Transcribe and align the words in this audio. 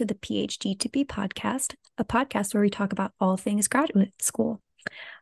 to 0.00 0.06
the 0.06 0.14
PhD 0.14 0.78
to 0.78 0.88
Be 0.88 1.04
podcast, 1.04 1.74
a 1.98 2.06
podcast 2.06 2.54
where 2.54 2.62
we 2.62 2.70
talk 2.70 2.94
about 2.94 3.12
all 3.20 3.36
things 3.36 3.68
graduate 3.68 4.14
school. 4.22 4.62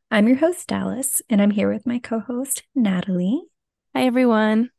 I'm 0.09 0.29
your 0.29 0.37
host, 0.37 0.69
Dallas, 0.69 1.21
and 1.29 1.43
I'm 1.43 1.51
here 1.51 1.73
with 1.73 1.85
my 1.85 1.99
co 1.99 2.21
host, 2.21 2.63
Natalie. 2.77 3.43
Hi, 3.93 4.05
everyone. 4.05 4.71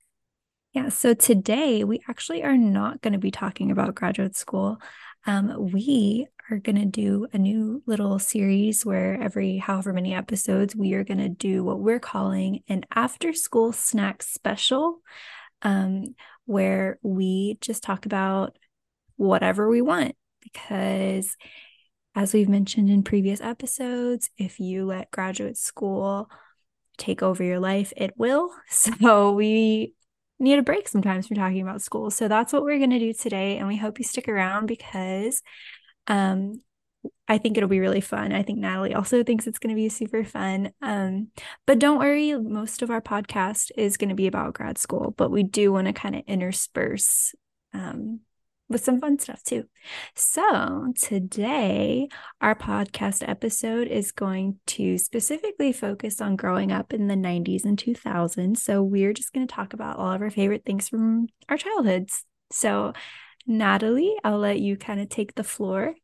Yeah, 0.72 0.88
so 0.88 1.14
today 1.14 1.84
we 1.84 2.00
actually 2.08 2.44
are 2.44 2.56
not 2.56 3.02
going 3.02 3.12
to 3.12 3.20
be 3.20 3.30
talking 3.30 3.72
about 3.72 3.94
graduate 3.94 4.38
school. 4.38 4.78
Um, 5.26 5.70
we 5.74 6.28
are 6.50 6.60
going 6.60 6.78
to 6.78 6.86
do 6.86 7.28
a 7.34 7.38
new 7.38 7.84
little 7.86 8.20
series 8.20 8.86
where 8.86 9.22
every 9.22 9.58
however 9.58 9.92
many 9.92 10.14
episodes, 10.14 10.78
we 10.78 10.94
are 10.94 11.04
going 11.04 11.18
to 11.18 11.28
do 11.28 11.62
what 11.62 11.82
we're 11.82 12.00
calling 12.00 12.64
an 12.70 12.86
after 12.96 13.34
school 13.34 13.74
snack 13.74 14.24
special, 14.24 15.02
um, 15.62 16.16
where 16.46 17.00
we 17.02 17.58
just 17.60 17.84
talk 17.84 18.06
about 18.06 18.56
whatever 19.20 19.70
we 19.70 19.82
want. 19.82 20.16
Because 20.42 21.36
as 22.16 22.34
we've 22.34 22.50
mentioned 22.50 22.90
in 22.90 23.04
previous 23.04 23.42
episodes, 23.42 24.30
if 24.38 24.60
you 24.60 24.86
let 24.86 25.12
graduate 25.12 25.58
school 25.58 26.30
take 26.98 27.22
over 27.22 27.44
your 27.44 27.60
life, 27.60 27.94
it 27.96 28.14
will. 28.18 28.52
So 28.70 29.34
we 29.34 29.94
need 30.40 30.58
a 30.58 30.64
break 30.64 30.88
sometimes 30.88 31.28
from 31.28 31.36
talking 31.36 31.62
about 31.62 31.82
school. 31.82 32.10
So 32.10 32.28
that's 32.28 32.54
what 32.54 32.64
we're 32.64 32.78
going 32.78 32.92
to 32.92 33.00
do 33.00 33.14
today. 33.14 33.58
And 33.58 33.68
we 33.68 33.76
hope 33.76 34.00
you 34.00 34.06
stick 34.06 34.30
around 34.30 34.68
because 34.68 35.44
um, 36.08 36.62
I 37.28 37.38
think 37.38 37.58
it'll 37.58 37.70
be 37.70 37.82
really 37.82 38.02
fun. 38.02 38.32
I 38.32 38.44
think 38.44 38.60
Natalie 38.60 38.96
also 38.96 39.24
thinks 39.24 39.48
it's 39.48 39.60
going 39.60 39.76
to 39.76 39.80
be 39.82 39.90
super 39.90 40.24
fun. 40.24 40.72
Um, 40.82 41.28
but 41.68 41.80
don't 41.80 42.00
worry, 42.00 42.34
most 42.38 42.82
of 42.82 42.90
our 42.90 43.02
podcast 43.02 43.72
is 43.78 43.98
going 43.98 44.10
to 44.10 44.16
be 44.16 44.28
about 44.28 44.54
grad 44.54 44.78
school, 44.78 45.14
but 45.18 45.30
we 45.30 45.44
do 45.44 45.74
want 45.74 45.88
to 45.88 45.94
kind 45.94 46.16
of 46.16 46.24
intersperse 46.26 47.36
um, 47.74 48.22
with 48.70 48.84
some 48.84 49.02
fun 49.02 49.18
stuff 49.18 49.44
too. 49.44 49.66
So, 50.16 50.94
today, 50.96 52.08
our 52.40 52.56
podcast 52.56 53.28
episode 53.28 53.88
is 53.88 54.12
going 54.12 54.60
to 54.68 54.98
specifically 54.98 55.74
focus 55.74 56.22
on 56.22 56.36
growing 56.36 56.72
up 56.72 56.94
in 56.94 57.08
the 57.08 57.16
90s 57.16 57.66
and 57.66 57.78
2000s. 57.78 58.60
So, 58.60 58.84
we're 58.84 59.14
just 59.14 59.34
going 59.34 59.48
to 59.48 59.54
talk 59.54 59.74
about 59.74 59.98
all 59.98 60.12
of 60.12 60.22
our 60.22 60.30
favorite 60.30 60.66
things 60.66 60.88
from 60.88 61.28
our 61.50 61.58
childhoods. 61.58 62.24
So, 62.52 62.94
Natalie, 63.48 64.16
I'll 64.24 64.38
let 64.38 64.60
you 64.60 64.78
kind 64.78 65.00
of 65.00 65.10
take 65.10 65.36
the 65.36 65.44
floor. 65.44 65.96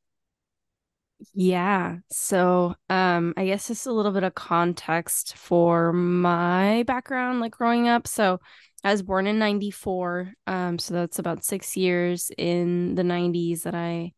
Yeah. 1.34 1.98
So, 2.12 2.76
um 2.90 3.34
I 3.38 3.46
guess 3.46 3.68
just 3.68 3.88
a 3.88 3.94
little 3.94 4.12
bit 4.12 4.24
of 4.24 4.36
context 4.36 5.38
for 5.38 5.94
my 5.94 6.84
background 6.84 7.40
like 7.40 7.54
growing 7.54 7.88
up. 7.88 8.08
So, 8.08 8.40
I 8.86 8.92
was 8.92 9.02
born 9.02 9.26
in 9.26 9.40
94. 9.40 10.32
Um, 10.46 10.78
so 10.78 10.94
that's 10.94 11.18
about 11.18 11.44
six 11.44 11.76
years 11.76 12.32
in 12.38 12.94
the 12.94 13.04
90s 13.04 13.64
that 13.64 13.74
I 13.74 14.14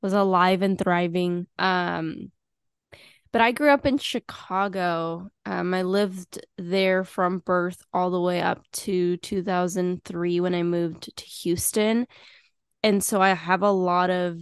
was 0.00 0.14
alive 0.14 0.62
and 0.62 0.78
thriving. 0.78 1.46
Um, 1.58 2.32
but 3.30 3.42
I 3.42 3.52
grew 3.52 3.68
up 3.68 3.84
in 3.84 3.98
Chicago. 3.98 5.28
Um, 5.44 5.74
I 5.74 5.82
lived 5.82 6.44
there 6.56 7.04
from 7.04 7.40
birth 7.40 7.84
all 7.92 8.10
the 8.10 8.20
way 8.20 8.40
up 8.40 8.64
to 8.72 9.18
2003 9.18 10.40
when 10.40 10.54
I 10.54 10.62
moved 10.62 11.14
to 11.14 11.24
Houston. 11.24 12.06
And 12.82 13.04
so 13.04 13.20
I 13.20 13.34
have 13.34 13.62
a 13.62 13.70
lot 13.70 14.08
of 14.08 14.40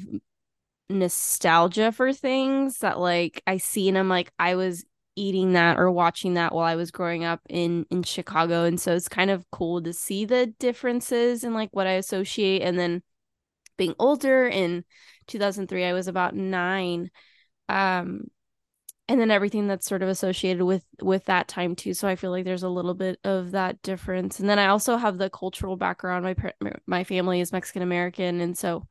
nostalgia 0.88 1.90
for 1.92 2.12
things 2.12 2.78
that 2.78 2.98
like 2.98 3.42
I 3.46 3.58
see 3.58 3.88
and 3.88 3.98
I'm 3.98 4.08
like 4.08 4.32
I 4.38 4.54
was 4.54 4.86
eating 5.18 5.52
that 5.54 5.78
or 5.78 5.90
watching 5.90 6.34
that 6.34 6.54
while 6.54 6.64
I 6.64 6.76
was 6.76 6.90
growing 6.90 7.24
up 7.24 7.40
in 7.48 7.86
in 7.90 8.02
Chicago. 8.02 8.64
And 8.64 8.80
so 8.80 8.94
it's 8.94 9.08
kind 9.08 9.30
of 9.30 9.44
cool 9.50 9.82
to 9.82 9.92
see 9.92 10.24
the 10.24 10.46
differences 10.58 11.44
in 11.44 11.54
like 11.54 11.70
what 11.72 11.86
I 11.86 11.92
associate. 11.92 12.62
And 12.62 12.78
then 12.78 13.02
being 13.76 13.94
older 13.98 14.46
in 14.46 14.84
2003 15.26 15.84
I 15.84 15.92
was 15.92 16.08
about 16.08 16.34
9 16.34 17.10
um 17.68 18.22
and 19.08 19.20
then 19.20 19.30
everything 19.30 19.66
that's 19.68 19.86
sort 19.86 20.02
of 20.02 20.08
associated 20.10 20.64
with 20.64 20.84
with 21.00 21.24
that 21.26 21.48
time 21.48 21.74
too. 21.74 21.94
So 21.94 22.06
I 22.06 22.16
feel 22.16 22.30
like 22.30 22.44
there's 22.44 22.62
a 22.62 22.68
little 22.68 22.94
bit 22.94 23.18
of 23.24 23.52
that 23.52 23.80
difference. 23.82 24.38
And 24.38 24.48
then 24.48 24.58
I 24.58 24.66
also 24.66 24.96
have 24.98 25.16
the 25.18 25.30
cultural 25.30 25.76
background. 25.76 26.24
My 26.24 26.72
my 26.86 27.04
family 27.04 27.40
is 27.40 27.52
Mexican 27.52 27.82
American. 27.82 28.40
And 28.40 28.56
so 28.56 28.86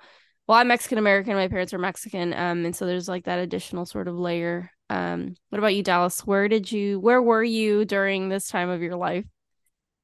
well 0.48 0.58
I'm 0.58 0.68
Mexican 0.68 0.98
American 0.98 1.36
my 1.36 1.48
parents 1.48 1.74
are 1.74 1.78
Mexican 1.78 2.34
um 2.34 2.66
and 2.66 2.76
so 2.76 2.86
there's 2.86 3.08
like 3.08 3.26
that 3.26 3.40
additional 3.40 3.86
sort 3.86 4.08
of 4.08 4.16
layer 4.16 4.72
um, 4.90 5.36
what 5.50 5.60
about 5.60 5.76
you, 5.76 5.84
Dallas? 5.84 6.26
Where 6.26 6.48
did 6.48 6.72
you, 6.72 7.00
where 7.00 7.22
were 7.22 7.44
you 7.44 7.86
during 7.86 8.30
this 8.30 8.48
time 8.48 8.70
of 8.70 8.82
your 8.82 8.96
life? 8.96 9.26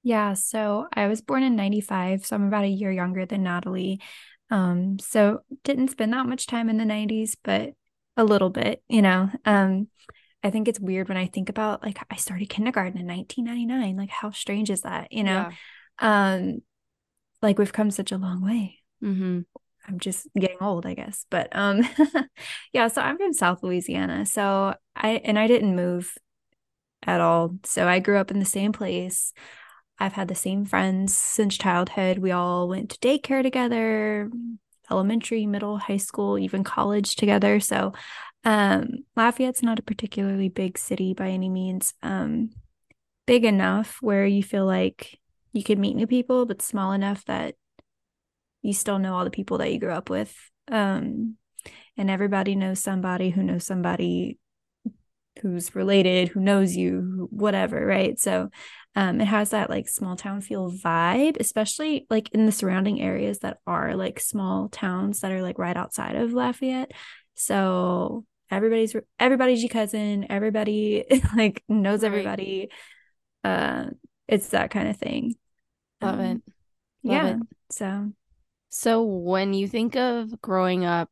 Yeah, 0.04 0.34
so 0.34 0.88
I 0.94 1.08
was 1.08 1.22
born 1.22 1.44
in 1.44 1.56
95, 1.56 2.26
so 2.26 2.36
I'm 2.36 2.48
about 2.48 2.66
a 2.66 2.70
year 2.70 2.92
younger 2.92 3.26
than 3.26 3.44
Natalie. 3.44 4.02
Um, 4.50 5.00
so 5.00 5.42
didn't 5.64 5.92
spend 5.92 6.14
that 6.14 6.26
much 6.26 6.46
time 6.46 6.70
in 6.70 6.78
the 6.78 6.84
90s, 6.84 7.38
but 7.42 7.72
a 8.18 8.24
little 8.24 8.50
bit, 8.50 8.84
you 8.90 9.02
know. 9.02 9.30
Um, 9.46 9.88
I 10.44 10.50
think 10.50 10.68
it's 10.68 10.80
weird 10.80 11.08
when 11.08 11.18
I 11.18 11.28
think 11.28 11.50
about 11.50 11.84
like 11.84 11.98
I 12.12 12.18
started 12.18 12.50
kindergarten 12.50 13.00
in 13.00 13.08
1999. 13.08 13.96
Like 13.96 14.10
how 14.10 14.32
strange 14.32 14.70
is 14.70 14.82
that, 14.82 15.12
you 15.12 15.24
know? 15.24 15.50
Yeah. 16.02 16.34
Um, 16.34 16.62
like 17.42 17.58
we've 17.58 17.74
come 17.74 17.92
such 17.92 18.12
a 18.12 18.18
long 18.18 18.44
way. 18.44 18.80
Mm-hmm. 19.02 19.42
I'm 19.88 20.00
just 20.00 20.28
getting 20.38 20.58
old, 20.62 20.86
I 20.86 20.94
guess. 20.94 21.26
But 21.30 21.50
um 21.52 21.82
yeah, 22.74 22.88
so 22.88 23.02
I'm 23.02 23.18
from 23.18 23.34
South 23.34 23.64
Louisiana. 23.64 24.26
So 24.26 24.76
I 24.96 25.22
and 25.24 25.38
I 25.38 25.48
didn't 25.48 25.76
move 25.76 26.16
at 27.06 27.22
all. 27.22 27.56
So 27.66 27.88
I 27.88 28.00
grew 28.00 28.18
up 28.18 28.32
in 28.32 28.40
the 28.40 28.46
same 28.46 28.72
place. 28.72 29.34
I've 30.00 30.14
had 30.14 30.28
the 30.28 30.36
same 30.36 30.66
friends 30.66 31.16
since 31.16 31.58
childhood. 31.58 32.18
We 32.20 32.32
all 32.32 32.68
went 32.68 32.92
to 32.92 33.00
daycare 33.00 33.44
together, 33.44 34.30
elementary, 34.90 35.46
middle, 35.46 35.78
high 35.78 35.98
school, 35.98 36.38
even 36.40 36.64
college 36.64 37.16
together. 37.16 37.60
So 37.60 37.94
um 38.46 38.90
Lafayette's 39.16 39.64
not 39.64 39.80
a 39.80 39.84
particularly 39.84 40.50
big 40.50 40.78
city 40.78 41.14
by 41.14 41.30
any 41.30 41.50
means. 41.50 41.94
Um 42.02 42.52
big 43.26 43.46
enough 43.46 43.98
where 44.02 44.26
you 44.26 44.44
feel 44.44 44.66
like 44.66 45.20
you 45.54 45.64
could 45.64 45.80
meet 45.80 45.96
new 45.96 46.08
people, 46.08 46.46
but 46.46 46.62
small 46.62 46.92
enough 46.94 47.24
that 47.26 47.56
you 48.64 48.74
still 48.74 48.98
know 48.98 49.14
all 49.14 49.26
the 49.26 49.30
people 49.30 49.60
that 49.60 49.72
you 49.72 49.80
grew 49.80 49.92
up 49.92 50.10
with. 50.10 50.36
Um, 50.72 51.36
and 51.96 52.10
everybody 52.10 52.56
knows 52.56 52.80
somebody 52.80 53.30
who 53.30 53.44
knows 53.44 53.66
somebody 53.66 54.40
who's 55.42 55.76
related, 55.76 56.30
who 56.30 56.40
knows 56.40 56.76
you, 56.76 57.28
whatever, 57.30 57.86
right? 57.86 58.20
So 58.20 58.50
um, 58.96 59.20
it 59.22 59.26
has 59.26 59.50
that 59.50 59.70
like 59.70 59.90
small 59.90 60.16
town 60.16 60.42
feel 60.42 60.72
vibe, 60.72 61.38
especially 61.40 62.06
like 62.10 62.30
in 62.32 62.46
the 62.46 62.52
surrounding 62.52 63.02
areas 63.02 63.40
that 63.40 63.58
are 63.68 63.96
like 63.96 64.20
small 64.20 64.70
towns 64.70 65.20
that 65.20 65.32
are 65.32 65.42
like 65.42 65.60
right 65.60 65.76
outside 65.76 66.16
of 66.16 66.34
Lafayette. 66.34 66.92
So 67.36 68.26
everybody's 68.50 68.96
everybody's 69.20 69.62
your 69.62 69.70
cousin, 69.70 70.28
everybody 70.30 71.06
like 71.36 71.64
knows 71.68 72.04
right. 72.04 72.08
everybody. 72.08 72.70
Uh, 73.44 73.88
it's 74.28 74.50
that 74.50 74.72
kind 74.72 74.88
of 74.88 74.98
thing. 74.98 75.36
Love 76.02 76.20
um, 76.20 76.26
it. 76.26 76.42
Love 77.04 77.26
yeah. 77.26 77.28
It. 77.36 77.40
So 77.72 78.12
so 78.74 79.04
when 79.04 79.54
you 79.54 79.68
think 79.68 79.96
of 79.96 80.42
growing 80.42 80.84
up 80.84 81.12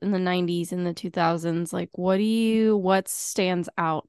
in 0.00 0.12
the 0.12 0.18
90s 0.18 0.70
and 0.70 0.86
the 0.86 0.94
2000s, 0.94 1.72
like 1.72 1.90
what 1.94 2.18
do 2.18 2.22
you 2.22 2.76
what 2.76 3.08
stands 3.08 3.68
out? 3.76 4.08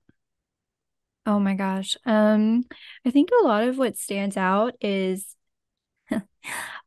Oh 1.25 1.39
my 1.39 1.56
gosh. 1.56 1.97
Um 2.06 2.65
I 3.03 3.09
think 3.09 3.29
a 3.31 3.44
lot 3.44 3.63
of 3.63 3.79
what 3.79 3.97
stands 3.97 4.38
out 4.38 4.75
is 4.79 5.35
well, 6.11 6.21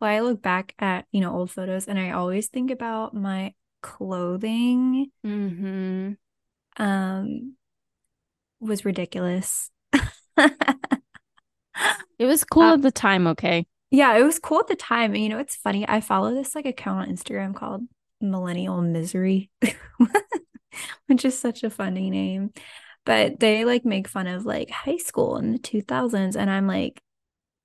I 0.01 0.21
look 0.21 0.41
back 0.41 0.75
at, 0.79 1.07
you 1.11 1.21
know, 1.21 1.35
old 1.35 1.51
photos 1.51 1.89
and 1.89 1.99
I 1.99 2.13
always 2.13 2.47
think 2.47 2.71
about 2.71 3.13
my 3.13 3.55
clothing. 3.83 5.11
Mm-hmm. 5.27 6.13
Um 6.77 7.57
was 8.61 8.85
ridiculous. 8.85 9.73
it 10.37 10.53
was 12.21 12.45
cool 12.45 12.63
uh, 12.63 12.75
at 12.75 12.83
the 12.83 12.93
time, 12.93 13.27
okay? 13.27 13.67
Yeah, 13.91 14.17
it 14.17 14.23
was 14.23 14.39
cool 14.39 14.61
at 14.61 14.69
the 14.69 14.77
time. 14.77 15.15
And 15.15 15.23
you 15.23 15.29
know, 15.29 15.39
it's 15.39 15.57
funny. 15.57 15.89
I 15.89 16.01
follow 16.01 16.33
this 16.33 16.55
like 16.55 16.67
account 16.67 17.09
on 17.09 17.15
Instagram 17.15 17.55
called 17.55 17.83
Millennial 18.21 18.81
Misery, 18.81 19.51
which 21.07 21.25
is 21.25 21.39
such 21.39 21.65
a 21.65 21.71
funny 21.71 22.11
name. 22.11 22.51
But 23.05 23.41
they 23.41 23.65
like 23.65 23.85
make 23.85 24.07
fun 24.07 24.27
of 24.27 24.45
like 24.45 24.71
high 24.71 24.99
school 24.99 25.37
in 25.37 25.53
the 25.53 25.59
2000s. 25.59 26.37
And 26.37 26.51
I'm 26.51 26.67
like, 26.67 27.03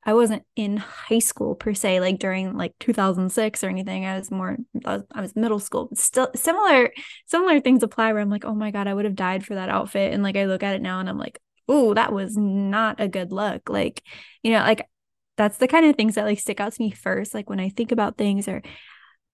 I 0.04 0.14
wasn't 0.14 0.44
in 0.56 0.78
high 0.78 1.20
school 1.20 1.56
per 1.56 1.74
se, 1.74 2.00
like 2.00 2.20
during 2.20 2.56
like 2.56 2.74
2006 2.80 3.64
or 3.64 3.70
anything. 3.70 4.06
I 4.06 4.18
was 4.18 4.32
more, 4.32 4.58
I 4.86 4.98
was, 4.98 5.04
I 5.12 5.22
was 5.22 5.36
middle 5.36 5.60
school, 5.60 5.88
but 5.88 5.98
still 5.98 6.30
similar, 6.36 6.92
similar 7.26 7.60
things 7.60 7.84
apply 7.84 8.14
where 8.14 8.22
I'm 8.22 8.30
like, 8.30 8.46
oh 8.46 8.54
my 8.54 8.72
God, 8.72 8.88
I 8.88 8.94
would 8.94 9.06
have 9.06 9.16
died 9.16 9.46
for 9.46 9.56
that 9.56 9.70
outfit. 9.70 10.14
And 10.14 10.22
like, 10.22 10.38
I 10.38 10.46
look 10.46 10.62
at 10.64 10.76
it 10.76 10.82
now 10.82 11.00
and 11.00 11.10
I'm 11.10 11.18
like, 11.18 11.40
oh, 11.68 11.96
that 11.96 12.14
was 12.14 12.38
not 12.38 13.00
a 13.00 13.08
good 13.08 13.32
look. 13.32 13.68
Like, 13.70 14.04
you 14.44 14.52
know, 14.52 14.60
like 14.60 14.88
that's 15.38 15.58
the 15.58 15.68
kind 15.68 15.86
of 15.86 15.96
things 15.96 16.16
that 16.16 16.26
like 16.26 16.40
stick 16.40 16.60
out 16.60 16.74
to 16.74 16.82
me 16.82 16.92
first 16.92 17.34
like 17.34 17.50
when 17.50 17.60
i 17.60 17.70
think 17.70 17.92
about 17.92 18.18
things 18.18 18.48
or 18.48 18.62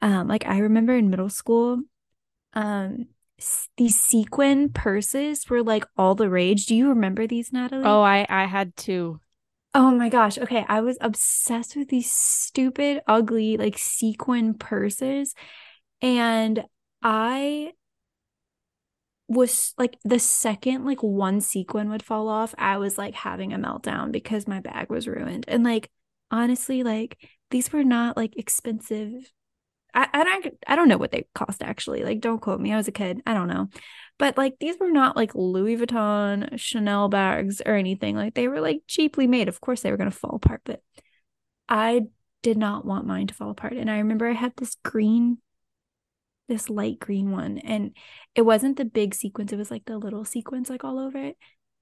um 0.02 0.28
like 0.28 0.46
i 0.46 0.60
remember 0.60 0.96
in 0.96 1.10
middle 1.10 1.30
school 1.30 1.80
um 2.54 3.08
these 3.78 4.00
sequin 4.00 4.70
purses 4.70 5.50
were 5.50 5.64
like 5.64 5.86
all 5.98 6.14
the 6.14 6.30
rage 6.30 6.66
do 6.68 6.76
you 6.76 6.90
remember 6.90 7.26
these 7.26 7.52
natalie 7.52 7.84
oh 7.86 8.02
i 8.02 8.26
i 8.30 8.46
had 8.46 8.76
two 8.76 9.20
Oh 9.74 9.92
my 9.92 10.10
gosh. 10.10 10.38
Okay. 10.38 10.66
I 10.68 10.82
was 10.82 10.98
obsessed 11.00 11.76
with 11.78 11.88
these 11.88 12.12
stupid, 12.12 13.02
ugly, 13.08 13.56
like 13.56 13.78
sequin 13.78 14.54
purses. 14.54 15.34
And 16.02 16.66
I 17.02 17.72
was 19.32 19.74
like 19.78 19.98
the 20.04 20.20
second 20.20 20.86
like 20.86 21.02
one 21.02 21.40
sequin 21.40 21.90
would 21.90 22.04
fall 22.04 22.28
off, 22.28 22.54
I 22.58 22.78
was 22.78 22.98
like 22.98 23.14
having 23.14 23.54
a 23.54 23.58
meltdown 23.58 24.12
because 24.12 24.48
my 24.48 24.60
bag 24.60 24.90
was 24.90 25.08
ruined. 25.08 25.46
And 25.48 25.64
like 25.64 25.90
honestly, 26.30 26.84
like 26.84 27.18
these 27.50 27.72
were 27.72 27.84
not 27.84 28.18
like 28.18 28.38
expensive. 28.38 29.32
I, 29.94 30.08
I 30.14 30.24
don't 30.24 30.58
I 30.68 30.76
don't 30.76 30.90
know 30.90 30.98
what 30.98 31.12
they 31.12 31.28
cost 31.34 31.64
actually. 31.64 32.04
Like 32.04 32.20
don't 32.20 32.42
quote 32.42 32.60
me. 32.60 32.74
I 32.74 32.78
was 32.78 32.90
a 32.90 32.94
kid. 32.94 33.22
I 33.26 33.34
don't 33.34 33.48
know. 33.48 33.70
But 34.18 34.38
like 34.38 34.56
these 34.60 34.76
were 34.80 34.92
not 34.92 35.16
like 35.16 35.34
Louis 35.34 35.78
Vuitton, 35.78 36.60
Chanel 36.60 37.08
bags 37.08 37.62
or 37.66 37.76
anything. 37.76 38.18
Like 38.18 38.34
they 38.34 38.50
were 38.50 38.62
like 38.62 38.82
cheaply 38.88 39.28
made. 39.28 39.48
Of 39.48 39.62
course 39.62 39.82
they 39.82 39.92
were 39.92 39.98
gonna 39.98 40.12
fall 40.12 40.36
apart, 40.36 40.62
but 40.66 40.82
I 41.70 42.02
did 42.44 42.58
not 42.58 42.86
want 42.86 43.08
mine 43.08 43.28
to 43.28 43.34
fall 43.34 43.50
apart. 43.50 43.74
And 43.74 43.90
I 43.90 44.00
remember 44.00 44.28
I 44.28 44.34
had 44.34 44.54
this 44.58 44.76
green 44.84 45.38
this 46.52 46.70
light 46.70 47.00
green 47.00 47.32
one 47.32 47.58
and 47.60 47.96
it 48.36 48.42
wasn't 48.42 48.76
the 48.76 48.84
big 48.84 49.16
sequence 49.16 49.54
it 49.54 49.58
was 49.58 49.72
like 49.72 49.86
the 49.86 49.98
little 49.98 50.26
sequence 50.26 50.70
like 50.70 50.84
all 50.84 51.00
over 51.00 51.18
it. 51.18 51.38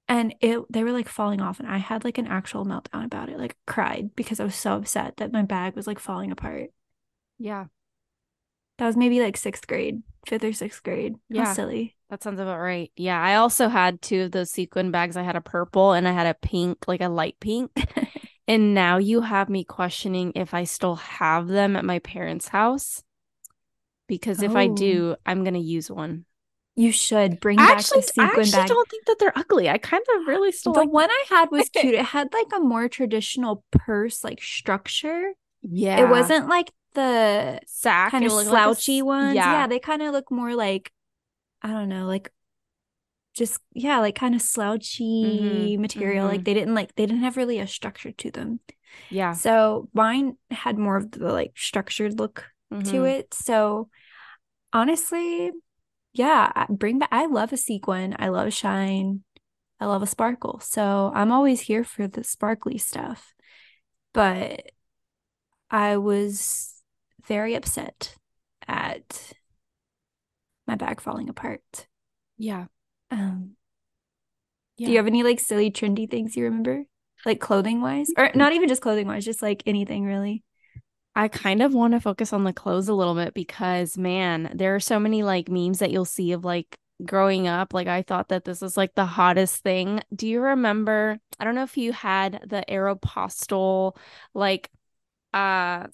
And 0.06 0.32
it 0.40 0.60
they 0.70 0.84
were 0.84 0.92
like 0.92 1.08
falling 1.08 1.40
off 1.40 1.58
and 1.58 1.68
i 1.68 1.78
had 1.78 2.04
like 2.04 2.18
an 2.18 2.28
actual 2.28 2.64
meltdown 2.64 3.04
about 3.04 3.28
it 3.28 3.38
like 3.38 3.56
cried 3.66 4.14
because 4.14 4.38
i 4.38 4.44
was 4.44 4.54
so 4.54 4.76
upset 4.76 5.16
that 5.16 5.32
my 5.32 5.42
bag 5.42 5.74
was 5.74 5.88
like 5.88 5.98
falling 5.98 6.30
apart. 6.30 6.70
Yeah. 7.38 7.66
That 8.78 8.86
was 8.86 8.96
maybe 8.96 9.20
like 9.20 9.36
sixth 9.36 9.66
grade 9.66 10.02
fifth 10.26 10.44
or 10.44 10.52
sixth 10.52 10.84
grade. 10.84 11.16
Yeah. 11.28 11.46
How 11.46 11.54
silly. 11.54 11.96
That 12.10 12.22
sounds 12.22 12.38
about 12.38 12.60
right. 12.60 12.92
Yeah 12.94 13.20
i 13.20 13.34
also 13.34 13.68
had 13.68 14.00
two 14.00 14.22
of 14.22 14.30
those 14.30 14.52
sequin 14.52 14.92
bags. 14.92 15.16
I 15.16 15.22
had 15.22 15.36
a 15.36 15.40
purple 15.40 15.92
and 15.92 16.06
i 16.06 16.12
had 16.12 16.28
a 16.28 16.34
pink 16.34 16.86
like 16.86 17.00
a 17.00 17.08
light 17.08 17.36
pink. 17.40 17.72
And 18.48 18.74
now 18.74 18.98
you 18.98 19.20
have 19.20 19.48
me 19.48 19.62
questioning 19.62 20.32
if 20.34 20.54
i 20.54 20.64
still 20.64 20.96
have 20.96 21.46
them 21.46 21.76
at 21.76 21.84
my 21.84 22.00
parents 22.00 22.48
house 22.48 23.00
because 24.10 24.42
if 24.42 24.56
I 24.56 24.66
oh. 24.66 24.74
do, 24.74 25.16
I'm 25.24 25.44
gonna 25.44 25.60
use 25.60 25.88
one. 25.88 26.24
You 26.74 26.90
should 26.90 27.38
bring 27.38 27.58
back 27.58 27.78
actually, 27.78 28.00
the 28.00 28.06
sequin 28.08 28.24
I 28.24 28.28
actually 28.28 28.50
bag. 28.50 28.68
don't 28.68 28.90
think 28.90 29.06
that 29.06 29.16
they're 29.20 29.38
ugly. 29.38 29.70
I 29.70 29.78
kind 29.78 30.02
of 30.16 30.26
really 30.26 30.50
still 30.50 30.72
the 30.72 30.80
like 30.80 30.90
one 30.90 31.08
I 31.08 31.24
had 31.28 31.50
was 31.52 31.68
cute. 31.68 31.94
It 32.00 32.06
had 32.06 32.32
like 32.32 32.48
a 32.54 32.58
more 32.58 32.88
traditional 32.88 33.64
purse 33.70 34.24
like 34.24 34.42
structure. 34.42 35.32
Yeah, 35.62 36.00
it 36.00 36.08
wasn't 36.08 36.48
like 36.48 36.72
the 36.94 37.60
sack 37.66 38.10
kind 38.10 38.24
of 38.24 38.32
slouchy 38.32 39.00
like 39.00 39.02
a, 39.02 39.06
ones. 39.06 39.34
Yeah, 39.36 39.52
yeah 39.52 39.66
they 39.68 39.78
kind 39.78 40.02
of 40.02 40.12
look 40.12 40.32
more 40.32 40.54
like 40.56 40.90
I 41.62 41.68
don't 41.68 41.88
know, 41.88 42.06
like 42.06 42.32
just 43.32 43.60
yeah, 43.72 44.00
like 44.00 44.16
kind 44.16 44.34
of 44.34 44.42
slouchy 44.42 45.40
mm-hmm. 45.40 45.80
material. 45.80 46.24
Mm-hmm. 46.24 46.36
Like 46.36 46.44
they 46.44 46.54
didn't 46.54 46.74
like 46.74 46.96
they 46.96 47.06
didn't 47.06 47.22
have 47.22 47.36
really 47.36 47.60
a 47.60 47.66
structure 47.68 48.10
to 48.10 48.30
them. 48.32 48.58
Yeah. 49.08 49.34
So 49.34 49.88
mine 49.92 50.36
had 50.50 50.78
more 50.78 50.96
of 50.96 51.12
the 51.12 51.32
like 51.32 51.52
structured 51.54 52.18
look 52.18 52.50
mm-hmm. 52.72 52.90
to 52.90 53.04
it. 53.04 53.34
So 53.34 53.88
honestly, 54.72 55.50
yeah, 56.12 56.66
bring 56.68 56.98
back. 56.98 57.08
I 57.12 57.26
love 57.26 57.52
a 57.52 57.56
sequin. 57.56 58.16
I 58.18 58.28
love 58.28 58.48
a 58.48 58.50
shine. 58.50 59.22
I 59.78 59.86
love 59.86 60.02
a 60.02 60.06
sparkle. 60.06 60.60
So 60.60 61.10
I'm 61.14 61.32
always 61.32 61.60
here 61.60 61.84
for 61.84 62.06
the 62.06 62.24
sparkly 62.24 62.78
stuff. 62.78 63.34
But 64.12 64.72
I 65.70 65.96
was 65.96 66.74
very 67.26 67.54
upset 67.54 68.16
at 68.66 69.32
my 70.66 70.74
bag 70.74 71.00
falling 71.00 71.28
apart. 71.28 71.86
Yeah. 72.36 72.66
Um 73.10 73.56
yeah. 74.76 74.86
Do 74.86 74.92
you 74.92 74.98
have 74.98 75.06
any 75.06 75.22
like 75.22 75.40
silly 75.40 75.70
trendy 75.70 76.10
things 76.10 76.36
you 76.36 76.44
remember? 76.44 76.84
Like 77.26 77.38
clothing 77.38 77.82
wise? 77.82 78.10
Or 78.16 78.30
not 78.34 78.52
even 78.52 78.68
just 78.68 78.82
clothing 78.82 79.06
wise, 79.06 79.24
just 79.24 79.42
like 79.42 79.62
anything 79.66 80.04
really. 80.04 80.42
I 81.20 81.28
kind 81.28 81.60
of 81.60 81.74
want 81.74 81.92
to 81.92 82.00
focus 82.00 82.32
on 82.32 82.44
the 82.44 82.52
clothes 82.54 82.88
a 82.88 82.94
little 82.94 83.14
bit 83.14 83.34
because 83.34 83.98
man, 83.98 84.50
there 84.54 84.74
are 84.74 84.80
so 84.80 84.98
many 84.98 85.22
like 85.22 85.50
memes 85.50 85.80
that 85.80 85.90
you'll 85.90 86.06
see 86.06 86.32
of 86.32 86.46
like 86.46 86.78
growing 87.04 87.46
up. 87.46 87.74
Like 87.74 87.88
I 87.88 88.00
thought 88.00 88.30
that 88.30 88.46
this 88.46 88.62
was 88.62 88.78
like 88.78 88.94
the 88.94 89.04
hottest 89.04 89.62
thing. 89.62 90.00
Do 90.14 90.26
you 90.26 90.40
remember? 90.40 91.18
I 91.38 91.44
don't 91.44 91.54
know 91.54 91.62
if 91.62 91.76
you 91.76 91.92
had 91.92 92.42
the 92.46 92.64
Aeropostale 92.66 93.98
like 94.32 94.70
uh 95.34 95.88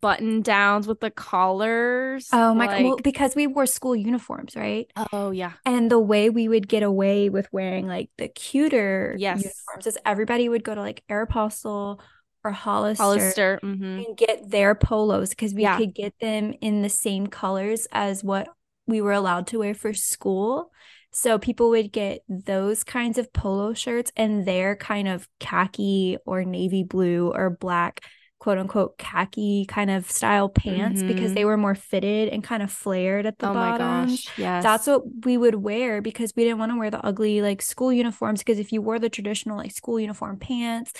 button 0.00 0.42
downs 0.42 0.88
with 0.88 0.98
the 0.98 1.12
collars. 1.12 2.28
Oh 2.32 2.52
my 2.52 2.66
like... 2.66 2.78
god! 2.78 2.84
Well, 2.84 2.96
because 2.96 3.36
we 3.36 3.46
wore 3.46 3.66
school 3.66 3.94
uniforms, 3.94 4.56
right? 4.56 4.90
Oh 5.12 5.30
yeah. 5.30 5.52
And 5.64 5.92
the 5.92 6.00
way 6.00 6.28
we 6.28 6.48
would 6.48 6.66
get 6.66 6.82
away 6.82 7.28
with 7.28 7.46
wearing 7.52 7.86
like 7.86 8.10
the 8.18 8.26
cuter 8.26 9.14
yes. 9.16 9.44
uniforms 9.44 9.86
is 9.86 9.96
everybody 10.04 10.48
would 10.48 10.64
go 10.64 10.74
to 10.74 10.80
like 10.80 11.04
Aeropostale 11.08 12.00
or 12.44 12.50
Hollister, 12.50 13.02
Hollister 13.02 13.60
mm-hmm. 13.62 13.84
and 13.84 14.16
get 14.16 14.50
their 14.50 14.74
polos 14.74 15.30
because 15.30 15.54
we 15.54 15.62
yeah. 15.62 15.76
could 15.76 15.94
get 15.94 16.14
them 16.20 16.54
in 16.60 16.82
the 16.82 16.88
same 16.88 17.26
colors 17.26 17.86
as 17.92 18.24
what 18.24 18.48
we 18.86 19.00
were 19.00 19.12
allowed 19.12 19.46
to 19.48 19.58
wear 19.58 19.74
for 19.74 19.94
school. 19.94 20.70
So 21.12 21.38
people 21.38 21.70
would 21.70 21.92
get 21.92 22.20
those 22.28 22.84
kinds 22.84 23.18
of 23.18 23.32
polo 23.32 23.74
shirts 23.74 24.10
and 24.16 24.46
their 24.46 24.76
kind 24.76 25.08
of 25.08 25.28
khaki 25.40 26.16
or 26.24 26.44
navy 26.44 26.84
blue 26.84 27.30
or 27.30 27.50
black 27.50 28.00
quote 28.42 28.58
unquote 28.58 28.98
khaki 28.98 29.64
kind 29.66 29.88
of 29.88 30.10
style 30.10 30.48
pants 30.48 31.00
mm-hmm. 31.00 31.14
because 31.14 31.32
they 31.32 31.44
were 31.44 31.56
more 31.56 31.76
fitted 31.76 32.28
and 32.28 32.42
kind 32.42 32.60
of 32.60 32.72
flared 32.72 33.24
at 33.24 33.38
the 33.38 33.48
oh 33.48 33.54
bottom. 33.54 34.08
Yes. 34.36 34.64
That's 34.64 34.86
what 34.88 35.02
we 35.24 35.36
would 35.36 35.54
wear 35.54 36.02
because 36.02 36.32
we 36.34 36.42
didn't 36.42 36.58
want 36.58 36.72
to 36.72 36.78
wear 36.78 36.90
the 36.90 37.04
ugly 37.06 37.40
like 37.40 37.62
school 37.62 37.92
uniforms 37.92 38.40
because 38.40 38.58
if 38.58 38.72
you 38.72 38.82
wore 38.82 38.98
the 38.98 39.08
traditional 39.08 39.58
like 39.58 39.70
school 39.70 40.00
uniform 40.00 40.38
pants, 40.38 40.92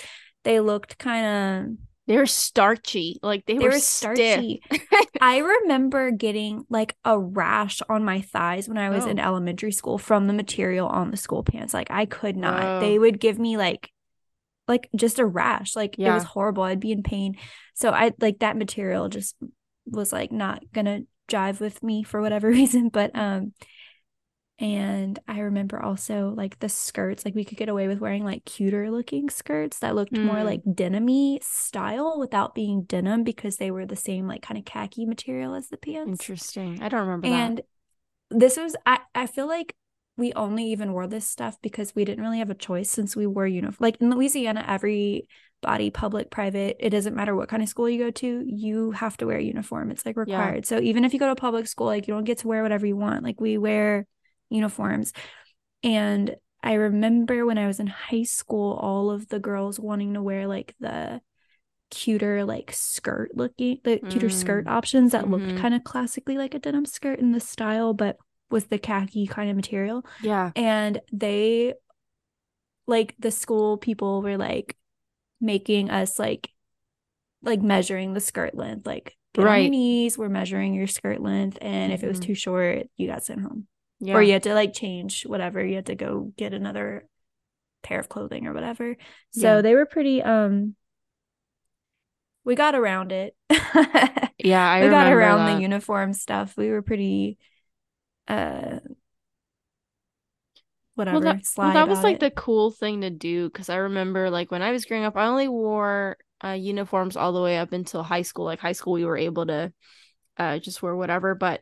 they 0.43 0.59
looked 0.59 0.97
kind 0.97 1.25
of 1.25 1.77
they 2.05 2.17
were 2.17 2.25
starchy 2.25 3.17
like 3.23 3.45
they, 3.45 3.57
they 3.57 3.63
were, 3.63 3.71
were 3.71 3.79
starchy 3.79 4.61
i 5.21 5.37
remember 5.37 6.11
getting 6.11 6.65
like 6.69 6.95
a 7.05 7.17
rash 7.17 7.81
on 7.87 8.03
my 8.03 8.21
thighs 8.21 8.67
when 8.67 8.77
i 8.77 8.89
was 8.89 9.05
oh. 9.05 9.09
in 9.09 9.19
elementary 9.19 9.71
school 9.71 9.97
from 9.97 10.27
the 10.27 10.33
material 10.33 10.87
on 10.87 11.11
the 11.11 11.17
school 11.17 11.43
pants 11.43 11.73
like 11.73 11.89
i 11.89 12.05
could 12.05 12.35
not 12.35 12.63
oh. 12.63 12.79
they 12.79 12.99
would 12.99 13.19
give 13.19 13.39
me 13.39 13.57
like 13.57 13.89
like 14.67 14.89
just 14.95 15.19
a 15.19 15.25
rash 15.25 15.75
like 15.75 15.95
yeah. 15.97 16.11
it 16.11 16.13
was 16.13 16.23
horrible 16.23 16.63
i'd 16.63 16.79
be 16.79 16.91
in 16.91 17.03
pain 17.03 17.35
so 17.73 17.91
i 17.91 18.11
like 18.19 18.39
that 18.39 18.57
material 18.57 19.09
just 19.09 19.35
was 19.85 20.13
like 20.13 20.31
not 20.31 20.61
gonna 20.73 21.01
jive 21.29 21.59
with 21.59 21.81
me 21.83 22.03
for 22.03 22.21
whatever 22.21 22.47
reason 22.49 22.89
but 22.89 23.11
um 23.15 23.53
and 24.59 25.17
I 25.27 25.39
remember 25.39 25.81
also 25.81 26.33
like 26.35 26.59
the 26.59 26.69
skirts, 26.69 27.25
like 27.25 27.33
we 27.33 27.43
could 27.43 27.57
get 27.57 27.69
away 27.69 27.87
with 27.87 27.99
wearing 27.99 28.23
like 28.23 28.45
cuter 28.45 28.91
looking 28.91 29.29
skirts 29.29 29.79
that 29.79 29.95
looked 29.95 30.13
mm. 30.13 30.25
more 30.25 30.43
like 30.43 30.61
denim 30.73 31.39
style 31.41 32.19
without 32.19 32.53
being 32.53 32.83
denim 32.83 33.23
because 33.23 33.57
they 33.57 33.71
were 33.71 33.85
the 33.85 33.95
same 33.95 34.27
like 34.27 34.43
kind 34.43 34.59
of 34.59 34.65
khaki 34.65 35.05
material 35.05 35.55
as 35.55 35.69
the 35.69 35.77
pants. 35.77 36.21
Interesting. 36.21 36.81
I 36.83 36.89
don't 36.89 37.01
remember 37.01 37.27
and 37.27 37.57
that. 37.57 37.65
this 38.39 38.57
was 38.57 38.75
I, 38.85 38.99
I 39.15 39.25
feel 39.25 39.47
like 39.47 39.75
we 40.17 40.31
only 40.33 40.65
even 40.65 40.93
wore 40.93 41.07
this 41.07 41.27
stuff 41.27 41.57
because 41.63 41.95
we 41.95 42.05
didn't 42.05 42.23
really 42.23 42.37
have 42.37 42.51
a 42.51 42.55
choice 42.55 42.91
since 42.91 43.15
we 43.15 43.25
wore 43.25 43.47
uniform. 43.47 43.77
Like 43.79 43.99
in 44.01 44.11
Louisiana, 44.11 44.63
every 44.67 45.27
body, 45.63 45.89
public, 45.89 46.29
private, 46.29 46.77
it 46.79 46.91
doesn't 46.91 47.15
matter 47.15 47.35
what 47.35 47.49
kind 47.49 47.63
of 47.63 47.69
school 47.69 47.89
you 47.89 47.97
go 47.97 48.11
to, 48.11 48.43
you 48.45 48.91
have 48.91 49.17
to 49.17 49.25
wear 49.25 49.37
a 49.37 49.43
uniform. 49.43 49.89
It's 49.89 50.05
like 50.05 50.15
required. 50.15 50.65
Yeah. 50.65 50.77
So 50.77 50.79
even 50.79 51.05
if 51.05 51.13
you 51.13 51.19
go 51.19 51.29
to 51.29 51.35
public 51.35 51.65
school, 51.65 51.87
like 51.87 52.07
you 52.07 52.13
don't 52.13 52.25
get 52.25 52.39
to 52.39 52.47
wear 52.47 52.61
whatever 52.61 52.85
you 52.85 52.95
want. 52.95 53.23
Like 53.23 53.41
we 53.41 53.57
wear 53.57 54.05
uniforms. 54.53 55.13
And 55.83 56.35
I 56.61 56.73
remember 56.75 57.45
when 57.45 57.57
I 57.57 57.67
was 57.67 57.81
in 57.81 57.87
high 57.87 58.23
school, 58.23 58.73
all 58.73 59.11
of 59.11 59.27
the 59.27 59.39
girls 59.39 59.79
wanting 59.79 60.13
to 60.13 60.21
wear 60.21 60.47
like 60.47 60.73
the 60.79 61.19
cuter, 61.91 62.45
like 62.45 62.71
skirt 62.73 63.31
looking, 63.35 63.79
the 63.83 63.97
mm. 63.97 64.09
cuter 64.09 64.29
skirt 64.29 64.65
mm. 64.65 64.71
options 64.71 65.11
that 65.11 65.25
mm-hmm. 65.25 65.33
looked 65.33 65.61
kind 65.61 65.73
of 65.73 65.83
classically 65.83 66.37
like 66.37 66.53
a 66.53 66.59
denim 66.59 66.85
skirt 66.85 67.19
in 67.19 67.33
the 67.33 67.39
style, 67.41 67.93
but 67.93 68.17
with 68.49 68.69
the 68.69 68.79
khaki 68.79 69.27
kind 69.27 69.49
of 69.49 69.57
material. 69.57 70.05
Yeah. 70.21 70.51
And 70.55 71.01
they, 71.11 71.73
like, 72.87 73.15
the 73.19 73.31
school 73.31 73.77
people 73.77 74.21
were 74.21 74.37
like 74.37 74.77
making 75.41 75.89
us 75.89 76.17
like, 76.17 76.49
like 77.41 77.61
measuring 77.61 78.13
the 78.13 78.21
skirt 78.21 78.55
length, 78.55 78.87
like, 78.87 79.17
right. 79.37 79.69
knees, 79.69 80.17
we're 80.17 80.29
measuring 80.29 80.73
your 80.73 80.87
skirt 80.87 81.19
length. 81.19 81.57
And 81.61 81.91
mm-hmm. 81.91 81.93
if 81.93 82.03
it 82.03 82.07
was 82.07 82.19
mm-hmm. 82.19 82.27
too 82.27 82.35
short, 82.35 82.87
you 82.95 83.07
got 83.07 83.25
sent 83.25 83.41
home 83.41 83.67
yeah. 84.03 84.15
or 84.15 84.21
you 84.21 84.33
had 84.33 84.43
to 84.43 84.53
like 84.53 84.73
change 84.73 85.23
whatever 85.23 85.63
you 85.63 85.75
had 85.75 85.85
to 85.85 85.95
go 85.95 86.31
get 86.37 86.53
another 86.53 87.07
pair 87.81 87.99
of 87.99 88.09
clothing 88.09 88.47
or 88.47 88.53
whatever 88.53 88.95
so 89.31 89.55
yeah. 89.55 89.61
they 89.61 89.75
were 89.75 89.85
pretty 89.85 90.21
um 90.21 90.75
we 92.43 92.55
got 92.55 92.75
around 92.75 93.11
it 93.11 93.35
yeah 94.37 94.69
I 94.69 94.83
we 94.83 94.89
got 94.89 95.11
around 95.11 95.45
that. 95.45 95.55
the 95.55 95.61
uniform 95.61 96.13
stuff 96.13 96.55
we 96.57 96.69
were 96.69 96.81
pretty 96.81 97.37
uh 98.27 98.79
whatever 100.95 101.19
well, 101.19 101.33
that, 101.33 101.43
well, 101.57 101.73
that 101.73 101.87
was 101.87 102.03
like 102.03 102.15
it. 102.17 102.19
the 102.19 102.31
cool 102.31 102.71
thing 102.71 103.01
to 103.01 103.09
do 103.09 103.49
because 103.49 103.69
i 103.69 103.75
remember 103.77 104.29
like 104.29 104.51
when 104.51 104.61
i 104.61 104.71
was 104.71 104.85
growing 104.85 105.05
up 105.05 105.17
i 105.17 105.25
only 105.25 105.47
wore 105.47 106.17
uh, 106.43 106.49
uniforms 106.49 107.15
all 107.15 107.31
the 107.31 107.41
way 107.41 107.57
up 107.57 107.71
until 107.71 108.03
high 108.03 108.21
school 108.21 108.45
like 108.45 108.59
high 108.59 108.73
school 108.73 108.93
we 108.93 109.05
were 109.05 109.17
able 109.17 109.45
to 109.45 109.71
uh, 110.37 110.59
just 110.59 110.81
wear 110.81 110.95
whatever 110.95 111.35
but 111.35 111.61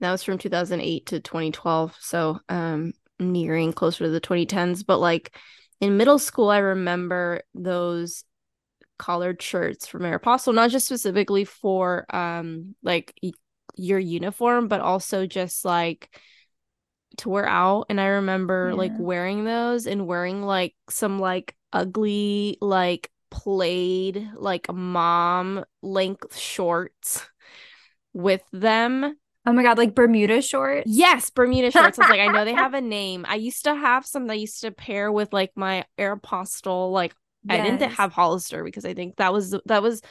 that 0.00 0.10
was 0.12 0.22
from 0.22 0.38
2008 0.38 1.06
to 1.06 1.20
2012. 1.20 1.96
So, 2.00 2.40
um, 2.48 2.92
nearing 3.18 3.72
closer 3.72 4.04
to 4.04 4.10
the 4.10 4.20
2010s. 4.20 4.82
But 4.82 4.98
like 4.98 5.36
in 5.80 5.96
middle 5.96 6.18
school, 6.18 6.50
I 6.50 6.58
remember 6.58 7.42
those 7.54 8.24
collared 8.98 9.42
shirts 9.42 9.86
from 9.86 10.02
Aeropostale, 10.02 10.54
not 10.54 10.70
just 10.70 10.86
specifically 10.86 11.44
for 11.44 12.06
um 12.14 12.74
like 12.82 13.14
y- 13.22 13.32
your 13.76 13.98
uniform, 13.98 14.68
but 14.68 14.80
also 14.80 15.26
just 15.26 15.64
like 15.64 16.10
to 17.18 17.28
wear 17.28 17.48
out. 17.48 17.86
And 17.88 18.00
I 18.00 18.06
remember 18.06 18.74
like 18.74 18.98
wearing 18.98 19.44
those 19.44 19.86
and 19.86 20.06
wearing 20.06 20.42
like 20.42 20.74
some 20.90 21.18
like 21.18 21.54
ugly 21.72 22.58
like 22.60 23.10
plaid 23.30 24.30
like 24.36 24.72
mom 24.72 25.64
length 25.82 26.36
shorts 26.36 27.26
with 28.12 28.42
them. 28.52 29.16
Oh 29.46 29.52
my 29.52 29.62
God, 29.62 29.78
like 29.78 29.94
Bermuda 29.94 30.42
shorts. 30.42 30.84
Yes, 30.90 31.30
Bermuda 31.30 31.70
shorts. 31.72 31.98
I 31.98 32.02
was 32.02 32.10
like, 32.10 32.20
I 32.20 32.26
know 32.26 32.44
they 32.44 32.54
have 32.54 32.74
a 32.74 32.80
name. 32.80 33.24
I 33.28 33.36
used 33.36 33.64
to 33.64 33.74
have 33.74 34.04
some 34.04 34.26
that 34.26 34.32
I 34.32 34.36
used 34.36 34.60
to 34.62 34.70
pair 34.72 35.10
with 35.12 35.32
like 35.32 35.52
my 35.54 35.84
Aeropostale. 35.98 36.90
Like 36.92 37.14
I 37.48 37.58
didn't 37.60 37.92
have 37.92 38.12
Hollister 38.12 38.64
because 38.64 38.84
I 38.84 38.94
think 38.94 39.16
that 39.16 39.32
was 39.32 39.54
that 39.66 39.82
was. 39.82 40.02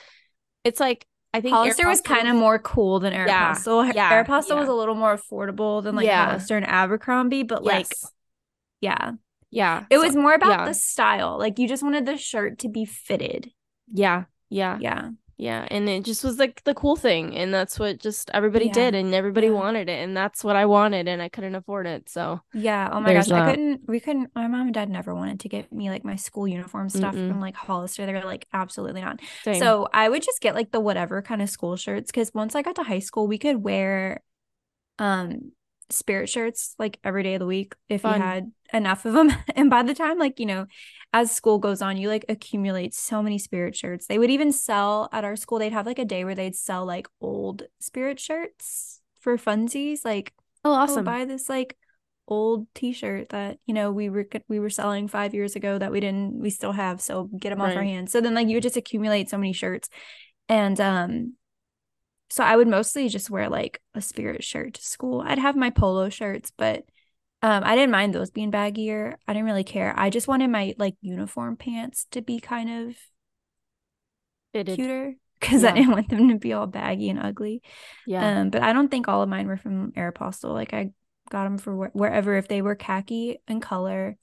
It's 0.64 0.80
like 0.80 1.06
I 1.34 1.42
think 1.42 1.54
Hollister 1.54 1.86
was 1.88 2.00
kind 2.00 2.30
of 2.30 2.36
more 2.36 2.58
cool 2.60 3.02
than 3.02 3.12
Yeah, 3.12 3.54
Aeropostale. 3.54 3.94
yeah, 3.94 4.24
Aeropostale 4.24 4.56
was 4.56 4.68
yeah. 4.68 4.72
a 4.72 4.74
little 4.74 4.96
more 4.96 5.18
affordable 5.18 5.84
than 5.84 5.96
like 5.96 6.06
Yeah. 6.06 6.28
Hollister 6.28 6.56
and 6.56 6.66
Abercrombie, 6.66 7.44
but 7.44 7.62
like, 7.62 7.88
yeah, 8.80 9.12
yeah. 9.52 9.86
it 9.90 9.98
So- 10.00 10.06
was 10.06 10.16
more 10.16 10.34
about 10.34 10.60
yeah. 10.62 10.66
the 10.66 10.74
style. 10.74 11.38
Like 11.38 11.60
you 11.60 11.68
just 11.68 11.84
wanted 11.84 12.06
the 12.06 12.16
shirt 12.18 12.60
to 12.60 12.70
be 12.70 12.86
fitted. 12.86 13.52
yeah, 13.92 14.24
yeah, 14.50 14.78
Yeah. 14.80 15.10
Yeah, 15.38 15.68
and 15.70 15.90
it 15.90 16.06
just 16.06 16.24
was 16.24 16.40
like 16.40 16.64
the 16.64 16.74
cool 16.74 16.96
thing, 16.96 17.36
and 17.36 17.54
that's 17.54 17.78
what 17.80 18.00
just 18.00 18.30
everybody 18.34 18.66
Yeah, 18.66 18.74
did, 18.74 18.96
and 18.96 19.14
everybody 19.14 19.48
yeah. 19.48 19.54
wanted 19.54 19.90
it, 19.90 20.04
and 20.04 20.16
that's 20.16 20.44
what 20.44 20.56
I 20.56 20.66
wanted, 20.66 21.08
and 21.08 21.22
I 21.22 21.30
couldn't 21.30 21.56
afford 21.56 21.88
it, 21.88 22.10
so 22.10 22.42
Yeah. 22.54 22.90
Oh 22.92 23.02
my 23.02 23.14
gosh. 23.14 23.32
I 23.32 23.42
couldn't, 23.42 23.82
we 23.88 24.00
couldn't, 24.00 24.32
my 24.34 24.48
mom 24.48 24.62
and 24.68 24.74
dad 24.74 24.90
never 24.90 25.14
wanted 25.14 25.42
to 25.42 25.50
get 25.50 25.72
me 25.74 25.90
like 25.90 26.06
my 26.06 26.16
school 26.16 26.48
uniform 26.48 26.88
stuff 26.88 27.16
Mm-mm. 27.16 27.28
from 27.28 27.42
like 27.42 27.56
Hollister. 27.56 28.06
They 28.06 28.14
were 28.14 28.22
like, 28.24 28.48
absolutely 28.54 29.02
not. 29.02 29.20
same. 29.44 29.60
So 29.60 29.90
I 29.94 30.08
would 30.08 30.24
just 30.24 30.40
get 30.42 30.56
like 30.56 30.72
the 30.72 30.80
whatever 30.80 31.22
kind 31.22 31.42
of 31.42 31.50
school 31.50 31.76
shirts 31.76 32.12
because 32.12 32.34
once 32.34 32.56
I 32.56 32.62
got 32.62 32.76
to 32.78 32.84
high 32.84 33.00
school, 33.00 33.28
we 33.28 33.38
could 33.38 33.58
wear 33.62 34.24
um 35.00 35.52
spirit 35.90 36.30
shirts 36.30 36.76
like 36.80 37.00
every 37.04 37.24
day 37.24 37.36
of 37.36 37.40
the 37.40 37.46
week 37.46 37.74
if 37.90 38.02
Fun. 38.02 38.16
you 38.16 38.22
had 38.26 38.52
enough 38.74 39.06
of 39.06 39.14
them. 39.14 39.32
And 39.56 39.70
by 39.70 39.84
the 39.84 39.94
time 39.94 40.18
like, 40.18 40.40
you 40.40 40.46
know, 40.46 40.66
as 41.14 41.32
school 41.32 41.60
goes 41.60 41.82
on, 41.82 41.98
you 41.98 42.10
like 42.10 42.26
accumulate 42.28 42.94
so 42.94 43.22
many 43.22 43.38
spirit 43.38 43.76
shirts. 43.76 44.08
They 44.08 44.18
would 44.18 44.32
even 44.32 44.52
sell 44.52 45.10
at 45.12 45.24
our 45.24 45.36
school, 45.36 45.60
they'd 45.60 45.74
have 45.74 45.86
like 45.86 46.00
a 46.00 46.06
day 46.06 46.26
where 46.26 46.36
they'd 46.36 46.56
sell 46.56 46.86
like 46.86 47.08
old 47.22 47.64
spirit 47.80 48.20
shirts 48.20 49.02
for 49.20 49.38
funsies. 49.38 50.04
Like, 50.04 50.34
oh, 50.64 50.72
oh, 50.72 50.76
awesome. 50.76 51.06
buy 51.06 51.26
this 51.26 51.50
like 51.50 51.78
old 52.28 52.66
t-shirt 52.74 53.30
that 53.30 53.60
you 53.68 53.74
know 53.74 53.92
we 53.92 54.10
were 54.10 54.28
we 54.48 54.60
were 54.60 54.70
selling 54.70 55.08
five 55.08 55.36
years 55.36 55.56
ago 55.56 55.78
that 55.78 55.92
we 55.92 56.00
didn't 56.00 56.40
we 56.40 56.50
still 56.50 56.72
have 56.72 57.00
so 57.00 57.30
get 57.40 57.52
them 57.52 57.62
off 57.62 57.76
our 57.76 57.84
hands 57.84 58.12
so 58.12 58.20
then 58.20 58.34
like 58.34 58.48
you 58.48 58.56
would 58.56 58.64
just 58.64 58.78
accumulate 58.78 59.30
so 59.30 59.38
many 59.38 59.54
shirts 59.54 59.90
and 60.50 60.82
um 60.82 61.34
so 62.30 62.44
i 62.44 62.56
would 62.56 62.68
mostly 62.68 63.08
just 63.10 63.30
wear 63.30 63.50
like 63.50 63.82
a 63.94 64.02
spirit 64.02 64.44
shirt 64.44 64.74
to 64.76 64.82
school 64.84 65.22
i'd 65.26 65.40
have 65.40 65.56
my 65.56 65.70
polo 65.70 66.10
shirts 66.10 66.52
but 66.58 66.84
um 67.42 67.64
i 67.64 67.76
didn't 67.76 67.92
mind 67.92 68.14
those 68.14 68.32
being 68.32 68.52
baggier 68.52 69.16
i 69.28 69.34
didn't 69.34 69.46
really 69.46 69.64
care 69.64 69.94
i 69.98 70.10
just 70.10 70.28
wanted 70.28 70.50
my 70.50 70.74
like 70.78 70.96
uniform 71.02 71.56
pants 71.56 72.06
to 72.12 72.22
be 72.22 72.40
kind 72.40 72.70
of 72.90 72.96
Fitted. 74.54 74.76
cuter 74.76 75.14
because 75.40 75.64
i 75.64 75.72
didn't 75.72 75.92
want 75.92 76.10
them 76.10 76.30
to 76.30 76.36
be 76.36 76.54
all 76.54 76.66
baggy 76.68 77.10
and 77.10 77.20
ugly 77.20 77.62
Yeah. 78.08 78.40
um, 78.42 78.50
but 78.50 78.64
I 78.64 78.72
don't 78.74 78.90
think 78.90 79.08
all 79.08 79.22
of 79.22 79.30
mine 79.30 79.48
were 79.48 79.58
from 79.58 79.92
Aeropostale. 79.92 80.54
Like 80.54 80.74
I 80.74 80.92
got 81.30 81.44
them 81.44 81.58
for 81.58 81.74
wh- 81.90 81.96
wherever. 81.96 82.36
If 82.36 82.48
they 82.48 82.62
were 82.62 82.76
khaki 82.76 83.40
in 83.48 83.60
color 83.60 84.16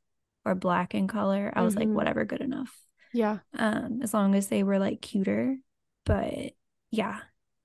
or 0.45 0.55
black 0.55 0.95
in 0.95 1.07
color, 1.09 1.53
I 1.55 1.63
was 1.63 1.77
like, 1.77 1.89
Mhm. 1.89 1.95
whatever, 1.95 2.25
good 2.25 2.41
enough. 2.41 2.73
yeah. 3.13 3.39
Um, 3.55 4.01
as 4.03 4.15
long 4.15 4.35
as 4.35 4.47
they 4.49 4.63
were 4.63 4.79
like 4.79 5.01
cuter. 5.03 5.57
But 6.07 6.53
yeah, 6.91 7.19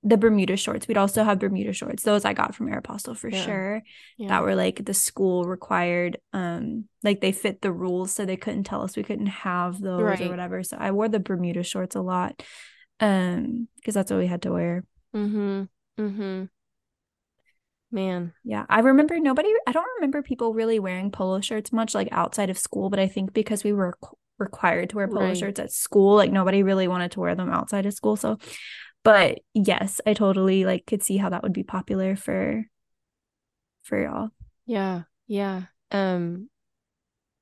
the 0.04 0.16
Bermuda 0.16 0.56
shorts. 0.56 0.86
We'd 0.86 0.96
also 0.96 1.24
have 1.24 1.38
Bermuda 1.40 1.72
shorts. 1.72 2.04
Those 2.04 2.24
I 2.24 2.32
got 2.32 2.54
from 2.54 2.68
Aeropostale 2.68 3.16
for 3.16 3.28
Yeah. 3.28 3.42
sure. 3.44 3.82
Yeah. 4.16 4.28
That 4.28 4.42
were 4.42 4.54
like 4.54 4.84
the 4.84 4.94
school 4.94 5.44
required. 5.44 6.18
Um, 6.32 6.84
like 7.02 7.20
they 7.20 7.32
fit 7.32 7.60
the 7.60 7.72
rules, 7.72 8.12
so 8.12 8.24
they 8.24 8.36
couldn't 8.36 8.64
tell 8.64 8.82
us 8.82 8.96
we 8.96 9.02
couldn't 9.02 9.26
have 9.26 9.80
those 9.80 10.02
Right. 10.02 10.20
or 10.20 10.28
whatever. 10.30 10.62
So 10.62 10.76
I 10.78 10.92
wore 10.92 11.08
the 11.08 11.18
Bermuda 11.20 11.62
shorts 11.64 11.96
a 11.96 12.00
lot. 12.00 12.42
Um, 13.00 13.68
because 13.76 13.94
that's 13.94 14.10
what 14.10 14.18
we 14.20 14.26
had 14.26 14.42
to 14.42 14.52
wear. 14.52 14.84
mm-hmm. 15.14 15.62
Mm-hmm. 16.00 16.44
Man. 17.90 18.32
Yeah, 18.44 18.66
I 18.68 18.80
remember 18.80 19.18
nobody, 19.18 19.48
I 19.66 19.72
don't 19.72 19.86
remember 19.96 20.22
people 20.22 20.52
really 20.52 20.78
wearing 20.78 21.10
polo 21.10 21.40
shirts 21.40 21.72
much 21.72 21.94
like 21.94 22.08
outside 22.12 22.50
of 22.50 22.58
school, 22.58 22.90
but 22.90 22.98
I 22.98 23.08
think 23.08 23.32
because 23.32 23.64
we 23.64 23.72
were 23.72 23.96
required 24.38 24.90
to 24.90 24.96
wear 24.96 25.08
polo 25.08 25.22
Right. 25.28 25.36
shirts 25.36 25.58
at 25.58 25.72
school, 25.72 26.14
like 26.16 26.30
nobody 26.30 26.62
really 26.62 26.86
wanted 26.86 27.12
to 27.12 27.20
wear 27.20 27.34
them 27.34 27.48
outside 27.50 27.86
of 27.86 27.94
school. 27.94 28.16
So, 28.16 28.36
but 29.08 29.38
yes, 29.54 30.02
I 30.04 30.12
totally 30.12 30.66
like 30.66 30.84
could 30.84 31.02
see 31.02 31.16
how 31.16 31.30
that 31.30 31.42
would 31.42 31.54
be 31.54 31.62
popular 31.62 32.14
for 32.14 32.66
for 33.82 34.02
y'all. 34.02 34.28
Yeah, 34.66 35.04
yeah. 35.26 35.62
Um, 35.90 36.50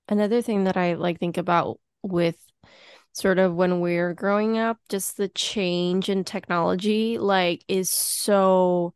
another 0.08 0.42
thing 0.42 0.62
that 0.64 0.76
I 0.76 0.94
like 0.94 1.18
think 1.18 1.38
about 1.38 1.80
with 2.04 2.37
sort 3.12 3.40
of 3.40 3.56
when 3.56 3.80
we're 3.80 4.14
growing 4.14 4.58
up, 4.58 4.78
just 4.88 5.16
the 5.16 5.26
change 5.26 6.08
in 6.08 6.23
technology, 6.23 7.18
like, 7.18 7.64
is 7.66 7.90
so 7.90 8.94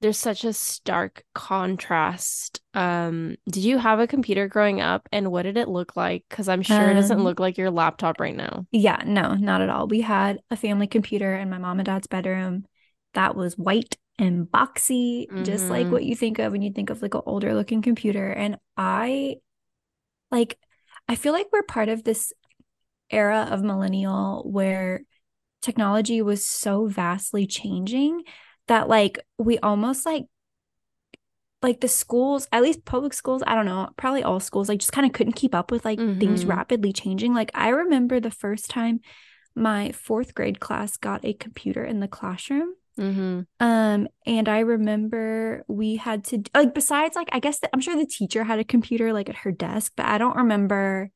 there's 0.00 0.18
such 0.18 0.44
a 0.44 0.52
stark 0.52 1.24
contrast. 1.34 2.60
Um, 2.74 3.36
did 3.50 3.64
you 3.64 3.78
have 3.78 3.98
a 3.98 4.06
computer 4.06 4.48
growing 4.48 4.80
up, 4.80 5.08
and 5.12 5.30
what 5.30 5.42
did 5.42 5.56
it 5.56 5.68
look 5.68 5.96
like? 5.96 6.24
Because 6.28 6.48
I'm 6.48 6.62
sure 6.62 6.90
it 6.90 6.94
doesn't 6.94 7.18
Um, 7.18 7.24
look 7.24 7.40
like 7.40 7.58
your 7.58 7.70
laptop 7.70 8.20
right 8.20 8.36
now. 8.36 8.66
Yeah, 8.70 9.02
no, 9.06 9.34
not 9.34 9.60
at 9.60 9.70
all. 9.70 9.88
We 9.88 10.02
had 10.02 10.40
a 10.50 10.56
family 10.56 10.86
computer 10.86 11.34
in 11.34 11.50
my 11.50 11.58
mom 11.58 11.78
and 11.80 11.86
dad's 11.86 12.06
bedroom 12.06 12.66
that 13.14 13.34
was 13.34 13.56
white 13.56 13.96
and 14.18 14.46
boxy, 14.46 15.26
just 15.42 15.70
like 15.70 15.90
what 15.90 16.04
you 16.04 16.14
think 16.14 16.38
of 16.38 16.52
when 16.52 16.62
you 16.62 16.72
think 16.72 16.90
of 16.90 17.02
like 17.02 17.14
an 17.14 17.22
older 17.24 17.54
looking 17.54 17.82
computer. 17.82 18.30
And 18.30 18.58
I 18.76 19.36
like, 20.30 20.58
I 21.08 21.14
feel 21.14 21.32
like 21.32 21.46
we're 21.52 21.62
part 21.62 21.88
of 21.88 22.04
this 22.04 22.32
era 23.10 23.48
of 23.50 23.62
millennial 23.62 24.44
where 24.46 25.02
technology 25.62 26.22
was 26.22 26.44
so 26.44 26.86
vastly 26.86 27.46
changing 27.46 28.22
that 28.68 28.88
like 28.88 29.18
we 29.38 29.58
almost 29.58 30.06
like 30.06 30.26
like 31.60 31.80
the 31.80 31.88
schools, 31.88 32.46
at 32.52 32.62
least 32.62 32.84
public 32.84 33.12
schools, 33.12 33.42
I 33.46 33.56
don't 33.56 33.66
know, 33.66 33.88
probably 33.96 34.22
all 34.22 34.38
schools, 34.38 34.68
like 34.68 34.78
just 34.78 34.92
kind 34.92 35.06
of 35.06 35.12
couldn't 35.12 35.32
keep 35.32 35.54
up 35.56 35.72
with 35.72 35.84
like 35.84 35.98
things 35.98 36.44
Mhm. 36.44 36.48
rapidly 36.50 36.92
changing. 36.92 37.34
Like 37.34 37.50
I 37.54 37.70
remember 37.70 38.20
the 38.20 38.30
first 38.30 38.70
time 38.70 39.00
my 39.56 39.90
fourth 39.90 40.34
grade 40.36 40.60
class 40.60 40.96
got 40.96 41.24
a 41.24 41.32
computer 41.32 41.82
in 41.82 41.98
the 41.98 42.06
classroom. 42.06 42.74
Mm-hmm. 42.96 43.40
Um, 43.58 44.08
and 44.24 44.48
I 44.48 44.60
remember 44.60 45.64
we 45.66 45.96
had 45.96 46.22
to 46.24 46.42
like 46.54 46.74
besides 46.74 47.16
like 47.16 47.28
I 47.32 47.40
guess 47.40 47.58
that 47.60 47.70
I'm 47.72 47.80
sure 47.80 47.96
the 47.96 48.06
teacher 48.06 48.44
had 48.44 48.60
a 48.60 48.64
computer 48.64 49.12
like 49.12 49.28
at 49.28 49.36
her 49.38 49.50
desk, 49.52 49.92
but 49.96 50.06
I 50.06 50.18
don't 50.18 50.36
remember 50.36 51.10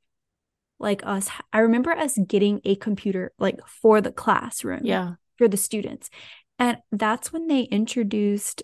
like 0.81 1.07
us. 1.07 1.29
I 1.53 1.61
remember 1.61 1.93
us 1.93 2.19
getting 2.27 2.61
a 2.65 2.75
computer 2.75 3.33
like 3.39 3.61
for 3.67 4.01
the 4.01 4.11
classroom 4.11 4.81
Yeah. 4.85 5.15
for 5.39 5.47
the 5.47 5.57
students. 5.57 6.11
And 6.63 6.79
that's 6.93 7.33
when 7.33 7.49
they 7.49 7.63
introduced 7.63 8.63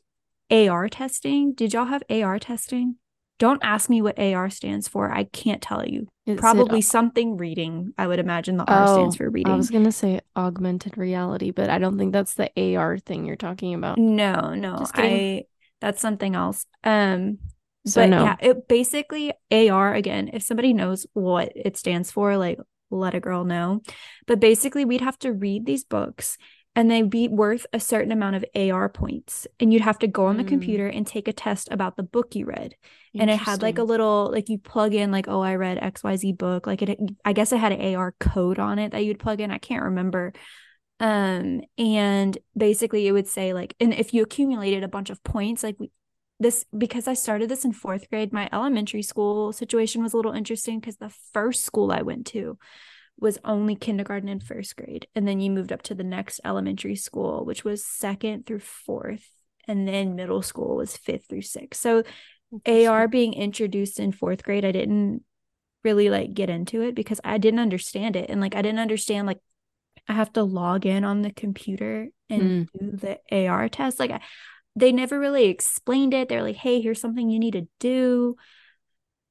AR 0.50 0.88
testing. 0.88 1.52
Did 1.54 1.72
y'all 1.72 1.86
have 1.86 2.02
AR 2.08 2.38
testing? 2.38 2.96
Don't 3.38 3.60
ask 3.62 3.88
me 3.90 4.02
what 4.02 4.18
AR 4.18 4.50
stands 4.50 4.88
for. 4.88 5.10
I 5.12 5.24
can't 5.24 5.62
tell 5.62 5.86
you. 5.86 6.08
Is 6.26 6.36
it- 6.36 6.40
Probably 6.40 6.80
something 6.80 7.36
reading. 7.36 7.92
I 7.98 8.06
would 8.06 8.18
imagine 8.18 8.56
the 8.56 8.64
R 8.64 8.86
stands 8.86 9.16
Oh, 9.16 9.18
for 9.18 9.30
reading. 9.30 9.52
I 9.52 9.56
was 9.56 9.70
gonna 9.70 9.92
say 9.92 10.20
augmented 10.36 10.96
reality, 10.98 11.50
but 11.50 11.70
I 11.70 11.78
don't 11.78 11.98
think 11.98 12.12
that's 12.12 12.34
the 12.34 12.50
AR 12.56 12.98
thing 12.98 13.24
you're 13.24 13.36
talking 13.36 13.74
about. 13.74 13.98
No, 13.98 14.54
no. 14.54 14.84
I 14.94 15.44
that's 15.80 16.00
something 16.00 16.34
else. 16.34 16.66
Um 16.84 17.38
So 17.86 18.02
but 18.02 18.10
no. 18.10 18.22
yeah, 18.24 18.36
it 18.40 18.68
basically 18.68 19.32
AR 19.50 19.94
again, 19.94 20.30
if 20.32 20.42
somebody 20.42 20.72
knows 20.72 21.06
what 21.14 21.52
it 21.54 21.76
stands 21.76 22.10
for, 22.10 22.36
like 22.36 22.58
let 22.90 23.14
a 23.14 23.20
girl 23.20 23.44
know. 23.44 23.82
But 24.26 24.40
basically 24.40 24.84
we'd 24.84 25.00
have 25.02 25.18
to 25.20 25.32
read 25.32 25.66
these 25.66 25.84
books 25.84 26.38
and 26.78 26.88
they'd 26.88 27.10
be 27.10 27.26
worth 27.26 27.66
a 27.72 27.80
certain 27.80 28.12
amount 28.12 28.36
of 28.36 28.44
AR 28.54 28.88
points. 28.88 29.48
And 29.58 29.72
you'd 29.72 29.82
have 29.82 29.98
to 29.98 30.06
go 30.06 30.26
on 30.26 30.36
the 30.36 30.44
Mm. 30.44 30.48
computer 30.48 30.86
and 30.86 31.04
take 31.04 31.26
a 31.26 31.32
test 31.32 31.68
about 31.72 31.96
the 31.96 32.04
book 32.04 32.36
you 32.36 32.46
read. 32.46 32.76
And 33.18 33.28
it 33.28 33.36
had 33.40 33.62
like 33.62 33.78
a 33.78 33.82
little 33.82 34.30
like 34.32 34.48
you 34.48 34.58
plug 34.58 34.94
in 34.94 35.10
like, 35.10 35.26
oh, 35.26 35.40
I 35.40 35.56
read 35.56 35.78
XYZ 35.78 36.32
book. 36.32 36.68
Like 36.68 36.80
it 36.82 37.00
I 37.24 37.32
guess 37.32 37.50
it 37.50 37.58
had 37.58 37.72
an 37.72 37.96
AR 37.96 38.14
code 38.20 38.60
on 38.60 38.78
it 38.78 38.92
that 38.92 39.04
you'd 39.04 39.18
plug 39.18 39.40
in. 39.40 39.50
I 39.50 39.58
can't 39.58 39.82
remember. 39.82 40.32
Um, 41.00 41.62
and 41.78 42.38
basically 42.56 43.08
it 43.08 43.12
would 43.12 43.26
say 43.26 43.52
like, 43.52 43.74
and 43.80 43.92
if 43.92 44.14
you 44.14 44.22
accumulated 44.22 44.84
a 44.84 44.88
bunch 44.88 45.10
of 45.10 45.22
points, 45.24 45.64
like 45.64 45.74
we 45.80 45.90
this 46.38 46.64
because 46.76 47.08
I 47.08 47.14
started 47.14 47.48
this 47.48 47.64
in 47.64 47.72
fourth 47.72 48.08
grade, 48.08 48.32
my 48.32 48.48
elementary 48.52 49.02
school 49.02 49.52
situation 49.52 50.04
was 50.04 50.12
a 50.12 50.16
little 50.16 50.30
interesting 50.30 50.78
because 50.78 50.98
the 50.98 51.12
first 51.32 51.64
school 51.64 51.90
I 51.90 52.02
went 52.02 52.26
to 52.28 52.56
was 53.20 53.38
only 53.44 53.74
kindergarten 53.74 54.28
and 54.28 54.42
first 54.42 54.76
grade. 54.76 55.06
And 55.14 55.26
then 55.26 55.40
you 55.40 55.50
moved 55.50 55.72
up 55.72 55.82
to 55.82 55.94
the 55.94 56.04
next 56.04 56.40
elementary 56.44 56.96
school, 56.96 57.44
which 57.44 57.64
was 57.64 57.84
second 57.84 58.46
through 58.46 58.60
fourth. 58.60 59.28
And 59.66 59.86
then 59.86 60.14
middle 60.14 60.42
school 60.42 60.76
was 60.76 60.96
fifth 60.96 61.26
through 61.28 61.42
sixth. 61.42 61.80
So 61.80 62.04
AR 62.66 63.08
being 63.08 63.34
introduced 63.34 64.00
in 64.00 64.12
fourth 64.12 64.42
grade, 64.42 64.64
I 64.64 64.72
didn't 64.72 65.22
really 65.84 66.10
like 66.10 66.34
get 66.34 66.50
into 66.50 66.82
it 66.82 66.94
because 66.94 67.20
I 67.24 67.38
didn't 67.38 67.60
understand 67.60 68.16
it. 68.16 68.30
And 68.30 68.40
like 68.40 68.54
I 68.54 68.62
didn't 68.62 68.80
understand 68.80 69.26
like 69.26 69.40
I 70.08 70.14
have 70.14 70.32
to 70.34 70.42
log 70.42 70.86
in 70.86 71.04
on 71.04 71.22
the 71.22 71.32
computer 71.32 72.08
and 72.30 72.42
mm. 72.42 72.68
do 72.78 72.96
the 72.96 73.46
AR 73.46 73.68
test. 73.68 74.00
Like 74.00 74.10
I, 74.10 74.20
they 74.74 74.92
never 74.92 75.18
really 75.18 75.46
explained 75.46 76.14
it. 76.14 76.28
They're 76.28 76.42
like, 76.42 76.56
hey, 76.56 76.80
here's 76.80 77.00
something 77.00 77.28
you 77.28 77.38
need 77.38 77.54
to 77.54 77.68
do. 77.80 78.36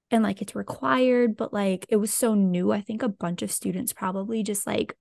And 0.09 0.23
like 0.23 0.41
it's 0.41 0.55
required, 0.55 1.35
but 1.35 1.51
like 1.51 1.85
it 1.89 1.97
was 1.97 2.13
so 2.13 2.33
new. 2.33 2.71
I 2.71 2.81
think 2.81 3.03
a 3.03 3.09
bunch 3.09 3.41
of 3.41 3.51
students 3.51 3.91
probably 3.91 4.41
just 4.41 4.65
like 4.65 4.95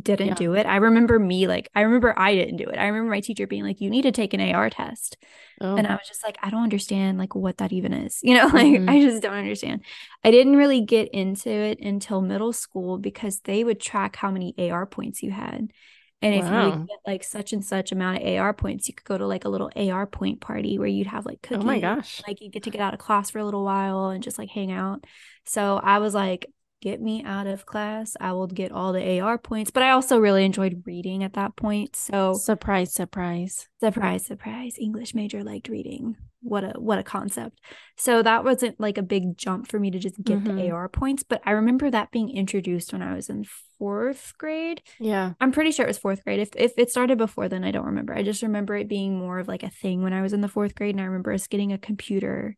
didn't 0.00 0.28
yeah. 0.28 0.34
do 0.34 0.54
it. 0.54 0.66
I 0.66 0.76
remember 0.76 1.18
me 1.18 1.46
like 1.46 1.68
I 1.74 1.82
remember 1.82 2.18
I 2.18 2.34
didn't 2.34 2.56
do 2.56 2.68
it. 2.68 2.78
I 2.78 2.86
remember 2.86 3.10
my 3.10 3.20
teacher 3.20 3.46
being 3.46 3.64
like, 3.64 3.80
"You 3.80 3.90
need 3.90 4.02
to 4.02 4.12
take 4.12 4.34
an 4.34 4.40
AR 4.40 4.70
test," 4.70 5.16
oh. 5.60 5.76
and 5.76 5.86
I 5.86 5.92
was 5.92 6.06
just 6.06 6.24
like, 6.24 6.38
"I 6.42 6.50
don't 6.50 6.62
understand 6.62 7.18
like 7.18 7.34
what 7.34 7.58
that 7.58 7.72
even 7.72 7.92
is." 7.92 8.20
You 8.28 8.34
know, 8.34 8.46
like 8.46 8.66
mm-hmm. 8.66 8.88
I 8.88 9.00
just 9.00 9.22
don't 9.22 9.34
understand. 9.34 9.82
I 10.22 10.30
didn't 10.30 10.56
really 10.56 10.82
get 10.82 11.08
into 11.08 11.50
it 11.50 11.80
until 11.80 12.20
middle 12.20 12.52
school 12.52 12.98
because 12.98 13.40
they 13.40 13.64
would 13.64 13.80
track 13.80 14.16
how 14.16 14.30
many 14.30 14.54
AR 14.58 14.86
points 14.86 15.22
you 15.22 15.30
had. 15.30 15.72
And 16.20 16.34
if 16.34 16.44
wow. 16.44 16.66
you 16.66 16.70
get 16.86 16.98
like 17.06 17.22
such 17.22 17.52
and 17.52 17.64
such 17.64 17.92
amount 17.92 18.22
of 18.22 18.38
AR 18.38 18.52
points, 18.52 18.88
you 18.88 18.94
could 18.94 19.06
go 19.06 19.18
to 19.18 19.26
like 19.26 19.44
a 19.44 19.48
little 19.48 19.70
AR 19.76 20.06
point 20.06 20.40
party 20.40 20.78
where 20.78 20.88
you'd 20.88 21.06
have 21.06 21.24
like 21.24 21.42
cookies. 21.42 21.62
Oh 21.62 21.66
my 21.66 21.78
gosh. 21.80 22.20
Like 22.26 22.40
you 22.40 22.50
get 22.50 22.64
to 22.64 22.70
get 22.70 22.80
out 22.80 22.92
of 22.92 22.98
class 22.98 23.30
for 23.30 23.38
a 23.38 23.44
little 23.44 23.64
while 23.64 24.10
and 24.10 24.22
just 24.22 24.38
like 24.38 24.50
hang 24.50 24.72
out. 24.72 25.04
So 25.46 25.80
I 25.82 25.98
was 25.98 26.14
like, 26.14 26.46
get 26.80 27.00
me 27.00 27.22
out 27.24 27.46
of 27.46 27.66
class. 27.66 28.16
I 28.20 28.32
will 28.32 28.48
get 28.48 28.72
all 28.72 28.92
the 28.92 29.20
AR 29.20 29.38
points. 29.38 29.70
But 29.70 29.84
I 29.84 29.90
also 29.90 30.18
really 30.18 30.44
enjoyed 30.44 30.82
reading 30.86 31.22
at 31.22 31.34
that 31.34 31.56
point. 31.56 31.94
So 31.94 32.34
surprise, 32.34 32.92
surprise. 32.92 33.68
Surprise, 33.80 34.26
surprise. 34.26 34.76
English 34.78 35.14
major 35.14 35.44
liked 35.44 35.68
reading. 35.68 36.16
What 36.40 36.64
a 36.64 36.72
what 36.78 36.98
a 36.98 37.02
concept. 37.02 37.60
So 37.96 38.22
that 38.22 38.44
wasn't 38.44 38.78
like 38.78 38.96
a 38.96 39.02
big 39.02 39.36
jump 39.36 39.68
for 39.68 39.80
me 39.80 39.90
to 39.90 39.98
just 39.98 40.22
get 40.22 40.38
mm-hmm. 40.38 40.56
the 40.56 40.70
AR 40.70 40.88
points. 40.88 41.24
But 41.24 41.42
I 41.44 41.52
remember 41.52 41.90
that 41.90 42.12
being 42.12 42.30
introduced 42.30 42.92
when 42.92 43.02
I 43.02 43.14
was 43.14 43.28
in 43.28 43.44
fourth 43.78 44.34
grade. 44.38 44.82
Yeah. 45.00 45.32
I'm 45.40 45.52
pretty 45.52 45.72
sure 45.72 45.84
it 45.84 45.88
was 45.88 45.98
fourth 45.98 46.22
grade. 46.24 46.38
If 46.38 46.50
if 46.54 46.74
it 46.76 46.90
started 46.90 47.18
before 47.18 47.48
then, 47.48 47.64
I 47.64 47.72
don't 47.72 47.86
remember. 47.86 48.14
I 48.14 48.22
just 48.22 48.42
remember 48.42 48.76
it 48.76 48.88
being 48.88 49.18
more 49.18 49.38
of 49.38 49.48
like 49.48 49.62
a 49.62 49.70
thing 49.70 50.02
when 50.02 50.12
I 50.12 50.22
was 50.22 50.32
in 50.32 50.40
the 50.40 50.48
fourth 50.48 50.74
grade. 50.74 50.94
And 50.94 51.00
I 51.00 51.06
remember 51.06 51.32
us 51.32 51.48
getting 51.48 51.72
a 51.72 51.78
computer 51.78 52.56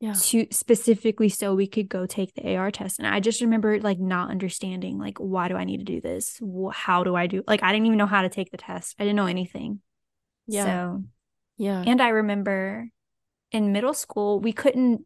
yeah. 0.00 0.12
to 0.12 0.46
specifically 0.50 1.28
so 1.28 1.54
we 1.54 1.66
could 1.66 1.88
go 1.88 2.06
take 2.06 2.34
the 2.34 2.56
AR 2.56 2.70
test. 2.70 2.98
And 2.98 3.08
I 3.08 3.20
just 3.20 3.40
remember 3.40 3.80
like 3.80 3.98
not 3.98 4.30
understanding 4.30 4.98
like 4.98 5.18
why 5.18 5.48
do 5.48 5.56
I 5.56 5.64
need 5.64 5.78
to 5.78 5.84
do 5.84 6.00
this? 6.00 6.40
How 6.72 7.02
do 7.02 7.14
I 7.14 7.26
do 7.26 7.42
like 7.46 7.62
I 7.62 7.72
didn't 7.72 7.86
even 7.86 7.98
know 7.98 8.06
how 8.06 8.22
to 8.22 8.28
take 8.28 8.50
the 8.50 8.58
test. 8.58 8.94
I 8.98 9.04
didn't 9.04 9.16
know 9.16 9.26
anything. 9.26 9.80
Yeah. 10.46 10.64
So 10.64 11.04
yeah. 11.56 11.82
And 11.86 12.02
I 12.02 12.08
remember 12.08 12.88
in 13.52 13.72
middle 13.72 13.94
school 13.94 14.40
we 14.40 14.52
couldn't 14.52 15.04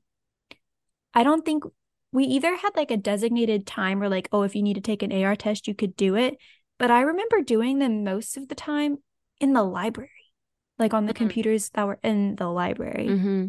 I 1.15 1.23
don't 1.23 1.45
think 1.45 1.65
we 2.13 2.25
either 2.25 2.57
had 2.57 2.71
like 2.77 2.91
a 2.91 2.97
designated 2.97 3.67
time 3.67 4.03
or 4.03 4.09
like 4.09 4.29
oh 4.33 4.43
if 4.43 4.55
you 4.55 4.63
need 4.63 4.75
to 4.75 4.81
take 4.81 5.03
an 5.03 5.13
AR 5.13 5.37
test 5.37 5.69
you 5.69 5.75
could 5.75 5.97
do 5.97 6.17
it. 6.17 6.37
But 6.79 6.91
I 6.91 7.03
remember 7.03 7.43
doing 7.43 7.79
them 7.79 8.05
most 8.05 8.37
of 8.37 8.49
the 8.49 8.55
time 8.55 8.99
in 9.41 9.53
the 9.53 9.63
library. 9.63 10.11
Like 10.79 10.95
on 10.95 11.05
the 11.05 11.13
mm-hmm. 11.13 11.25
computers 11.25 11.69
that 11.71 11.87
were 11.87 11.99
in 12.03 12.37
the 12.37 12.49
library. 12.49 13.07
Mm-hmm. 13.07 13.49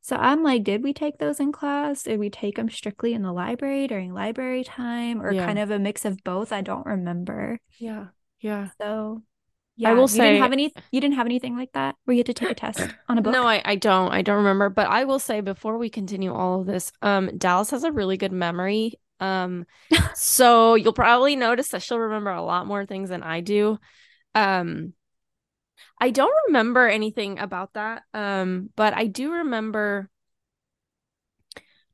So 0.00 0.16
I'm 0.16 0.42
like, 0.42 0.64
did 0.64 0.82
we 0.82 0.92
take 0.92 1.18
those 1.18 1.40
in 1.40 1.52
class? 1.52 2.02
Did 2.02 2.18
we 2.18 2.28
take 2.28 2.56
them 2.56 2.68
strictly 2.68 3.14
in 3.14 3.22
the 3.22 3.32
library 3.32 3.86
during 3.86 4.12
library 4.12 4.64
time 4.64 5.22
or 5.22 5.32
yeah. 5.32 5.46
kind 5.46 5.58
of 5.58 5.70
a 5.70 5.78
mix 5.78 6.04
of 6.04 6.22
both? 6.24 6.52
I 6.52 6.60
don't 6.60 6.84
remember. 6.84 7.58
Yeah. 7.78 8.08
Yeah. 8.40 8.68
So 8.78 9.22
yeah, 9.76 9.90
I 9.90 9.94
will 9.94 10.02
you 10.02 10.08
say 10.08 10.30
didn't 10.30 10.42
have 10.42 10.52
any 10.52 10.72
you 10.92 11.00
didn't 11.00 11.16
have 11.16 11.26
anything 11.26 11.56
like 11.56 11.72
that 11.72 11.96
where 12.04 12.14
you 12.14 12.20
had 12.20 12.26
to 12.26 12.34
take 12.34 12.50
a 12.50 12.54
test 12.54 12.80
on 13.08 13.18
a 13.18 13.22
book. 13.22 13.32
No, 13.32 13.44
I, 13.44 13.60
I 13.64 13.74
don't. 13.76 14.12
I 14.12 14.22
don't 14.22 14.36
remember. 14.36 14.68
But 14.68 14.88
I 14.88 15.04
will 15.04 15.18
say 15.18 15.40
before 15.40 15.78
we 15.78 15.90
continue 15.90 16.32
all 16.32 16.60
of 16.60 16.66
this, 16.66 16.92
um, 17.02 17.36
Dallas 17.36 17.70
has 17.70 17.82
a 17.84 17.92
really 17.92 18.16
good 18.16 18.32
memory. 18.32 18.94
Um, 19.20 19.66
so 20.14 20.74
you'll 20.74 20.92
probably 20.92 21.34
notice 21.34 21.68
that 21.68 21.82
she'll 21.82 21.98
remember 21.98 22.30
a 22.30 22.42
lot 22.42 22.66
more 22.66 22.86
things 22.86 23.08
than 23.08 23.22
I 23.22 23.40
do. 23.40 23.78
Um, 24.34 24.92
I 26.00 26.10
don't 26.10 26.34
remember 26.46 26.88
anything 26.88 27.38
about 27.38 27.74
that. 27.74 28.02
Um, 28.12 28.70
but 28.76 28.94
I 28.94 29.06
do 29.06 29.32
remember 29.32 30.08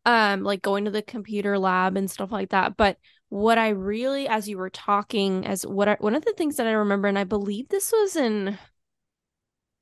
um 0.07 0.43
like 0.43 0.63
going 0.63 0.87
to 0.87 0.91
the 0.91 1.03
computer 1.03 1.59
lab 1.59 1.97
and 1.97 2.11
stuff 2.11 2.33
like 2.33 2.51
that. 2.51 2.77
But 2.77 2.99
what 3.31 3.59
I 3.59 3.71
really 3.71 4.29
as 4.29 4.49
you 4.49 4.59
were 4.59 4.71
talking 4.71 5.47
as 5.47 5.67
what 5.67 5.89
I, 5.89 5.97
one 6.01 6.15
of 6.15 6.25
the 6.25 6.33
things 6.33 6.57
that 6.57 6.67
I 6.67 6.73
remember 6.73 7.09
and 7.09 7.19
I 7.19 7.25
believe 7.25 7.69
this 7.69 7.93
was 7.93 8.17
in 8.17 8.59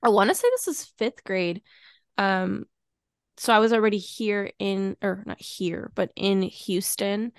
I 0.03 0.11
want 0.11 0.31
to 0.31 0.35
say 0.35 0.49
this 0.51 0.67
was 0.67 0.93
5th 0.99 1.25
grade. 1.25 1.63
Um 2.17 2.67
so 3.37 3.53
I 3.53 3.59
was 3.59 3.73
already 3.73 3.99
here 3.99 4.51
in 4.59 4.97
or 5.03 5.23
not 5.27 5.41
here, 5.41 5.91
but 5.95 6.13
in 6.15 6.43
Houston. 6.43 7.33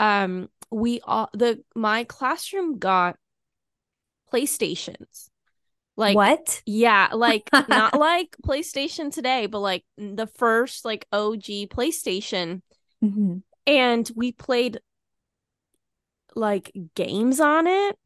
Um 0.00 0.48
we 0.70 1.00
all 1.02 1.28
the 1.34 1.62
my 1.74 2.04
classroom 2.04 2.78
got 2.78 3.16
PlayStations 4.32 5.28
like 5.98 6.14
what? 6.14 6.62
Yeah, 6.64 7.08
like 7.12 7.50
not 7.68 7.92
like 7.98 8.36
PlayStation 8.46 9.12
today, 9.12 9.46
but 9.46 9.58
like 9.58 9.84
the 9.96 10.28
first 10.28 10.84
like 10.84 11.08
OG 11.10 11.42
PlayStation. 11.70 12.62
Mm-hmm. 13.02 13.38
And 13.66 14.10
we 14.14 14.30
played 14.30 14.78
like 16.34 16.72
games 16.94 17.40
on 17.40 17.66
it. 17.66 17.96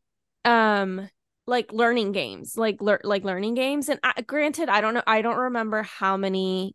Um 0.45 1.09
like 1.47 1.73
learning 1.73 2.13
games, 2.13 2.57
like 2.57 2.81
lear- 2.81 3.01
like 3.05 3.25
learning 3.25 3.55
games 3.55 3.89
and 3.89 3.99
I, 4.03 4.23
granted 4.23 4.69
I 4.69 4.81
don't 4.81 4.95
know 4.95 5.03
I 5.07 5.23
don't 5.23 5.37
remember 5.37 5.83
how 5.83 6.17
many 6.17 6.75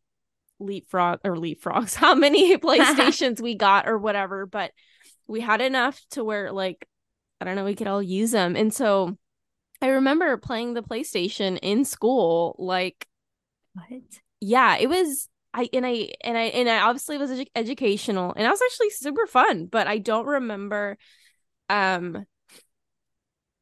leapfrog 0.59 1.19
or 1.23 1.35
leapfrogs, 1.35 1.95
how 1.95 2.15
many 2.15 2.57
PlayStations 2.59 3.41
we 3.41 3.55
got 3.55 3.87
or 3.87 3.97
whatever, 3.97 4.45
but 4.45 4.71
we 5.27 5.41
had 5.41 5.61
enough 5.61 6.01
to 6.11 6.23
where 6.23 6.51
like 6.51 6.87
I 7.39 7.45
don't 7.45 7.55
know, 7.55 7.65
we 7.65 7.75
could 7.75 7.87
all 7.87 8.01
use 8.01 8.31
them. 8.31 8.55
And 8.55 8.73
so 8.73 9.17
I 9.81 9.89
remember 9.89 10.37
playing 10.37 10.73
the 10.73 10.81
PlayStation 10.81 11.59
in 11.61 11.85
school. 11.85 12.55
Like, 12.57 13.07
what? 13.73 14.01
Yeah, 14.39 14.77
it 14.77 14.87
was. 14.87 15.29
I 15.53 15.69
and 15.73 15.85
I 15.85 16.09
and 16.23 16.37
I 16.37 16.43
and 16.43 16.69
I 16.69 16.81
obviously 16.81 17.17
was 17.17 17.31
edu- 17.31 17.47
educational, 17.55 18.33
and 18.35 18.45
I 18.45 18.51
was 18.51 18.61
actually 18.61 18.89
super 18.91 19.25
fun. 19.27 19.67
But 19.67 19.87
I 19.87 19.97
don't 19.97 20.25
remember, 20.25 20.97
um, 21.69 22.25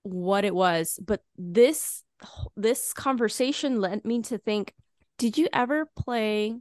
what 0.04 0.46
it 0.46 0.56
was. 0.56 1.00
But 1.04 1.22
this 1.38 2.04
this 2.56 2.94
conversation 2.94 3.82
led 3.82 4.06
me 4.06 4.22
to 4.24 4.38
think: 4.38 4.74
Did 5.18 5.38
you 5.38 5.48
ever 5.54 5.88
play 5.98 6.56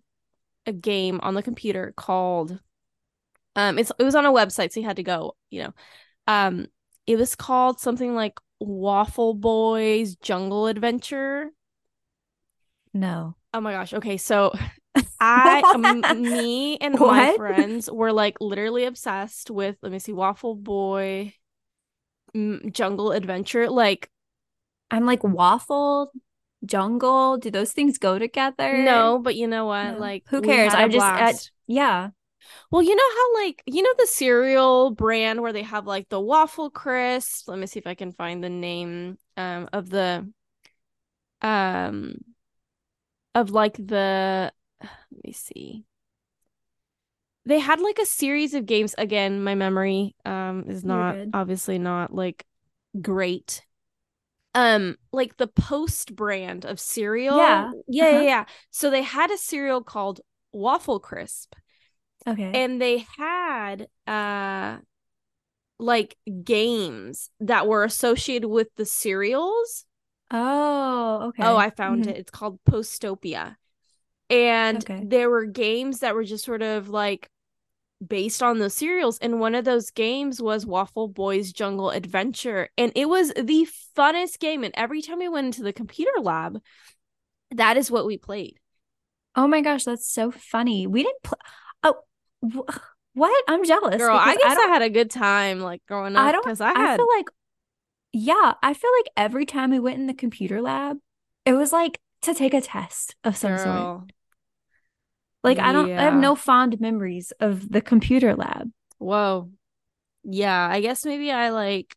a 0.66 0.72
game 0.72 1.20
on 1.22 1.34
the 1.34 1.42
computer 1.42 1.92
called? 1.96 2.58
Um, 3.56 3.78
it's 3.78 3.92
it 3.98 4.04
was 4.04 4.14
on 4.14 4.26
a 4.26 4.32
website, 4.32 4.72
so 4.72 4.80
you 4.80 4.86
had 4.86 4.96
to 4.96 5.02
go. 5.02 5.36
You 5.50 5.64
know, 5.64 5.74
um, 6.26 6.66
it 7.06 7.16
was 7.16 7.36
called 7.36 7.80
something 7.80 8.14
like 8.14 8.38
Waffle 8.60 9.34
Boys 9.34 10.16
Jungle 10.16 10.66
Adventure? 10.66 11.50
No. 12.92 13.36
Oh 13.52 13.60
my 13.60 13.72
gosh. 13.72 13.92
Okay, 13.94 14.16
so 14.16 14.52
I 15.20 15.64
m- 15.74 16.30
me 16.30 16.76
and 16.78 16.98
what? 16.98 17.16
my 17.16 17.36
friends 17.36 17.90
were 17.90 18.12
like 18.12 18.40
literally 18.40 18.84
obsessed 18.84 19.50
with 19.50 19.76
let 19.82 19.92
me 19.92 19.98
see 19.98 20.12
Waffle 20.12 20.54
Boy 20.54 21.34
m- 22.34 22.62
Jungle 22.70 23.12
Adventure 23.12 23.68
like 23.68 24.10
I'm 24.90 25.06
like 25.06 25.24
waffle 25.24 26.12
jungle 26.64 27.36
do 27.36 27.50
those 27.50 27.72
things 27.72 27.98
go 27.98 28.18
together 28.18 28.84
no 28.84 29.18
but 29.18 29.34
you 29.34 29.46
know 29.46 29.66
what 29.66 29.94
no. 29.94 30.00
like 30.00 30.22
who 30.28 30.40
cares 30.40 30.72
i 30.72 30.88
just 30.88 31.04
I, 31.04 31.34
yeah 31.66 32.10
well, 32.70 32.82
you 32.82 32.94
know 32.94 33.10
how 33.14 33.44
like 33.44 33.62
you 33.66 33.82
know 33.82 33.94
the 33.98 34.06
cereal 34.06 34.90
brand 34.90 35.40
where 35.40 35.52
they 35.52 35.62
have 35.62 35.86
like 35.86 36.08
the 36.08 36.20
waffle 36.20 36.70
crisp. 36.70 37.48
Let 37.48 37.58
me 37.58 37.66
see 37.66 37.78
if 37.78 37.86
I 37.86 37.94
can 37.94 38.12
find 38.12 38.42
the 38.42 38.50
name 38.50 39.18
um 39.36 39.68
of 39.72 39.90
the 39.90 40.30
um 41.42 42.16
of 43.34 43.50
like 43.50 43.76
the 43.76 44.52
let 45.12 45.24
me 45.24 45.32
see. 45.32 45.84
They 47.46 47.58
had 47.58 47.80
like 47.80 47.98
a 47.98 48.06
series 48.06 48.54
of 48.54 48.66
games 48.66 48.94
again, 48.96 49.44
my 49.44 49.54
memory 49.54 50.14
um 50.24 50.64
is 50.68 50.84
not 50.84 51.16
obviously 51.32 51.78
not 51.78 52.14
like 52.14 52.46
great. 53.00 53.62
Um 54.54 54.96
like 55.12 55.36
the 55.36 55.48
Post 55.48 56.14
brand 56.14 56.64
of 56.64 56.80
cereal. 56.80 57.36
Yeah. 57.36 57.70
Yeah, 57.88 58.04
uh-huh. 58.04 58.16
yeah, 58.18 58.22
yeah. 58.22 58.44
So 58.70 58.90
they 58.90 59.02
had 59.02 59.30
a 59.30 59.38
cereal 59.38 59.82
called 59.82 60.20
Waffle 60.52 61.00
Crisp 61.00 61.54
Okay. 62.26 62.50
And 62.54 62.80
they 62.80 63.04
had 63.16 63.88
uh 64.06 64.78
like 65.78 66.16
games 66.44 67.30
that 67.40 67.66
were 67.66 67.84
associated 67.84 68.48
with 68.48 68.68
the 68.76 68.86
cereals. 68.86 69.84
Oh, 70.30 71.28
okay. 71.28 71.42
Oh, 71.42 71.56
I 71.56 71.70
found 71.70 72.02
mm-hmm. 72.02 72.10
it. 72.10 72.16
It's 72.16 72.30
called 72.30 72.58
Postopia. 72.64 73.56
And 74.30 74.78
okay. 74.78 75.02
there 75.04 75.28
were 75.28 75.44
games 75.44 76.00
that 76.00 76.14
were 76.14 76.24
just 76.24 76.44
sort 76.44 76.62
of 76.62 76.88
like 76.88 77.28
based 78.04 78.42
on 78.42 78.58
those 78.58 78.74
cereals. 78.74 79.18
And 79.18 79.40
one 79.40 79.54
of 79.54 79.64
those 79.64 79.90
games 79.90 80.40
was 80.40 80.66
Waffle 80.66 81.08
Boys 81.08 81.52
Jungle 81.52 81.90
Adventure. 81.90 82.68
And 82.76 82.92
it 82.94 83.08
was 83.08 83.32
the 83.34 83.68
funnest 83.96 84.38
game. 84.38 84.64
And 84.64 84.74
every 84.76 85.02
time 85.02 85.18
we 85.18 85.28
went 85.28 85.46
into 85.46 85.62
the 85.62 85.72
computer 85.72 86.20
lab, 86.20 86.60
that 87.52 87.76
is 87.76 87.90
what 87.90 88.06
we 88.06 88.18
played. 88.18 88.58
Oh 89.36 89.46
my 89.46 89.60
gosh, 89.60 89.84
that's 89.84 90.08
so 90.08 90.30
funny. 90.30 90.86
We 90.86 91.02
didn't 91.02 91.22
play. 91.22 91.38
Oh, 91.82 91.96
what? 93.14 93.44
I'm 93.48 93.64
jealous. 93.64 93.96
Girl, 93.96 94.16
I 94.16 94.36
guess 94.36 94.58
I, 94.58 94.64
I, 94.64 94.68
had 94.68 94.82
a 94.82 94.90
good 94.90 95.10
time 95.10 95.60
like 95.60 95.82
growing 95.86 96.16
up 96.16 96.22
I 96.22 96.32
don't. 96.32 96.60
I, 96.60 96.66
I, 96.66 96.92
I 96.92 96.96
feel 96.96 97.08
like, 97.16 97.26
yeah, 98.12 98.54
I 98.62 98.74
feel 98.74 98.90
like 98.98 99.12
every 99.16 99.46
time 99.46 99.70
we 99.70 99.80
went 99.80 99.98
in 99.98 100.06
the 100.06 100.14
computer 100.14 100.60
lab, 100.60 100.98
it 101.44 101.52
was 101.52 101.72
like 101.72 101.98
to 102.24 102.34
take 102.34 102.54
a 102.54 102.60
test 102.60 103.16
of 103.24 103.36
some 103.36 103.56
Girl. 103.56 103.64
sort. 103.64 104.12
Like 105.42 105.58
I 105.58 105.72
don't, 105.72 105.88
yeah. 105.88 106.00
I 106.00 106.04
have 106.04 106.14
no 106.14 106.34
fond 106.34 106.80
memories 106.80 107.32
of 107.38 107.70
the 107.70 107.82
computer 107.82 108.34
lab. 108.34 108.70
Whoa, 108.98 109.50
yeah, 110.24 110.66
I 110.66 110.80
guess 110.80 111.04
maybe 111.04 111.30
I 111.30 111.50
like 111.50 111.94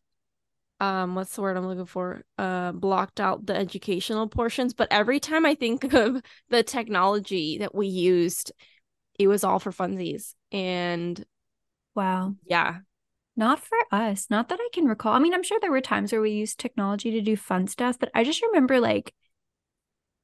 um 0.80 1.16
what's 1.16 1.34
the 1.34 1.42
word 1.42 1.56
I'm 1.56 1.66
looking 1.66 1.86
for? 1.86 2.22
Uh 2.36 2.72
blocked 2.72 3.20
out 3.20 3.46
the 3.46 3.56
educational 3.56 4.28
portions, 4.28 4.74
but 4.74 4.88
every 4.90 5.18
time 5.18 5.46
I 5.46 5.54
think 5.54 5.84
of 5.94 6.22
the 6.50 6.62
technology 6.62 7.58
that 7.58 7.74
we 7.74 7.88
used, 7.88 8.52
it 9.18 9.28
was 9.28 9.44
all 9.44 9.58
for 9.58 9.72
funsies. 9.72 10.34
And 10.52 11.24
wow. 11.94 12.34
Yeah. 12.46 12.78
Not 13.34 13.60
for 13.60 13.78
us. 13.92 14.26
Not 14.30 14.48
that 14.48 14.58
I 14.60 14.68
can 14.72 14.86
recall. 14.86 15.14
I 15.14 15.20
mean, 15.20 15.32
I'm 15.32 15.44
sure 15.44 15.58
there 15.60 15.70
were 15.70 15.80
times 15.80 16.10
where 16.10 16.20
we 16.20 16.32
used 16.32 16.58
technology 16.58 17.12
to 17.12 17.20
do 17.20 17.36
fun 17.36 17.68
stuff, 17.68 17.96
but 17.98 18.10
I 18.12 18.24
just 18.24 18.42
remember 18.42 18.80
like 18.80 19.14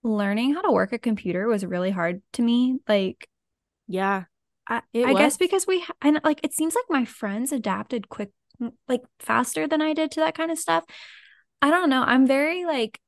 learning 0.05 0.55
how 0.55 0.61
to 0.61 0.71
work 0.71 0.93
a 0.93 0.99
computer 0.99 1.49
was 1.49 1.65
really 1.65 1.91
hard 1.91 2.23
to 2.35 2.43
me. 2.43 2.79
Like 2.87 3.29
yeah. 3.89 4.25
I, 4.69 4.81
I 4.95 5.13
guess 5.15 5.37
because 5.37 5.67
we 5.67 5.85
and 6.01 6.21
like 6.25 6.41
it 6.43 6.55
seems 6.55 6.75
like 6.75 6.85
my 6.89 7.05
friends 7.05 7.53
adapted 7.53 8.09
quick 8.09 8.31
like 8.89 9.03
faster 9.19 9.67
than 9.67 9.83
I 9.83 9.93
did 9.93 10.11
to 10.13 10.21
that 10.21 10.37
kind 10.37 10.51
of 10.51 10.59
stuff. 10.59 10.85
I 11.61 11.71
don't 11.71 11.91
know. 11.91 12.03
I'm 12.03 12.27
very 12.27 12.65
like 12.65 12.99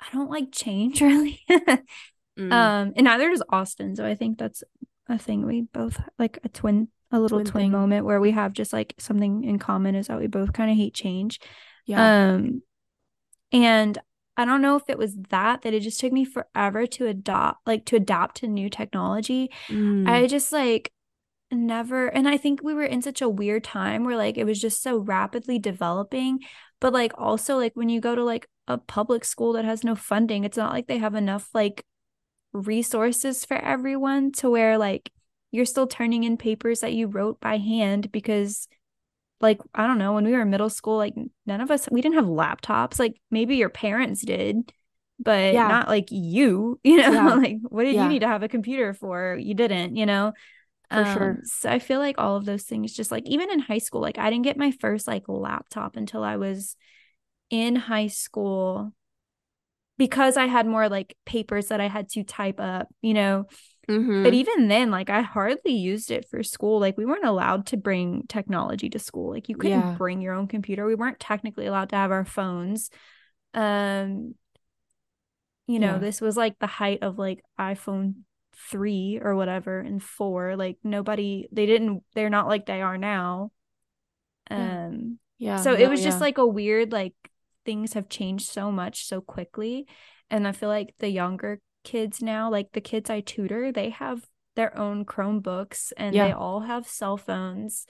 I 0.00 0.06
don't 0.12 0.30
like 0.30 0.52
change 0.52 1.00
really. 1.00 1.40
mm. 1.50 2.52
Um 2.52 2.92
and 2.96 3.04
neither 3.04 3.30
does 3.30 3.42
Austin. 3.48 3.96
So 3.96 4.04
I 4.04 4.14
think 4.14 4.38
that's 4.38 4.62
a 5.08 5.18
thing 5.18 5.46
we 5.46 5.62
both 5.62 6.00
like 6.18 6.38
a 6.44 6.48
twin 6.48 6.88
a 7.10 7.20
little 7.20 7.40
twin, 7.40 7.70
twin 7.70 7.72
moment 7.72 8.06
where 8.06 8.20
we 8.20 8.30
have 8.30 8.52
just 8.52 8.72
like 8.72 8.94
something 8.98 9.44
in 9.44 9.58
common 9.58 9.94
is 9.94 10.06
that 10.08 10.18
we 10.18 10.26
both 10.26 10.52
kind 10.52 10.70
of 10.70 10.76
hate 10.76 10.94
change. 10.94 11.40
Yeah. 11.86 12.32
Um 12.32 12.62
and 13.50 13.98
I 14.42 14.44
don't 14.44 14.62
know 14.62 14.76
if 14.76 14.82
it 14.88 14.98
was 14.98 15.16
that 15.30 15.62
that 15.62 15.74
it 15.74 15.80
just 15.80 16.00
took 16.00 16.12
me 16.12 16.24
forever 16.24 16.86
to 16.86 17.06
adopt 17.06 17.66
like 17.66 17.84
to 17.86 17.96
adapt 17.96 18.38
to 18.38 18.48
new 18.48 18.68
technology. 18.68 19.50
Mm. 19.68 20.08
I 20.08 20.26
just 20.26 20.52
like 20.52 20.92
never 21.50 22.06
and 22.06 22.28
I 22.28 22.36
think 22.38 22.62
we 22.62 22.74
were 22.74 22.84
in 22.84 23.02
such 23.02 23.20
a 23.20 23.28
weird 23.28 23.64
time 23.64 24.04
where 24.04 24.16
like 24.16 24.38
it 24.38 24.44
was 24.44 24.60
just 24.60 24.82
so 24.82 24.98
rapidly 24.98 25.58
developing 25.58 26.40
but 26.80 26.92
like 26.92 27.12
also 27.18 27.56
like 27.56 27.72
when 27.74 27.90
you 27.90 28.00
go 28.00 28.14
to 28.14 28.24
like 28.24 28.48
a 28.66 28.78
public 28.78 29.24
school 29.24 29.52
that 29.52 29.64
has 29.64 29.84
no 29.84 29.94
funding 29.94 30.44
it's 30.44 30.56
not 30.56 30.72
like 30.72 30.86
they 30.86 30.98
have 30.98 31.14
enough 31.14 31.50
like 31.52 31.84
resources 32.52 33.44
for 33.44 33.56
everyone 33.56 34.32
to 34.32 34.48
where 34.48 34.78
like 34.78 35.10
you're 35.50 35.66
still 35.66 35.86
turning 35.86 36.24
in 36.24 36.38
papers 36.38 36.80
that 36.80 36.94
you 36.94 37.06
wrote 37.06 37.38
by 37.40 37.58
hand 37.58 38.10
because 38.10 38.66
like 39.42 39.60
I 39.74 39.86
don't 39.86 39.98
know 39.98 40.14
when 40.14 40.24
we 40.24 40.32
were 40.32 40.42
in 40.42 40.50
middle 40.50 40.70
school 40.70 40.96
like 40.96 41.14
none 41.46 41.60
of 41.60 41.70
us 41.70 41.88
we 41.90 42.00
didn't 42.00 42.14
have 42.16 42.26
laptops 42.26 42.98
like 42.98 43.20
maybe 43.30 43.56
your 43.56 43.68
parents 43.68 44.22
did 44.22 44.72
but 45.18 45.52
yeah. 45.52 45.68
not 45.68 45.88
like 45.88 46.08
you 46.10 46.80
you 46.84 46.96
know 46.96 47.12
yeah. 47.12 47.34
like 47.34 47.56
what 47.68 47.84
did 47.84 47.94
yeah. 47.94 48.04
you 48.04 48.08
need 48.08 48.20
to 48.20 48.28
have 48.28 48.42
a 48.42 48.48
computer 48.48 48.94
for 48.94 49.36
you 49.38 49.54
didn't 49.54 49.96
you 49.96 50.06
know 50.06 50.32
for 50.92 51.04
um, 51.04 51.16
sure. 51.16 51.38
So 51.44 51.70
I 51.70 51.78
feel 51.78 51.98
like 52.00 52.16
all 52.18 52.36
of 52.36 52.44
those 52.44 52.64
things, 52.64 52.92
just 52.92 53.10
like 53.10 53.24
even 53.26 53.50
in 53.50 53.60
high 53.60 53.78
school, 53.78 54.00
like 54.00 54.18
I 54.18 54.30
didn't 54.30 54.44
get 54.44 54.58
my 54.58 54.72
first 54.72 55.06
like 55.06 55.24
laptop 55.26 55.96
until 55.96 56.22
I 56.22 56.36
was 56.36 56.76
in 57.50 57.76
high 57.76 58.08
school 58.08 58.92
because 59.96 60.36
I 60.36 60.46
had 60.46 60.66
more 60.66 60.88
like 60.88 61.16
papers 61.24 61.68
that 61.68 61.80
I 61.80 61.88
had 61.88 62.08
to 62.10 62.24
type 62.24 62.60
up, 62.60 62.88
you 63.00 63.14
know. 63.14 63.46
Mm-hmm. 63.88 64.22
But 64.22 64.34
even 64.34 64.68
then, 64.68 64.90
like 64.90 65.10
I 65.10 65.22
hardly 65.22 65.72
used 65.72 66.10
it 66.10 66.28
for 66.28 66.42
school. 66.42 66.78
Like 66.78 66.96
we 66.96 67.04
weren't 67.04 67.24
allowed 67.24 67.66
to 67.66 67.76
bring 67.76 68.24
technology 68.28 68.88
to 68.90 68.98
school. 68.98 69.30
Like 69.30 69.48
you 69.48 69.56
couldn't 69.56 69.80
yeah. 69.80 69.94
bring 69.98 70.20
your 70.20 70.34
own 70.34 70.46
computer. 70.46 70.86
We 70.86 70.94
weren't 70.94 71.18
technically 71.18 71.66
allowed 71.66 71.88
to 71.90 71.96
have 71.96 72.12
our 72.12 72.24
phones. 72.24 72.90
Um, 73.54 74.34
you 75.66 75.80
know, 75.80 75.94
yeah. 75.94 75.98
this 75.98 76.20
was 76.20 76.36
like 76.36 76.58
the 76.58 76.66
height 76.66 77.02
of 77.02 77.18
like 77.18 77.42
iPhone 77.58 78.14
three 78.54 79.18
or 79.20 79.34
whatever 79.34 79.78
and 79.80 80.02
four 80.02 80.56
like 80.56 80.76
nobody 80.84 81.48
they 81.52 81.66
didn't 81.66 82.02
they're 82.14 82.30
not 82.30 82.46
like 82.46 82.66
they 82.66 82.82
are 82.82 82.98
now 82.98 83.50
um 84.50 85.18
yeah, 85.38 85.56
so 85.56 85.72
it 85.74 85.88
was 85.88 86.00
yeah. 86.00 86.06
just 86.06 86.20
like 86.20 86.38
a 86.38 86.46
weird 86.46 86.92
like 86.92 87.14
things 87.64 87.94
have 87.94 88.08
changed 88.08 88.48
so 88.48 88.70
much 88.70 89.06
so 89.06 89.20
quickly 89.20 89.86
and 90.30 90.46
i 90.46 90.52
feel 90.52 90.68
like 90.68 90.94
the 90.98 91.08
younger 91.08 91.60
kids 91.84 92.22
now 92.22 92.50
like 92.50 92.72
the 92.72 92.80
kids 92.80 93.10
i 93.10 93.20
tutor 93.20 93.72
they 93.72 93.90
have 93.90 94.24
their 94.54 94.76
own 94.78 95.04
chromebooks 95.04 95.92
and 95.96 96.14
yeah. 96.14 96.26
they 96.26 96.32
all 96.32 96.60
have 96.60 96.86
cell 96.86 97.16
phones 97.16 97.86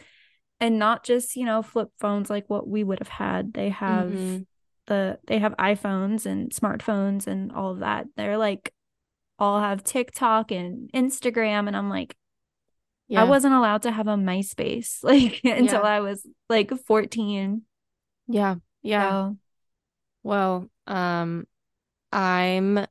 and 0.61 0.79
not 0.79 1.05
just 1.05 1.37
you 1.37 1.45
know 1.45 1.63
flip 1.63 1.89
phones 1.99 2.31
like 2.31 2.49
what 2.49 2.69
we 2.69 2.85
would 2.85 3.01
have 3.01 3.09
had 3.09 3.53
they 3.53 3.69
have 3.69 4.11
mm-hmm. 4.11 4.43
the 4.87 5.19
they 5.27 5.39
have 5.39 5.55
iphones 5.59 6.25
and 6.25 6.53
smartphones 6.53 7.27
and 7.27 7.53
all 7.53 7.73
of 7.73 7.81
that 7.81 8.07
they're 8.17 8.39
like 8.39 8.73
all 9.43 9.61
have 9.61 9.83
TikTok 9.83 10.53
and 10.53 10.89
Instagram. 10.93 11.67
And 11.67 11.77
I'm 11.77 11.91
like, 11.91 12.17
yeah. 13.09 13.23
I 13.23 13.25
wasn't 13.25 13.55
allowed 13.55 13.83
to 13.83 13.91
have 13.91 14.07
a 14.07 14.15
MySpace 14.15 14.99
like 15.03 15.41
until 15.45 15.83
yeah. 15.83 15.97
I 15.97 16.01
was 16.01 16.27
like 16.49 16.71
14. 16.87 17.63
Yeah. 18.29 18.55
Yeah. 18.83 19.11
So. 19.11 19.37
Well, 20.23 20.71
um, 20.87 21.47
I'm 22.13 22.87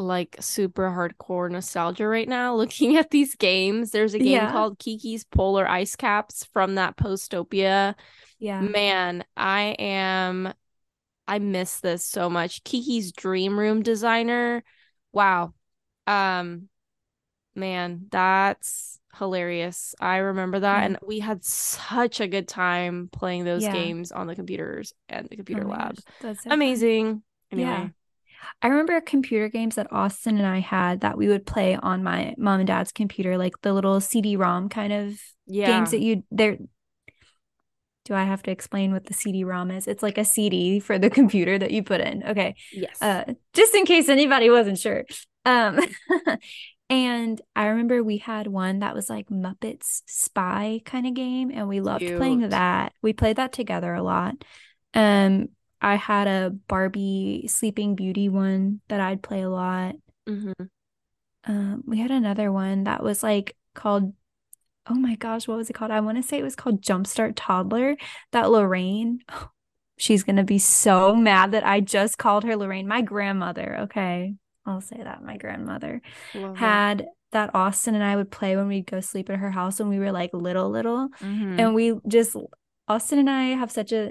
like 0.00 0.36
super 0.40 0.88
hardcore 0.90 1.50
nostalgia 1.50 2.06
right 2.06 2.28
now 2.28 2.54
looking 2.56 2.96
at 2.96 3.10
these 3.10 3.34
games. 3.34 3.90
There's 3.90 4.14
a 4.14 4.18
game 4.18 4.32
yeah. 4.32 4.50
called 4.50 4.78
Kiki's 4.78 5.24
Polar 5.24 5.68
Ice 5.68 5.96
Caps 5.96 6.44
from 6.52 6.76
that 6.76 6.96
Postopia. 6.96 7.94
Yeah. 8.38 8.60
Man, 8.60 9.24
I 9.36 9.76
am 9.78 10.52
I 11.28 11.38
miss 11.38 11.80
this 11.80 12.04
so 12.04 12.28
much. 12.28 12.64
Kiki's 12.64 13.12
Dream 13.12 13.58
Room 13.58 13.82
designer. 13.82 14.64
Wow. 15.12 15.54
Um 16.06 16.68
man, 17.54 18.06
that's 18.10 18.98
hilarious. 19.16 19.94
I 20.00 20.18
remember 20.18 20.60
that 20.60 20.84
and 20.84 20.98
we 21.06 21.20
had 21.20 21.44
such 21.44 22.20
a 22.20 22.28
good 22.28 22.48
time 22.48 23.10
playing 23.12 23.44
those 23.44 23.62
yeah. 23.62 23.72
games 23.72 24.12
on 24.12 24.26
the 24.26 24.34
computers 24.34 24.94
and 25.08 25.28
the 25.28 25.36
computer 25.36 25.66
oh 25.66 25.70
lab. 25.70 25.98
Gosh, 26.22 26.36
so 26.42 26.50
Amazing. 26.50 27.22
Anyway. 27.52 27.68
Yeah. 27.68 27.88
I 28.62 28.68
remember 28.68 29.00
computer 29.00 29.48
games 29.48 29.76
that 29.76 29.92
Austin 29.92 30.38
and 30.38 30.46
I 30.46 30.60
had 30.60 31.00
that 31.00 31.16
we 31.16 31.28
would 31.28 31.46
play 31.46 31.76
on 31.76 32.02
my 32.02 32.34
mom 32.38 32.60
and 32.60 32.66
dad's 32.66 32.92
computer, 32.92 33.38
like 33.38 33.60
the 33.62 33.72
little 33.72 34.00
CD-ROM 34.00 34.68
kind 34.68 34.92
of 34.92 35.20
yeah. 35.46 35.66
games 35.66 35.90
that 35.90 36.00
you 36.00 36.24
there. 36.30 36.58
Do 38.04 38.14
I 38.14 38.24
have 38.24 38.42
to 38.44 38.50
explain 38.50 38.92
what 38.92 39.06
the 39.06 39.14
CD-ROM 39.14 39.70
is? 39.70 39.86
It's 39.86 40.02
like 40.02 40.18
a 40.18 40.24
CD 40.24 40.80
for 40.80 40.98
the 40.98 41.10
computer 41.18 41.58
that 41.58 41.70
you 41.70 41.82
put 41.82 42.00
in. 42.00 42.24
Okay. 42.24 42.54
Yes. 42.72 43.00
Uh, 43.00 43.34
just 43.52 43.74
in 43.74 43.84
case 43.84 44.08
anybody 44.08 44.50
wasn't 44.50 44.78
sure. 44.78 45.04
Um, 45.44 45.80
and 46.90 47.40
I 47.54 47.66
remember 47.66 48.02
we 48.02 48.18
had 48.18 48.46
one 48.46 48.80
that 48.80 48.94
was 48.94 49.08
like 49.08 49.28
Muppets 49.28 50.02
spy 50.06 50.80
kind 50.84 51.06
of 51.06 51.14
game, 51.14 51.50
and 51.52 51.68
we 51.68 51.80
loved 51.80 52.00
Cute. 52.00 52.16
playing 52.16 52.48
that. 52.48 52.92
We 53.02 53.12
played 53.12 53.36
that 53.36 53.52
together 53.52 53.94
a 53.94 54.02
lot. 54.02 54.34
Um, 54.94 55.48
I 55.80 55.96
had 55.96 56.26
a 56.26 56.50
Barbie 56.68 57.46
Sleeping 57.48 57.94
Beauty 57.94 58.28
one 58.28 58.80
that 58.88 59.00
I'd 59.00 59.22
play 59.22 59.42
a 59.42 59.50
lot. 59.50 59.96
Mm-hmm. 60.28 60.64
Um, 61.44 61.82
we 61.86 61.98
had 61.98 62.10
another 62.10 62.52
one 62.52 62.84
that 62.84 63.02
was 63.02 63.22
like 63.22 63.56
called 63.74 64.12
oh 64.86 64.94
my 64.94 65.14
gosh, 65.14 65.46
what 65.46 65.56
was 65.56 65.70
it 65.70 65.74
called? 65.74 65.90
I 65.92 66.00
want 66.00 66.16
to 66.16 66.22
say 66.22 66.38
it 66.38 66.42
was 66.42 66.56
called 66.56 66.82
Jumpstart 66.82 67.34
Toddler. 67.36 67.96
That 68.32 68.50
Lorraine, 68.50 69.20
she's 69.98 70.24
gonna 70.24 70.44
be 70.44 70.58
so 70.58 71.14
mad 71.14 71.52
that 71.52 71.64
I 71.64 71.80
just 71.80 72.18
called 72.18 72.44
her 72.44 72.56
Lorraine, 72.56 72.88
my 72.88 73.02
grandmother. 73.02 73.80
Okay, 73.82 74.34
I'll 74.66 74.80
say 74.80 75.00
that 75.02 75.22
my 75.22 75.36
grandmother 75.36 76.02
Love 76.34 76.56
had 76.56 77.06
that 77.32 77.54
Austin 77.54 77.94
and 77.94 78.04
I 78.04 78.16
would 78.16 78.30
play 78.30 78.56
when 78.56 78.68
we'd 78.68 78.86
go 78.86 79.00
sleep 79.00 79.30
at 79.30 79.38
her 79.38 79.50
house 79.50 79.78
when 79.78 79.88
we 79.88 79.98
were 79.98 80.12
like 80.12 80.30
little, 80.32 80.68
little. 80.70 81.08
Mm-hmm. 81.20 81.60
And 81.60 81.74
we 81.74 81.94
just, 82.08 82.36
Austin 82.88 83.20
and 83.20 83.30
I 83.30 83.44
have 83.50 83.70
such 83.70 83.92
a, 83.92 84.10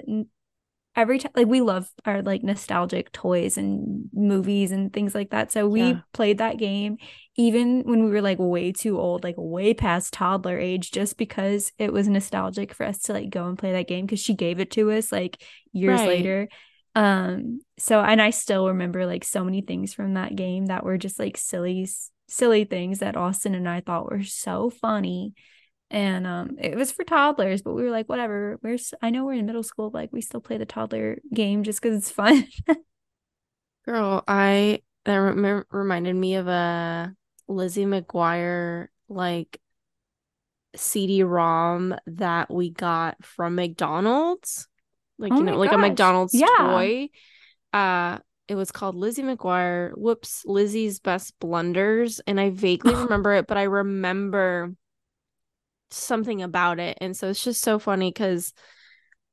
every 0.96 1.18
time, 1.18 1.32
like 1.34 1.46
we 1.46 1.60
love 1.60 1.88
our 2.04 2.22
like 2.22 2.42
nostalgic 2.42 3.12
toys 3.12 3.56
and 3.56 4.08
movies 4.12 4.72
and 4.72 4.92
things 4.92 5.14
like 5.14 5.30
that. 5.30 5.52
So 5.52 5.68
we 5.68 5.82
yeah. 5.82 6.00
played 6.12 6.38
that 6.38 6.58
game 6.58 6.96
even 7.36 7.82
when 7.82 8.04
we 8.04 8.10
were 8.10 8.20
like 8.20 8.38
way 8.38 8.72
too 8.72 8.98
old, 8.98 9.24
like 9.24 9.36
way 9.38 9.72
past 9.72 10.12
toddler 10.12 10.58
age, 10.58 10.90
just 10.90 11.16
because 11.16 11.72
it 11.78 11.92
was 11.92 12.08
nostalgic 12.08 12.74
for 12.74 12.84
us 12.84 12.98
to 13.02 13.12
like 13.12 13.30
go 13.30 13.46
and 13.46 13.58
play 13.58 13.72
that 13.72 13.88
game 13.88 14.04
because 14.04 14.20
she 14.20 14.34
gave 14.34 14.60
it 14.60 14.70
to 14.72 14.90
us 14.90 15.10
like 15.10 15.42
years 15.72 16.00
right. 16.00 16.08
later 16.08 16.48
um 16.96 17.60
so 17.78 18.00
and 18.00 18.20
i 18.20 18.30
still 18.30 18.68
remember 18.68 19.06
like 19.06 19.22
so 19.24 19.44
many 19.44 19.60
things 19.60 19.94
from 19.94 20.14
that 20.14 20.34
game 20.34 20.66
that 20.66 20.84
were 20.84 20.98
just 20.98 21.18
like 21.18 21.36
silly 21.36 21.88
silly 22.28 22.64
things 22.64 22.98
that 22.98 23.16
austin 23.16 23.54
and 23.54 23.68
i 23.68 23.80
thought 23.80 24.10
were 24.10 24.24
so 24.24 24.70
funny 24.70 25.32
and 25.90 26.26
um 26.26 26.56
it 26.60 26.76
was 26.76 26.92
for 26.92 27.04
toddlers 27.04 27.62
but 27.62 27.74
we 27.74 27.82
were 27.82 27.90
like 27.90 28.08
whatever 28.08 28.58
we're 28.62 28.78
i 29.02 29.10
know 29.10 29.24
we're 29.24 29.32
in 29.34 29.46
middle 29.46 29.62
school 29.62 29.90
but 29.90 29.98
like 29.98 30.12
we 30.12 30.20
still 30.20 30.40
play 30.40 30.56
the 30.56 30.64
toddler 30.66 31.18
game 31.34 31.62
just 31.64 31.80
because 31.82 31.98
it's 31.98 32.10
fun 32.10 32.46
girl 33.84 34.22
i 34.28 34.80
that 35.04 35.16
rem- 35.16 35.64
reminded 35.70 36.14
me 36.14 36.34
of 36.36 36.46
a 36.48 37.12
lizzie 37.48 37.84
mcguire 37.86 38.88
like 39.08 39.60
CD-ROM 40.76 41.96
that 42.06 42.48
we 42.48 42.70
got 42.70 43.24
from 43.24 43.56
McDonald's. 43.56 44.68
Like, 45.18 45.32
Oh 45.32 45.38
you 45.38 45.42
know, 45.42 45.56
like 45.58 45.72
a. 45.72 45.78
McDonald's 45.78 46.32
Yeah. 46.34 46.46
toy. 46.58 47.08
Uh 47.72 48.18
it 48.46 48.54
was 48.56 48.72
called 48.72 48.96
Lizzie 48.96 49.22
McGuire. 49.22 49.92
Whoops, 49.96 50.44
Lizzie's 50.44 50.98
Best 51.00 51.38
Blunders. 51.40 52.20
And 52.26 52.40
I 52.40 52.50
vaguely 52.50 52.94
remember 52.94 53.32
it, 53.34 53.46
but 53.46 53.56
I 53.56 53.64
remember 53.64 54.72
something 55.90 56.42
about 56.42 56.78
it. 56.78 56.98
And 57.00 57.16
so 57.16 57.28
it's 57.28 57.42
just 57.42 57.62
so 57.62 57.78
funny 57.78 58.10
because 58.10 58.52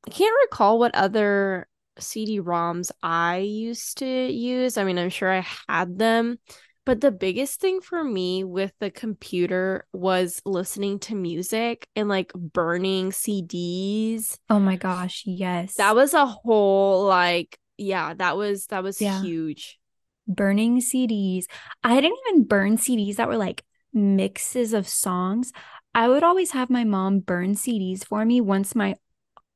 I 0.08 0.12
can't 0.12 0.36
recall 0.50 0.80
what 0.80 0.96
other 0.96 1.68
CD-ROMs 2.00 2.92
I 3.04 3.38
used 3.38 3.98
to 4.00 4.06
use. 4.32 4.78
I 4.78 4.84
mean, 4.84 4.98
I'm 5.00 5.10
sure 5.10 5.32
I 5.32 5.46
had 5.68 5.98
them, 5.98 6.38
but 6.86 7.02
the 7.02 7.12
biggest 7.12 7.60
thing 7.60 7.82
for 7.82 8.04
me 8.04 8.44
with 8.44 8.72
the 8.80 8.92
computer 8.92 9.86
was 9.94 10.42
listening 10.46 11.00
to 11.00 11.16
music 11.16 11.88
and 11.96 12.08
like 12.08 12.32
burning 12.34 13.12
CDs. 13.12 14.38
Oh 14.50 14.60
my 14.60 14.76
gosh, 14.76 15.24
yes. 15.26 15.76
That 15.76 15.96
was 15.96 16.14
a 16.14 16.26
whole 16.26 17.06
like 17.06 17.58
yeah, 17.78 18.14
that 18.16 18.38
was 18.38 18.68
that 18.68 18.84
was 18.84 19.02
Yeah. 19.02 19.22
huge. 19.22 19.80
burning 20.28 20.82
CDs. 20.82 21.46
I 21.84 22.00
didn't 22.02 22.18
even 22.28 22.44
burn 22.44 22.78
CDs 22.78 23.16
that 23.16 23.28
were 23.28 23.38
like 23.38 23.64
mixes 23.94 24.74
of 24.74 24.88
songs. 24.88 25.52
I 25.98 26.08
would 26.08 26.22
always 26.22 26.52
have 26.52 26.70
my 26.70 26.84
mom 26.84 27.22
burn 27.22 27.56
CDs 27.56 28.04
for 28.04 28.24
me 28.24 28.40
once 28.40 28.76
my 28.76 28.98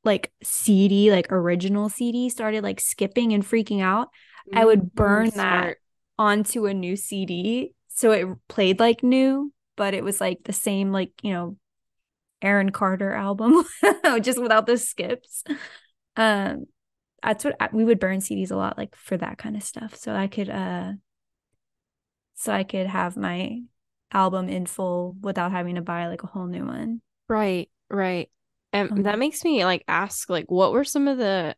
like 0.03 0.31
CD, 0.41 1.11
like 1.11 1.31
original 1.31 1.87
CD 1.87 2.29
started 2.29 2.63
like 2.63 2.79
skipping 2.79 3.31
and 3.31 3.45
freaking 3.45 3.83
out 3.83 4.09
I 4.51 4.65
would 4.65 4.95
burn 4.95 5.29
that. 5.29 5.33
Mm, 5.33 5.33
smart. 5.33 5.77
onto 6.17 6.65
a 6.65 6.73
new 6.73 6.95
CD. 6.95 7.75
So 7.89 8.11
it 8.11 8.27
played 8.47 8.79
like 8.79 9.03
new, 9.03 9.53
but 9.77 9.93
it 9.93 10.03
was 10.03 10.19
like 10.19 10.39
the 10.43 10.51
same 10.51 10.91
like, 10.91 11.11
you 11.21 11.31
know, 11.31 11.57
Aaron 12.41 12.71
Carter 12.71 13.13
album 13.13 13.63
just 14.21 14.41
without 14.41 14.65
the 14.65 14.77
skips. 14.77 15.43
Um 16.15 16.65
that's 17.21 17.45
what 17.45 17.55
I, 17.59 17.69
we 17.71 17.85
would 17.85 17.99
burn 17.99 18.19
CDs 18.19 18.49
a 18.49 18.55
lot 18.55 18.79
like 18.79 18.95
for 18.95 19.15
that 19.15 19.37
kind 19.37 19.55
of 19.55 19.61
stuff. 19.61 19.95
So 19.95 20.15
I 20.15 20.25
could 20.25 20.49
uh 20.49 20.93
so 22.33 22.51
I 22.51 22.63
could 22.63 22.87
have 22.87 23.15
my 23.15 23.59
album 24.11 24.49
in 24.49 24.65
full 24.65 25.15
without 25.21 25.51
having 25.51 25.75
to 25.75 25.81
buy 25.81 26.07
like 26.07 26.23
a 26.23 26.27
whole 26.27 26.47
new 26.47 26.65
one. 26.65 27.01
Right, 27.27 27.69
right. 27.89 28.29
And 28.73 28.91
Um, 28.91 29.03
that 29.03 29.19
makes 29.19 29.43
me 29.43 29.65
like 29.65 29.83
ask 29.87 30.29
like 30.29 30.49
what 30.49 30.71
were 30.71 30.83
some 30.83 31.07
of 31.07 31.17
the 31.17 31.55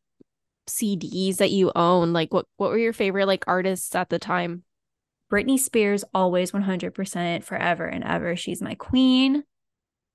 CDs 0.68 1.38
that 1.38 1.52
you 1.52 1.72
own? 1.76 2.14
Like 2.14 2.34
what 2.34 2.46
what 2.58 2.70
were 2.70 2.78
your 2.78 2.94
favorite 2.94 3.28
like 3.28 3.44
artists 3.48 3.94
at 3.96 4.10
the 4.10 4.20
time? 4.20 4.64
Britney 5.32 5.58
Spears 5.58 6.04
always 6.14 6.52
100% 6.52 7.44
forever 7.44 7.86
and 7.86 8.04
ever. 8.04 8.36
She's 8.36 8.62
my 8.62 8.76
queen. 8.76 9.44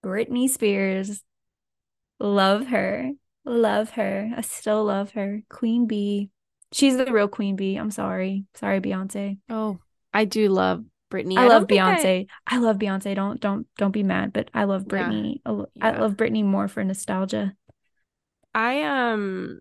Britney 0.05 0.49
Spears. 0.49 1.23
Love 2.21 2.69
her. 2.69 3.11
Love 3.45 3.91
her. 3.91 4.31
I 4.37 4.43
still 4.43 4.85
love 4.85 5.13
her. 5.13 5.43
Queen 5.49 5.87
Bee. 5.87 6.31
She's 6.73 6.97
the 6.97 7.11
real 7.13 7.29
Queen 7.29 7.57
Bee. 7.57 7.77
I'm 7.77 7.91
sorry. 7.91 8.45
Sorry, 8.55 8.81
Beyonce. 8.81 9.39
Oh, 9.49 9.79
I 10.13 10.25
do 10.25 10.49
love 10.49 10.85
Britney. 11.11 11.37
I, 11.39 11.47
love 11.49 11.67
don't 11.69 11.79
I- 11.79 11.97
Beyonce. 11.97 12.27
I... 12.47 12.59
love 12.59 12.77
Beyonce. 12.79 13.15
Don't 13.15 13.41
don't 13.41 13.67
don't 13.77 13.93
be 13.93 14.03
mad, 14.03 14.33
but 14.33 14.51
I 14.55 14.65
love 14.65 14.85
Yeah. 14.91 15.09
Britney. 15.09 15.41
lo- 15.47 15.67
I 15.81 15.91
Yeah. 15.93 16.01
love 16.01 16.15
Britney 16.17 16.45
more 16.45 16.69
for 16.69 16.83
nostalgia. 16.85 17.55
I 18.55 18.83
um 18.83 19.61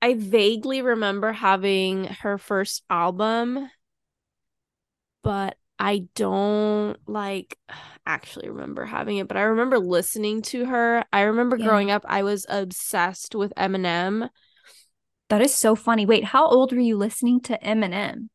I 0.00 0.14
vaguely 0.14 0.82
remember 0.82 1.32
having 1.32 2.04
her 2.04 2.38
first 2.38 2.84
album, 2.88 3.68
but 5.22 5.56
I 5.78 6.06
don't 6.14 6.96
like 7.08 7.56
actually 8.06 8.48
remember 8.48 8.84
having 8.84 9.18
it, 9.18 9.28
but 9.28 9.36
I 9.36 9.42
remember 9.42 9.78
listening 9.78 10.42
to 10.42 10.64
her. 10.66 11.04
I 11.12 11.22
remember 11.22 11.56
Yeah. 11.56 11.66
growing 11.66 11.90
up, 11.90 12.04
I 12.08 12.22
was 12.22 12.46
obsessed 12.48 13.34
with 13.34 13.52
Eminem. 13.56 14.28
That 15.28 15.42
is 15.42 15.54
so 15.54 15.74
funny. 15.74 16.06
Wait, 16.06 16.24
how 16.24 16.48
old 16.48 16.72
were 16.72 16.78
you 16.80 16.96
listening 16.96 17.40
to 17.42 17.58
Eminem? 17.58 18.28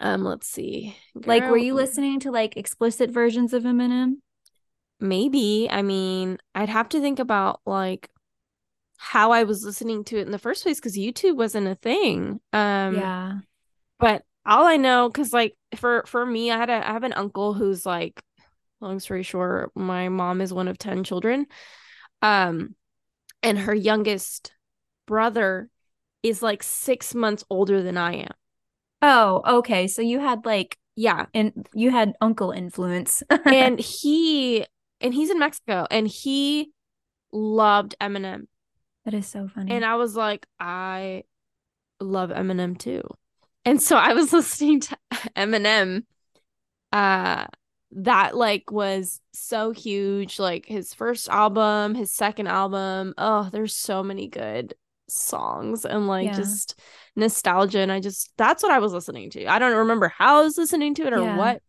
Um, 0.00 0.24
let's 0.24 0.46
see. 0.46 0.96
Like, 1.14 1.44
were 1.44 1.56
you 1.56 1.74
listening 1.74 2.20
to 2.20 2.30
like 2.30 2.56
explicit 2.56 3.10
versions 3.10 3.52
of 3.52 3.62
Eminem? 3.62 4.16
Maybe. 5.00 5.68
I 5.70 5.82
mean, 5.82 6.38
I'd 6.54 6.68
have 6.68 6.88
to 6.90 7.00
think 7.00 7.18
about 7.18 7.60
like 7.66 8.10
how 8.98 9.32
I 9.32 9.44
was 9.44 9.64
listening 9.64 10.04
to 10.04 10.18
it 10.18 10.26
in 10.26 10.32
the 10.32 10.38
first 10.38 10.62
place 10.62 10.78
because 10.78 10.96
YouTube 10.96 11.36
wasn't 11.36 11.68
a 11.68 11.74
thing. 11.74 12.40
Um, 12.52 12.94
yeah. 12.94 13.38
but 13.98 14.22
all 14.44 14.64
I 14.64 14.76
know, 14.76 15.08
because 15.08 15.32
like 15.32 15.54
for 15.76 16.04
for 16.06 16.24
me, 16.24 16.50
I 16.50 16.56
had 16.56 16.70
a 16.70 16.88
I 16.88 16.92
have 16.92 17.04
an 17.04 17.12
uncle 17.12 17.52
who's 17.52 17.84
like, 17.84 18.20
long 18.80 19.00
story 19.00 19.22
short, 19.22 19.70
my 19.74 20.08
mom 20.08 20.40
is 20.40 20.52
one 20.52 20.68
of 20.68 20.78
ten 20.78 21.04
children, 21.04 21.46
um, 22.22 22.74
and 23.42 23.58
her 23.58 23.74
youngest 23.74 24.52
brother 25.06 25.68
is 26.22 26.42
like 26.42 26.62
six 26.62 27.14
months 27.14 27.44
older 27.50 27.82
than 27.82 27.96
I 27.96 28.14
am. 28.14 28.32
Oh, 29.02 29.42
okay. 29.58 29.86
So 29.86 30.02
you 30.02 30.20
had 30.20 30.44
like 30.44 30.78
Yeah, 30.96 31.26
and 31.34 31.68
you 31.74 31.90
had 31.90 32.14
uncle 32.20 32.50
influence. 32.50 33.22
and 33.44 33.78
he 33.78 34.66
and 35.00 35.12
he's 35.12 35.30
in 35.30 35.38
Mexico, 35.38 35.86
and 35.90 36.08
he 36.08 36.72
loved 37.32 37.94
Eminem. 38.00 38.46
that 39.04 39.14
is 39.14 39.26
so 39.26 39.48
funny. 39.48 39.72
And 39.72 39.84
I 39.84 39.96
was 39.96 40.16
like, 40.16 40.46
I 40.58 41.24
love 42.00 42.30
Eminem 42.30 42.78
too. 42.78 43.02
And 43.64 43.80
so 43.80 43.96
I 43.96 44.14
was 44.14 44.32
listening 44.32 44.80
to 44.80 44.96
Eminem. 45.36 46.04
Uh 46.92 47.46
that 47.92 48.36
like 48.36 48.70
was 48.70 49.20
so 49.32 49.70
huge. 49.70 50.38
Like 50.38 50.66
his 50.66 50.92
first 50.94 51.28
album, 51.28 51.94
his 51.94 52.10
second 52.12 52.48
album. 52.48 53.14
Oh, 53.16 53.48
there's 53.50 53.74
so 53.74 54.02
many 54.02 54.28
good 54.28 54.74
songs 55.08 55.84
and 55.84 56.06
like 56.08 56.26
Yeah. 56.26 56.36
just 56.36 56.78
nostalgia. 57.16 57.80
And 57.80 57.90
I 57.90 58.00
just 58.00 58.30
that's 58.36 58.62
what 58.62 58.72
I 58.72 58.78
was 58.78 58.92
listening 58.92 59.30
to. 59.30 59.46
I 59.46 59.58
don't 59.58 59.76
remember 59.76 60.08
how 60.08 60.40
I 60.40 60.44
was 60.44 60.56
listening 60.58 60.94
to 60.96 61.06
it 61.06 61.12
or 61.12 61.22
Yeah. 61.22 61.36
what, 61.36 61.62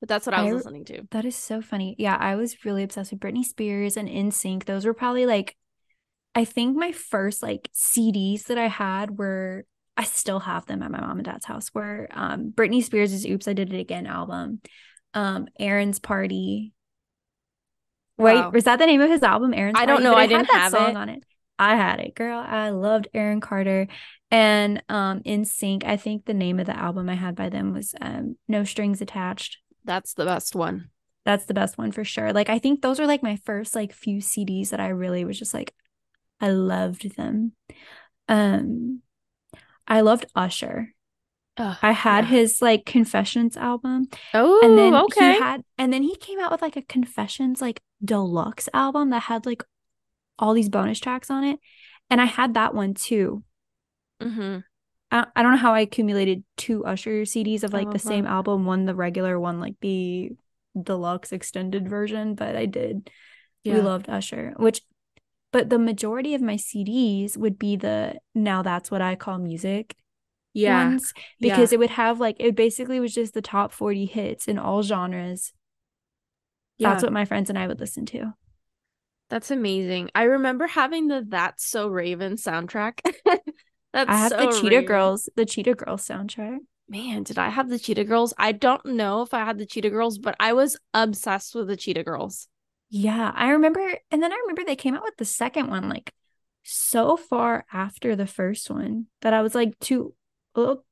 but 0.00 0.08
that's 0.08 0.26
what 0.26 0.34
I 0.34 0.42
was 0.42 0.52
I- 0.52 0.56
listening 0.56 0.84
to. 0.86 1.02
that 1.10 1.24
is 1.24 1.36
so 1.36 1.60
funny. 1.60 1.94
Yeah, 1.98 2.16
I 2.18 2.34
was 2.36 2.64
really 2.64 2.82
obsessed 2.82 3.12
with 3.12 3.20
Britney 3.20 3.44
Spears 3.44 3.96
and 3.96 4.08
NSYNC. 4.08 4.64
Those 4.64 4.84
were 4.86 4.94
probably 4.94 5.26
like 5.26 5.56
I 6.34 6.44
think 6.44 6.76
my 6.76 6.92
first 6.92 7.42
like 7.42 7.68
CDs 7.74 8.44
that 8.44 8.58
I 8.58 8.68
had 8.68 9.18
were 9.18 9.64
I 9.96 10.04
still 10.04 10.38
have 10.40 10.66
them 10.66 10.82
at 10.82 10.90
my 10.92 11.00
mom 11.00 11.18
and 11.18 11.24
dad's 11.24 11.44
house 11.46 11.74
were 11.74 12.06
um 12.12 12.52
Britney 12.54 12.82
Spears' 12.82 13.26
Oops, 13.26 13.48
I 13.48 13.52
Did 13.52 13.72
It 13.72 13.80
Again 13.80 14.06
album. 14.06 14.60
Um 15.14 15.48
Aaron's 15.58 15.98
Party. 15.98 16.72
Wait, 18.16 18.34
Wow. 18.34 18.50
was 18.50 18.64
that 18.64 18.78
the 18.78 18.86
name 18.86 19.00
of 19.00 19.10
his 19.10 19.22
album? 19.22 19.54
Aaron's 19.54 19.78
I 19.78 19.86
don't 19.86 19.96
Party? 19.96 20.04
know. 20.04 20.12
But 20.12 20.18
I 20.18 20.26
didn't 20.26 20.48
that 20.48 20.56
have 20.56 20.72
song 20.72 20.90
it. 20.90 20.96
on 20.96 21.08
it. 21.08 21.24
I 21.58 21.76
had 21.76 22.00
it, 22.00 22.14
girl. 22.14 22.38
I 22.38 22.70
loved 22.70 23.08
Aaron 23.14 23.40
Carter 23.40 23.88
and 24.30 24.82
um 24.88 25.20
NSYNC. 25.20 25.84
I 25.84 25.96
think 25.96 26.24
the 26.24 26.34
name 26.34 26.60
of 26.60 26.66
the 26.66 26.78
album 26.78 27.08
I 27.08 27.14
had 27.14 27.34
by 27.34 27.48
them 27.48 27.72
was 27.72 27.94
um 28.00 28.36
No 28.46 28.64
Strings 28.64 29.00
Attached. 29.00 29.58
That's 29.84 30.14
the 30.14 30.24
best 30.24 30.54
one. 30.54 30.90
That's 31.24 31.46
the 31.46 31.54
best 31.54 31.78
one 31.78 31.92
for 31.92 32.04
sure. 32.04 32.32
Like 32.32 32.48
I 32.48 32.58
think 32.58 32.82
those 32.82 33.00
are 33.00 33.06
like 33.06 33.22
my 33.22 33.36
first 33.36 33.74
like 33.74 33.92
few 33.92 34.18
CDs 34.18 34.70
that 34.70 34.80
I 34.80 34.88
really 34.88 35.24
was 35.24 35.38
just 35.38 35.54
like 35.54 35.74
I 36.40 36.50
loved 36.50 37.16
them. 37.16 37.52
Um 38.28 39.02
I 39.86 40.02
loved 40.02 40.26
Usher. 40.34 40.94
I 41.82 41.90
had 41.90 42.24
yeah. 42.24 42.30
his 42.30 42.62
like 42.62 42.86
Confessions 42.86 43.56
album 43.56 44.06
Oh, 44.32 44.60
and 44.62 44.78
then 44.78 44.94
okay. 44.94 45.32
he 45.32 45.38
had 45.40 45.64
and 45.76 45.92
then 45.92 46.02
he 46.02 46.14
came 46.16 46.38
out 46.38 46.52
with 46.52 46.62
like 46.62 46.76
a 46.76 46.82
Confessions 46.82 47.60
like 47.60 47.80
deluxe 48.04 48.68
album 48.72 49.10
that 49.10 49.24
had 49.24 49.44
like 49.44 49.64
all 50.38 50.54
these 50.54 50.68
bonus 50.68 51.00
tracks 51.00 51.30
on 51.30 51.44
it. 51.44 51.58
And 52.10 52.20
I 52.20 52.26
had 52.26 52.54
that 52.54 52.74
one 52.74 52.94
too. 52.94 53.42
Mm-hmm. 54.22 54.58
I, 55.10 55.26
I 55.34 55.42
don't 55.42 55.52
know 55.52 55.58
how 55.58 55.74
I 55.74 55.80
accumulated 55.80 56.44
two 56.56 56.84
Usher 56.84 57.22
CDs 57.22 57.62
of 57.62 57.72
like 57.72 57.86
the 57.86 57.92
love 57.94 58.00
same 58.02 58.26
album, 58.26 58.66
one 58.66 58.84
the 58.84 58.94
regular, 58.94 59.38
one 59.38 59.60
like 59.60 59.74
the 59.80 60.32
deluxe 60.80 61.32
extended 61.32 61.88
version, 61.88 62.34
but 62.34 62.56
I 62.56 62.66
did. 62.66 63.10
We 63.64 63.80
loved 63.82 64.08
Usher, 64.08 64.54
which 64.56 64.80
but 65.52 65.68
the 65.68 65.78
majority 65.78 66.34
of 66.34 66.40
my 66.40 66.54
CDs 66.54 67.36
would 67.36 67.58
be 67.58 67.76
the 67.76 68.18
now 68.34 68.62
that's 68.62 68.90
what 68.90 69.02
I 69.02 69.14
call 69.14 69.38
music 69.38 69.94
Yeah. 70.54 70.86
ones 70.86 71.12
because 71.40 71.72
it 71.72 71.78
would 71.78 71.90
have 71.90 72.18
like 72.20 72.36
it 72.38 72.54
basically 72.54 72.98
was 73.00 73.12
just 73.14 73.34
the 73.34 73.42
top 73.42 73.72
40 73.72 74.06
hits 74.06 74.48
in 74.48 74.58
all 74.58 74.82
genres. 74.82 75.52
yeah. 76.78 76.90
That's 76.90 77.02
what 77.02 77.12
my 77.12 77.24
friends 77.24 77.50
and 77.50 77.58
I 77.58 77.66
would 77.66 77.80
listen 77.80 78.06
to. 78.06 78.32
That's 79.30 79.50
amazing. 79.50 80.10
I 80.14 80.22
remember 80.24 80.66
having 80.66 81.08
the 81.08 81.24
That's 81.26 81.66
So 81.66 81.88
Raven 81.88 82.36
soundtrack. 82.36 83.00
That's 83.92 84.10
I 84.10 84.18
have 84.18 84.30
so 84.30 84.38
the 84.38 84.46
Cheetah 84.48 84.76
Raven. 84.76 84.86
Girls, 84.86 85.28
the 85.36 85.46
Cheetah 85.46 85.74
Girls 85.74 86.06
soundtrack. 86.06 86.58
Man, 86.88 87.22
did 87.22 87.38
I 87.38 87.50
have 87.50 87.68
the 87.68 87.78
Cheetah 87.78 88.04
Girls? 88.04 88.32
I 88.38 88.52
don't 88.52 88.84
know 88.84 89.22
if 89.22 89.34
I 89.34 89.44
had 89.44 89.58
the 89.58 89.66
Cheetah 89.66 89.90
Girls, 89.90 90.18
but 90.18 90.34
I 90.40 90.52
was 90.54 90.76
obsessed 90.94 91.54
with 91.54 91.68
the 91.68 91.76
Cheetah 91.76 92.04
Girls. 92.04 92.48
Yeah, 92.90 93.32
I 93.34 93.50
remember, 93.50 93.98
and 94.10 94.22
then 94.22 94.32
I 94.32 94.36
remember 94.36 94.64
they 94.64 94.76
came 94.76 94.94
out 94.94 95.02
with 95.02 95.16
the 95.18 95.24
second 95.26 95.68
one 95.68 95.88
like 95.88 96.12
so 96.62 97.16
far 97.16 97.66
after 97.72 98.16
the 98.16 98.26
first 98.26 98.70
one 98.70 99.06
that 99.20 99.34
I 99.34 99.42
was 99.42 99.54
like 99.54 99.78
too 99.78 100.14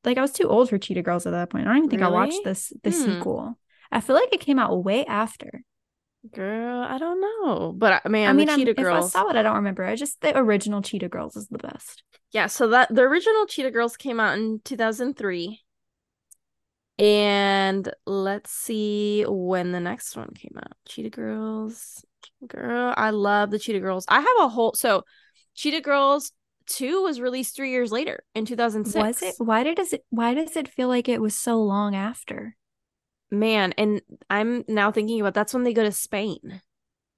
like 0.05 0.17
I 0.17 0.21
was 0.21 0.31
too 0.33 0.49
old 0.49 0.69
for 0.69 0.79
Cheetah 0.79 1.03
Girls 1.03 1.27
at 1.27 1.33
that 1.33 1.51
point. 1.51 1.67
I 1.67 1.71
don't 1.71 1.79
even 1.79 1.91
think 1.91 2.03
I 2.03 2.09
watched 2.09 2.45
this 2.45 2.73
the 2.85 2.93
Hmm. 2.93 3.03
sequel. 3.03 3.59
I 3.91 4.01
feel 4.01 4.15
like 4.15 4.33
it 4.33 4.41
came 4.41 4.59
out 4.59 4.85
way 4.85 5.05
after. 5.07 5.63
Girl, 6.33 6.83
I 6.83 6.99
don't 6.99 7.21
know, 7.21 7.73
but 7.73 8.03
uh, 8.05 8.09
man, 8.09 8.31
I 8.31 8.33
mean, 8.33 8.47
the 8.47 8.53
I'm- 8.53 8.61
Cheetah 8.61 8.81
if 8.81 8.87
I 8.87 9.01
saw 9.01 9.29
it, 9.29 9.37
I 9.37 9.43
don't 9.43 9.57
remember. 9.57 9.85
I 9.85 9.97
just 9.97 10.21
the 10.21 10.37
original 10.37 10.83
Cheetah 10.83 11.09
Girls 11.09 11.37
is 11.37 11.49
the 11.49 11.59
best. 11.59 12.03
Yeah, 12.33 12.47
so 12.47 12.69
that 12.69 12.95
the 12.95 13.03
original 13.03 13.47
Cheetah 13.47 13.71
Girls 13.71 13.97
came 13.97 14.19
out 14.19 14.39
in 14.39 14.61
2003. 14.65 15.63
And 16.99 17.93
let's 18.07 18.51
see 18.51 19.25
when 19.29 19.73
the 19.73 19.81
next 19.81 20.17
one 20.17 20.31
came 20.35 20.55
out. 20.57 20.73
Cheetah 20.89 21.11
Girls. 21.11 22.05
Girl, 22.47 22.95
I 22.97 23.11
love 23.11 23.51
the 23.51 23.59
Cheetah 23.59 23.81
Girls. 23.81 24.07
I 24.09 24.21
have 24.21 24.37
a 24.41 24.49
whole 24.49 24.75
so 24.75 25.03
Cheetah 25.55 25.83
Girls 25.83 26.33
2 26.69 27.03
was 27.03 27.21
released 27.21 27.55
3 27.55 27.71
years 27.71 27.93
later 27.93 28.25
in 28.35 28.45
2006. 28.47 28.95
Was 28.97 29.23
it? 29.23 29.35
Why 29.39 29.63
did 29.63 29.77
does 29.77 29.93
it? 29.93 30.05
Why 30.11 30.35
does 30.35 30.57
it 30.57 30.69
feel 30.69 30.89
like 30.89 31.09
it 31.09 31.21
was 31.21 31.35
so 31.35 31.63
long 31.63 31.95
after? 31.95 32.57
Man, 33.31 33.73
and 33.77 34.01
I'm 34.31 34.65
now 34.69 34.91
thinking 34.93 35.21
about 35.21 35.35
that's 35.35 35.53
when 35.55 35.65
they 35.65 35.73
go 35.73 35.83
to 35.83 35.93
Spain. 35.93 36.61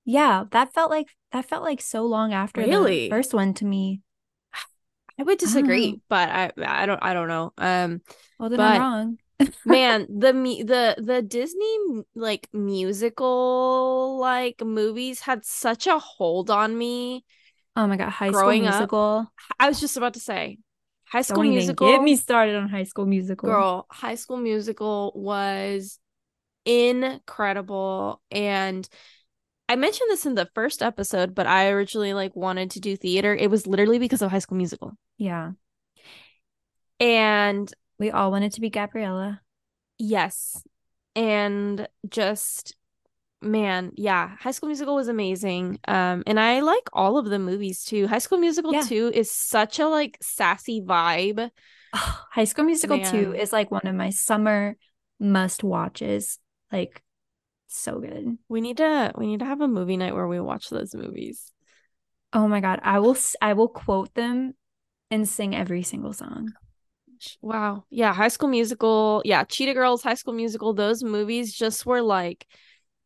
Yeah, 0.05 0.45
that 0.53 0.73
felt 0.73 0.91
like 0.91 1.09
that 1.33 1.45
felt 1.45 1.63
like 1.63 1.83
so 1.83 2.05
long 2.05 2.33
after 2.33 2.63
Really? 2.63 3.09
the 3.09 3.11
first 3.11 3.35
one 3.35 3.53
to 3.55 3.65
me. 3.67 4.01
I 5.19 5.23
would 5.25 5.39
disagree, 5.39 5.93
know. 5.93 5.99
but 6.09 6.29
I 6.31 6.53
I 6.65 6.87
don't 6.87 6.99
I 7.03 7.13
don't 7.13 7.29
know. 7.29 7.53
Um 7.59 8.01
Well, 8.39 8.49
then 8.49 8.57
But- 8.59 8.73
I'm 8.77 8.81
wrong. 8.81 9.19
man 9.65 10.05
the 10.11 10.33
the 10.33 10.97
the 11.01 11.23
disney 11.23 11.79
like 12.17 12.49
musical 12.53 14.19
like 14.19 14.61
movies 14.65 15.21
had 15.21 15.45
such 15.45 15.87
a 15.87 15.97
hold 15.99 16.51
on 16.51 16.77
me 16.77 17.25
Oh 17.77 17.87
my 17.87 17.97
god, 17.97 18.11
High 18.11 18.31
School 18.31 18.41
Growing 18.41 18.67
up, 18.67 18.75
Musical. 18.75 19.31
i 19.61 19.69
was 19.69 19.79
just 19.79 19.97
about 19.97 20.15
to 20.15 20.21
say 20.21 20.59
high 21.11 21.23
school 21.23 21.43
Don't 21.43 21.53
musical 21.53 21.89
get 21.89 22.03
me 22.03 22.17
started 22.17 22.57
on 22.57 22.69
High 22.69 22.85
School 22.85 23.07
Musical. 23.07 23.49
girl 23.49 23.87
high 23.91 24.15
school 24.17 24.37
musical 24.37 25.13
was 25.15 25.99
incredible 26.65 28.21
and 28.31 28.89
i 29.69 29.77
mentioned 29.77 30.11
this 30.11 30.27
in 30.27 30.35
the 30.35 30.49
first 30.55 30.83
episode 30.83 31.35
but 31.35 31.47
i 31.47 31.69
originally 31.69 32.13
like 32.13 32.35
wanted 32.37 32.71
to 32.73 32.81
do 32.81 32.97
theater 32.97 33.35
it 33.35 33.51
was 33.51 33.67
literally 33.67 33.99
because 33.99 34.21
of 34.23 34.31
high 34.31 34.39
school 34.39 34.57
musical 34.59 34.93
Yeah, 35.17 35.53
and 37.01 37.73
we 37.99 38.11
all 38.11 38.31
wanted 38.31 38.53
to 38.53 38.61
be 38.61 38.71
Gabriella. 38.71 39.41
Yes. 39.99 40.63
And 41.17 41.89
just 42.09 42.77
man, 43.41 43.93
yeah, 43.97 44.37
High 44.39 44.51
School 44.51 44.69
Musical 44.69 44.95
was 44.95 45.09
amazing. 45.09 45.79
Um 45.87 46.23
and 46.27 46.39
I 46.39 46.61
like 46.61 46.89
all 46.93 47.19
of 47.19 47.27
the 47.27 47.39
movies 47.39 47.85
too. 47.85 48.07
High 48.07 48.19
School 48.19 48.39
Musical 48.39 48.73
Yeah. 48.73 48.83
2 48.83 49.13
is 49.15 49.31
such 49.31 49.79
a 49.79 49.87
like 49.87 50.19
sassy 50.21 50.81
vibe. 50.81 51.51
High 51.93 52.45
School 52.45 52.65
Musical 52.65 52.99
2 53.01 53.35
is 53.35 53.53
like 53.53 53.71
one 53.71 53.87
of 53.87 53.95
my 53.95 54.11
summer 54.11 54.77
must 55.19 55.65
watches. 55.65 56.39
Like 56.73 57.03
so 57.67 58.01
good. 58.01 58.39
We 58.49 58.61
need 58.61 58.79
to 58.79 59.13
we 59.17 59.27
need 59.27 59.41
to 59.41 59.47
have 59.47 59.61
a 59.61 59.69
movie 59.69 59.97
night 59.97 60.15
where 60.15 60.29
we 60.29 60.41
watch 60.41 60.71
those 60.71 60.95
movies. 60.95 61.53
Oh 62.33 62.49
my 62.49 62.61
god, 62.61 62.81
I 62.83 62.99
will 62.99 63.17
I 63.41 63.55
will 63.55 63.69
quote 63.69 64.13
them 64.15 64.55
and 65.11 65.29
sing 65.29 65.55
every 65.55 65.83
single 65.83 66.13
song. 66.13 66.53
Wow. 67.41 67.85
Yeah, 67.91 68.13
High 68.13 68.29
School 68.29 68.49
Musical, 68.49 69.23
yeah, 69.25 69.45
Cheetah 69.45 69.75
Girls, 69.75 70.03
High 70.03 70.15
School 70.15 70.35
Musical, 70.35 70.73
those 70.73 71.03
movies 71.03 71.53
just 71.53 71.85
were 71.87 72.03
like 72.03 72.47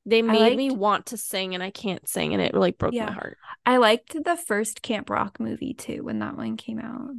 they 0.05 0.23
made 0.23 0.57
me 0.57 0.71
want 0.71 1.07
to 1.07 1.17
sing 1.17 1.55
and 1.55 1.63
I 1.63 1.71
can't 1.71 2.09
sing 2.09 2.33
and 2.33 2.43
it 2.43 2.55
like 2.55 2.79
broke 2.79 2.93
Yeah. 2.95 3.07
my 3.07 3.13
heart. 3.13 3.39
I 3.65 3.77
liked 3.77 4.13
the 4.25 4.37
first 4.37 4.83
Camp 4.83 5.11
Rock 5.11 5.39
movie 5.39 5.75
too 5.75 6.03
when 6.03 6.19
that 6.19 6.37
one 6.37 6.57
came 6.57 6.79
out. 6.81 7.11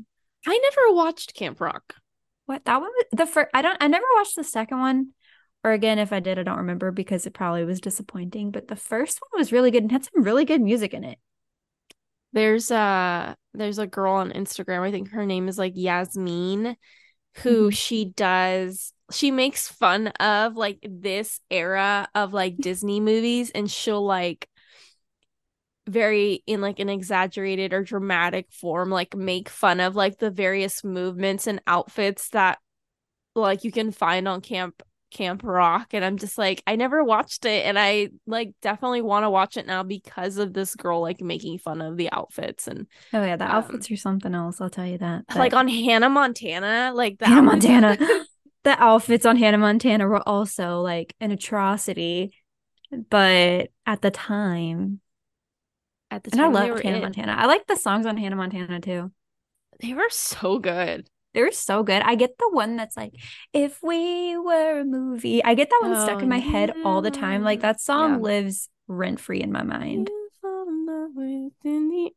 I 0.46 0.58
never 0.58 0.96
watched 0.96 1.34
Camp 1.34 1.62
Rock. 1.62 1.96
What 2.46 2.66
that 2.66 2.82
one 2.82 2.90
was 2.90 3.06
the 3.14 3.26
first 3.26 3.50
I 3.54 3.62
don't 3.62 3.78
I 3.82 3.88
never 3.88 4.06
watched 4.16 4.36
the 4.36 4.44
second 4.44 4.80
one. 4.80 5.10
Or 5.64 5.72
again, 5.72 5.98
if 5.98 6.12
I 6.12 6.20
did, 6.20 6.38
I 6.38 6.44
don't 6.44 6.58
remember 6.58 6.92
because 6.92 7.26
it 7.26 7.34
probably 7.34 7.64
was 7.64 7.80
disappointing. 7.80 8.52
But 8.52 8.68
the 8.68 8.76
first 8.76 9.20
one 9.22 9.40
was 9.40 9.54
really 9.54 9.72
good 9.72 9.84
and 9.84 9.92
had 9.94 10.04
some 10.04 10.22
really 10.24 10.44
good 10.44 10.60
music 10.62 10.94
in 10.94 11.06
it. 11.06 11.18
There's 12.34 12.70
a 12.72 13.38
there's 13.54 13.80
a 13.80 13.88
girl 13.88 14.14
on 14.16 14.32
Instagram. 14.32 14.82
I 14.82 14.92
think 14.92 15.12
her 15.12 15.26
name 15.26 15.48
is 15.48 15.58
like 15.58 15.74
Yasmin, 15.76 16.76
who 17.38 17.70
Mhm. 17.70 17.74
she 17.74 18.06
does 18.06 18.94
she 19.12 19.30
makes 19.32 19.68
fun 19.68 20.08
of 20.20 20.56
like 20.56 20.80
this 20.90 21.40
era 21.52 22.08
of 22.16 22.34
like 22.34 22.58
Disney 22.62 23.00
movies 23.00 23.52
and 23.52 23.70
she'll 23.70 24.04
like 24.06 24.48
very 25.88 26.42
in 26.48 26.62
like 26.62 26.80
an 26.80 26.90
exaggerated 26.90 27.74
or 27.74 27.84
dramatic 27.84 28.48
form 28.52 28.90
like 28.90 29.16
make 29.16 29.50
fun 29.50 29.82
of 29.82 29.96
like 29.96 30.18
the 30.18 30.32
various 30.32 30.84
movements 30.84 31.46
and 31.46 31.62
outfits 31.68 32.30
that 32.30 32.58
like 33.36 33.64
you 33.64 33.72
can 33.72 33.92
find 33.92 34.28
on 34.28 34.42
camp 34.42 34.84
camp 35.14 35.42
rock 35.44 35.94
and 35.94 36.04
i'm 36.04 36.18
just 36.18 36.38
like 36.38 36.64
i 36.68 36.76
never 36.76 37.04
watched 37.04 37.46
it 37.46 37.66
and 37.66 37.78
i 37.80 38.10
like 38.28 38.52
definitely 38.62 39.02
want 39.02 39.24
to 39.24 39.30
watch 39.30 39.56
it 39.58 39.66
now 39.68 39.84
because 39.84 40.38
of 40.38 40.54
this 40.54 40.76
girl 40.76 41.02
like 41.02 41.22
making 41.22 41.58
fun 41.60 41.82
of 41.82 41.96
the 41.98 42.12
outfits 42.12 42.68
and 42.68 42.88
Oh 43.14 43.24
yeah, 43.24 43.36
the 43.36 43.46
Um, 43.46 43.52
outfits 43.52 43.90
are 43.92 43.96
something 43.98 44.34
else. 44.34 44.60
I'll 44.60 44.70
tell 44.70 44.88
you 44.88 44.98
that. 44.98 45.24
like 45.36 45.54
on 45.54 45.68
hannah 45.68 46.10
montana 46.10 46.92
like 46.96 47.20
the 47.20 47.26
Hannah 47.28 47.52
outfits- 47.52 47.70
Montana, 47.70 47.98
the 48.64 48.82
outfits 48.84 49.26
on 49.26 49.38
Hannah 49.38 49.58
Montana 49.58 50.08
were 50.08 50.28
also 50.28 50.80
like 50.82 51.16
an 51.20 51.32
atrocity. 51.32 52.34
But 53.10 53.70
at 53.86 54.02
the 54.02 54.12
time, 54.12 55.02
at 56.12 56.24
the 56.24 56.32
and 56.32 56.42
I 56.42 56.44
time 56.46 56.54
loved 56.54 56.84
Hannah 56.84 56.98
in. 56.98 57.02
Montana. 57.04 57.36
I 57.38 57.46
like 57.48 57.68
the 57.68 57.76
songs 57.76 58.06
on 58.06 58.18
Hannah 58.18 58.36
Montana 58.36 58.80
too. 58.80 59.12
they 59.82 59.94
were 59.94 60.10
so 60.10 60.60
good 60.60 61.08
They 61.34 61.42
were 61.42 61.52
so 61.52 61.84
good. 61.84 62.02
I 62.04 62.16
get 62.16 62.38
the 62.38 62.50
one 62.52 62.76
that's 62.76 62.96
like, 62.96 63.14
if 63.54 63.82
we 63.82 64.38
were 64.38 64.80
a 64.80 64.86
movie. 64.86 65.44
I 65.44 65.56
get 65.56 65.70
that 65.70 65.80
one 65.82 65.96
stuck 65.96 66.20
Oh, 66.20 66.24
in 66.24 66.30
my 66.30 66.40
head 66.40 66.74
all 66.84 67.02
the 67.02 67.12
time. 67.12 67.44
Like 67.44 67.62
that 67.62 67.82
song 67.82 68.14
Yeah. 68.14 68.18
lives 68.20 68.70
rent 68.88 69.20
free 69.20 69.42
in 69.42 69.52
my 69.52 69.64
mind. 69.64 70.10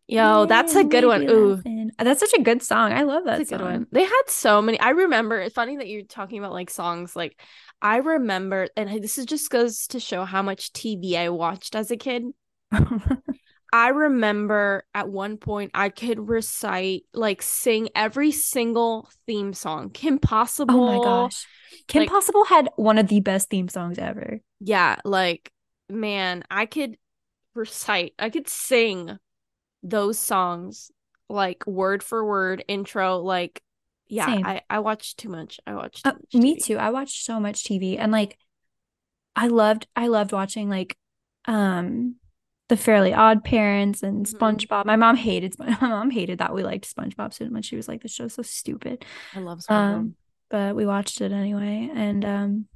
yo 0.08 0.46
that's 0.46 0.74
a 0.74 0.84
good 0.84 1.04
one 1.04 1.22
ooh. 1.30 1.62
Uh, 1.98 2.04
that's 2.04 2.20
such 2.20 2.34
a 2.34 2.42
good 2.42 2.62
song. 2.62 2.92
I 2.92 3.02
love 3.02 3.24
that 3.24 3.38
That's 3.38 3.50
a 3.50 3.54
good 3.54 3.62
song. 3.62 3.72
one. 3.72 3.86
They 3.90 4.04
had 4.04 4.22
so 4.28 4.60
many. 4.60 4.78
I 4.78 4.90
remember. 4.90 5.38
It's 5.40 5.54
funny 5.54 5.78
that 5.78 5.88
you're 5.88 6.02
talking 6.02 6.38
about 6.38 6.52
like 6.52 6.68
songs. 6.68 7.16
Like 7.16 7.40
I 7.80 7.98
remember, 7.98 8.68
and 8.76 9.02
this 9.02 9.16
is 9.16 9.24
just 9.24 9.48
goes 9.50 9.86
to 9.88 10.00
show 10.00 10.24
how 10.24 10.42
much 10.42 10.72
TV 10.72 11.16
I 11.16 11.30
watched 11.30 11.74
as 11.74 11.90
a 11.90 11.96
kid. 11.96 12.24
I 13.76 13.88
remember 13.88 14.84
at 14.94 15.06
one 15.10 15.36
point 15.36 15.72
I 15.74 15.90
could 15.90 16.30
recite, 16.30 17.02
like, 17.12 17.42
sing 17.42 17.90
every 17.94 18.32
single 18.32 19.10
theme 19.26 19.52
song. 19.52 19.90
Kim 19.90 20.18
Possible. 20.18 20.82
oh 20.82 20.98
my 20.98 21.04
gosh. 21.04 21.46
Kim 21.86 22.00
like- 22.00 22.08
Possible 22.08 22.44
had 22.46 22.70
one 22.76 22.96
of 22.96 23.08
the 23.08 23.20
best 23.20 23.50
theme 23.50 23.68
songs 23.68 23.98
ever. 23.98 24.40
Yeah, 24.60 24.96
like 25.04 25.52
man, 25.90 26.42
I 26.50 26.64
could 26.64 26.96
recite, 27.54 28.14
I 28.18 28.30
could 28.30 28.48
sing 28.48 29.18
those 29.82 30.18
songs 30.18 30.90
like 31.28 31.66
word 31.66 32.02
for 32.02 32.24
word 32.24 32.64
intro. 32.68 33.18
Like, 33.18 33.62
yeah, 34.08 34.24
Same. 34.26 34.46
I 34.46 34.62
I 34.70 34.78
watched 34.78 35.18
too 35.18 35.28
much. 35.28 35.60
I 35.66 35.74
watched. 35.74 36.04
Too 36.04 36.10
Uh, 36.10 36.14
much 36.14 36.34
me 36.42 36.56
too. 36.58 36.78
I 36.78 36.88
watched 36.90 37.24
so 37.26 37.38
much 37.40 37.62
TV 37.64 37.98
and 37.98 38.10
like 38.10 38.38
I 39.34 39.48
loved 39.48 39.86
I 39.94 40.06
loved 40.06 40.32
watching 40.32 40.70
like 40.70 40.96
um 41.44 42.14
the 42.68 42.76
Fairly 42.76 43.12
Odd 43.14 43.44
Parents 43.44 44.02
and 44.02 44.26
Mhm. 44.26 44.34
SpongeBob. 44.38 44.86
My 44.86 44.96
mom 44.96 45.16
hated 45.16 45.54
my 45.58 45.76
mom 45.80 46.10
hated 46.10 46.38
that 46.38 46.54
we 46.54 46.62
liked 46.64 46.92
SpongeBob 46.94 47.32
so 47.32 47.48
much. 47.48 47.66
She 47.66 47.76
was 47.76 47.88
like, 47.88 48.02
"The 48.02 48.08
show's 48.08 48.34
so 48.34 48.42
stupid." 48.42 49.04
I 49.34 49.38
love 49.40 49.60
SpongeBob. 49.60 49.94
Um, 49.94 50.14
but 50.50 50.76
we 50.76 50.86
watched 50.86 51.20
it 51.20 51.32
anyway, 51.32 51.90
and 51.94 52.24
um, 52.24 52.68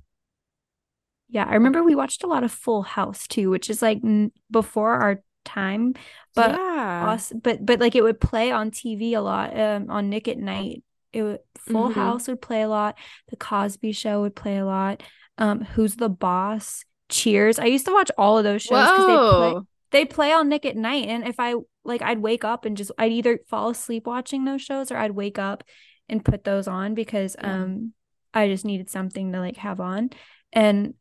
yeah, 1.29 1.45
I 1.49 1.55
remember 1.55 1.83
we 1.83 1.95
watched 1.95 2.25
a 2.25 2.27
lot 2.27 2.43
of 2.45 2.51
Full 2.53 2.83
House 2.83 3.27
too, 3.29 3.51
which 3.51 3.71
is 3.71 3.83
like 3.83 3.99
n- 4.05 4.33
before 4.51 4.95
our 4.95 5.23
time, 5.45 5.95
but 6.35 6.51
yeah, 6.53 7.07
us, 7.11 7.33
but 7.33 7.65
but 7.65 7.79
like 7.81 7.95
it 7.95 8.03
would 8.03 8.21
play 8.21 8.51
on 8.51 8.71
TV 8.71 9.13
a 9.15 9.21
lot, 9.21 9.59
um, 9.59 9.91
on 9.91 10.09
Nick 10.11 10.27
at 10.29 10.39
Nite. 10.39 10.83
It 11.13 11.23
would, 11.23 11.39
Full 11.59 11.91
Mhm. 11.91 11.95
House 11.95 12.29
would 12.29 12.41
play 12.43 12.63
a 12.63 12.69
lot. 12.69 12.97
The 13.29 13.37
Cosby 13.37 13.93
Show 13.93 14.21
would 14.23 14.37
play 14.37 14.59
a 14.59 14.65
lot. 14.65 15.03
Um, 15.39 15.61
Who's 15.63 15.97
the 15.97 16.09
Boss? 16.09 16.85
Cheers. 17.09 17.59
I 17.59 17.65
used 17.65 17.87
to 17.87 17.93
watch 17.93 18.11
all 18.17 18.39
of 18.39 18.45
those 18.45 18.63
shows 18.63 18.89
because 18.89 19.07
they 19.07 19.53
play. 19.53 19.61
They 19.91 20.05
play 20.05 20.33
on 20.33 20.49
Nick 20.49 20.65
at 20.67 20.77
Nite, 20.77 21.09
and 21.09 21.27
if 21.27 21.37
I 21.39 21.55
like, 21.85 22.03
I'd 22.03 22.21
wake 22.21 22.45
up 22.45 22.65
and 22.65 22.77
just 22.77 22.91
I'd 22.99 23.13
either 23.13 23.39
fall 23.49 23.71
asleep 23.71 24.07
watching 24.07 24.45
those 24.45 24.63
shows 24.63 24.91
or 24.93 24.97
I'd 24.97 25.13
wake 25.13 25.39
up 25.39 25.65
and 26.09 26.25
put 26.25 26.45
those 26.45 26.69
on 26.69 26.95
because 26.95 27.37
Yeah. 27.41 27.63
um 27.63 27.93
I 28.33 28.47
just 28.49 28.65
needed 28.65 28.89
something 28.91 29.33
to 29.33 29.41
like 29.41 29.57
have 29.57 29.81
on. 29.81 30.11
And 30.53 30.95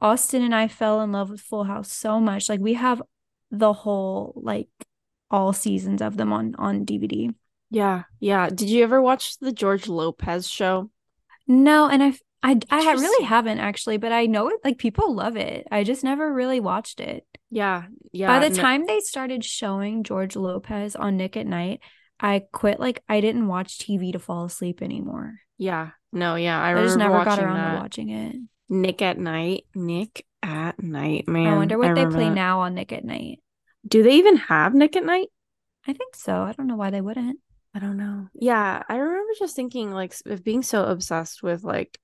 Austin 0.00 0.42
and 0.42 0.54
I 0.54 0.68
fell 0.68 1.02
in 1.02 1.12
love 1.12 1.28
with 1.30 1.40
Full 1.42 1.64
House 1.64 1.92
so 1.92 2.18
much. 2.20 2.48
Like 2.48 2.60
we 2.60 2.74
have 2.74 3.02
the 3.50 3.72
whole 3.72 4.32
like 4.36 4.68
all 5.30 5.52
seasons 5.52 6.00
of 6.00 6.16
them 6.16 6.32
on 6.32 6.54
on 6.58 6.86
DVD. 6.86 7.34
Yeah, 7.70 8.04
yeah. 8.18 8.48
Did 8.48 8.70
you 8.70 8.82
ever 8.82 9.00
watch 9.02 9.38
the 9.38 9.52
George 9.52 9.88
Lopez 9.88 10.48
show? 10.48 10.90
No, 11.46 11.88
and 11.88 12.02
I 12.02 12.14
I 12.42 12.58
I 12.70 12.92
really 12.92 13.24
haven't 13.26 13.58
actually, 13.58 13.98
but 13.98 14.12
I 14.12 14.26
know 14.26 14.48
it 14.48 14.60
like 14.64 14.78
people 14.78 15.14
love 15.14 15.36
it. 15.36 15.66
I 15.70 15.84
just 15.84 16.02
never 16.04 16.32
really 16.32 16.60
watched 16.60 17.00
it. 17.00 17.26
Yeah, 17.50 17.84
yeah. 18.12 18.28
By 18.28 18.48
the 18.48 18.54
no- 18.54 18.62
time 18.62 18.86
they 18.86 19.00
started 19.00 19.44
showing 19.44 20.04
George 20.04 20.36
Lopez 20.36 20.96
on 20.96 21.16
Nick 21.16 21.36
at 21.36 21.46
Nite, 21.46 21.80
I 22.18 22.44
quit. 22.52 22.80
Like 22.80 23.02
I 23.08 23.20
didn't 23.20 23.46
watch 23.48 23.78
TV 23.78 24.12
to 24.12 24.18
fall 24.18 24.44
asleep 24.44 24.80
anymore. 24.82 25.34
yeah, 25.58 25.90
no, 26.12 26.34
yeah. 26.36 26.60
I 26.60 26.78
I, 26.78 26.82
just 26.82 26.96
never 26.96 27.24
got 27.24 27.38
around 27.38 27.56
that. 27.56 27.74
to 27.74 27.80
watching 27.80 28.08
it. 28.10 28.36
Nick 28.68 29.02
at 29.02 29.18
Nite. 29.18 29.64
Nick 29.74 30.24
at 30.42 30.82
Nite, 30.82 31.28
man. 31.28 31.46
I 31.48 31.56
wonder 31.56 31.76
what 31.76 31.90
I 31.90 31.94
they 31.94 32.06
play 32.06 32.28
that. 32.28 32.34
now 32.34 32.60
on 32.60 32.74
Nick 32.74 32.92
at 32.92 33.04
Nite. 33.04 33.40
Do 33.86 34.02
they 34.02 34.14
even 34.14 34.36
have 34.36 34.74
Nick 34.74 34.96
at 34.96 35.04
Nite? 35.04 35.28
I 35.86 35.92
think 35.92 36.14
so. 36.16 36.32
I 36.42 36.52
don't 36.52 36.66
know 36.68 36.76
why 36.76 36.90
they 36.90 37.00
wouldn't. 37.00 37.38
I 37.74 37.78
don't 37.80 37.96
know. 37.96 38.28
Yeah, 38.34 38.82
I 38.88 38.96
remember 38.96 39.32
just 39.38 39.56
thinking 39.56 39.90
like 39.92 40.14
of 40.26 40.42
being 40.44 40.62
so 40.62 40.84
obsessed 40.84 41.42
with 41.42 41.64
like 41.64 41.98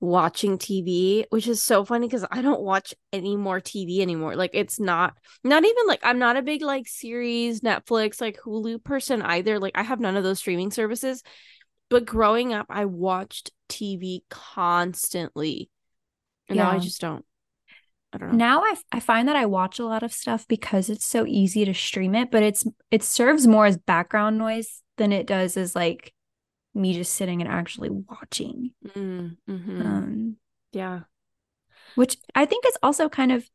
watching 0.00 0.58
TV, 0.58 1.24
which 1.30 1.48
is 1.48 1.62
so 1.62 1.84
funny 1.84 2.06
because 2.06 2.26
I 2.30 2.42
don't 2.42 2.60
watch 2.60 2.94
any 3.12 3.36
more 3.36 3.60
TV 3.60 4.00
anymore. 4.00 4.36
Like 4.36 4.50
it's 4.52 4.78
not 4.78 5.14
not 5.42 5.64
even 5.64 5.86
like 5.86 6.00
I'm 6.02 6.18
not 6.18 6.36
a 6.36 6.42
big 6.42 6.62
like 6.62 6.86
series, 6.86 7.60
Netflix, 7.60 8.20
like 8.20 8.38
Hulu 8.44 8.82
person 8.84 9.22
either. 9.22 9.58
Like 9.58 9.76
I 9.76 9.82
have 9.82 10.00
none 10.00 10.16
of 10.16 10.24
those 10.24 10.38
streaming 10.38 10.70
services. 10.70 11.22
But 11.88 12.04
growing 12.04 12.52
up, 12.52 12.66
I 12.68 12.84
watched 12.84 13.52
TV 13.68 14.20
constantly. 14.28 15.70
And 16.48 16.58
now 16.58 16.70
I 16.70 16.78
just 16.78 17.00
don't. 17.00 17.24
I 18.12 18.18
don't 18.18 18.32
know. 18.32 18.36
Now 18.36 18.62
I 18.62 18.76
I 18.92 19.00
find 19.00 19.28
that 19.28 19.36
I 19.36 19.46
watch 19.46 19.78
a 19.78 19.84
lot 19.84 20.02
of 20.02 20.12
stuff 20.12 20.46
because 20.48 20.90
it's 20.90 21.06
so 21.06 21.24
easy 21.26 21.64
to 21.64 21.74
stream 21.74 22.14
it, 22.14 22.30
but 22.30 22.42
it's 22.42 22.64
it 22.90 23.02
serves 23.02 23.46
more 23.46 23.66
as 23.66 23.78
background 23.78 24.38
noise 24.38 24.82
than 24.96 25.12
it 25.12 25.26
does 25.26 25.56
as 25.56 25.74
like 25.74 26.12
me 26.76 26.94
just 26.94 27.14
sitting 27.14 27.40
and 27.42 27.50
actually 27.50 27.90
watching. 27.90 28.72
Mm, 28.86 29.36
mhm. 29.48 29.86
Um, 29.86 30.36
yeah. 30.72 31.00
which 31.94 32.16
I 32.34 32.46
think 32.46 32.64
is 32.66 32.76
also 32.82 33.08
kind 33.08 33.32
of 33.32 33.48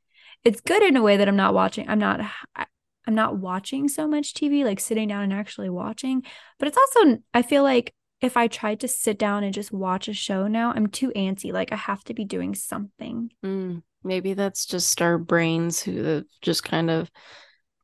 it's 0.43 0.61
good 0.61 0.81
in 0.83 0.97
a 0.97 1.01
way 1.03 1.17
that 1.17 1.27
I'm 1.27 1.35
not 1.35 1.53
watching. 1.53 1.87
I'm 1.87 1.99
not 1.99 2.21
I'm 3.07 3.15
not 3.15 3.37
watching 3.37 3.87
so 3.87 4.07
much 4.07 4.33
TV, 4.33 4.63
like 4.63 4.79
sitting 4.79 5.07
down 5.07 5.23
and 5.23 5.33
actually 5.33 5.69
watching. 5.69 6.23
But 6.59 6.67
it's 6.67 6.77
also 6.77 7.19
I 7.33 7.41
feel 7.41 7.63
like 7.63 7.93
if 8.21 8.37
I 8.37 8.47
tried 8.47 8.79
to 8.81 8.87
sit 8.87 9.17
down 9.17 9.43
and 9.43 9.53
just 9.53 9.71
watch 9.71 10.07
a 10.07 10.13
show 10.13 10.47
now, 10.47 10.73
I'm 10.75 10.87
too 10.87 11.11
antsy. 11.15 11.51
Like 11.51 11.71
I 11.71 11.75
have 11.75 12.03
to 12.05 12.13
be 12.13 12.25
doing 12.25 12.53
something. 12.55 13.31
Mm, 13.43 13.81
maybe 14.03 14.33
that's 14.33 14.65
just 14.65 15.01
our 15.01 15.17
brains 15.17 15.81
who 15.81 16.23
just 16.41 16.63
kind 16.63 16.89
of 16.91 17.09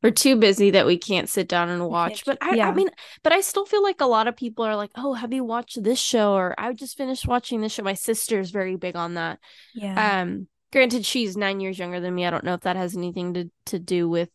we're 0.04 0.12
too 0.12 0.36
busy 0.36 0.72
that 0.72 0.86
we 0.86 0.98
can't 0.98 1.28
sit 1.30 1.48
down 1.48 1.70
and 1.70 1.88
watch. 1.88 2.24
But 2.26 2.38
I, 2.42 2.60
I 2.60 2.72
mean, 2.74 2.90
but 3.24 3.34
I 3.34 3.42
still 3.42 3.66
feel 3.66 3.82
like 3.84 4.00
a 4.02 4.06
lot 4.06 4.28
of 4.28 4.36
people 4.38 4.64
are 4.66 4.76
like, 4.76 4.92
"Oh, 4.96 5.14
have 5.14 5.34
you 5.34 5.44
watched 5.44 5.82
this 5.84 6.00
show?" 6.00 6.34
Or 6.34 6.54
"I 6.58 6.72
just 6.74 6.98
finished 6.98 7.28
watching 7.28 7.62
this 7.62 7.74
show." 7.74 7.84
My 7.84 7.94
sister's 7.96 8.52
very 8.52 8.76
big 8.76 8.96
on 8.96 9.16
that. 9.16 9.40
Yeah. 9.74 10.22
Um, 10.22 10.48
granted, 10.72 11.06
she's 11.06 11.36
nine 11.38 11.60
years 11.60 11.80
younger 11.80 12.00
than 12.00 12.14
me. 12.14 12.26
I 12.26 12.30
don't 12.30 12.44
know 12.44 12.54
if 12.54 12.62
that 12.62 12.76
has 12.76 12.96
anything 12.96 13.34
to 13.34 13.50
to 13.68 13.80
do 13.80 14.08
with 14.08 14.30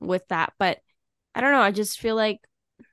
with 0.00 0.26
that, 0.28 0.52
but 0.58 0.78
I 1.34 1.40
don't 1.40 1.52
know. 1.52 1.60
I 1.60 1.72
just 1.72 1.98
feel 1.98 2.14
like 2.14 2.40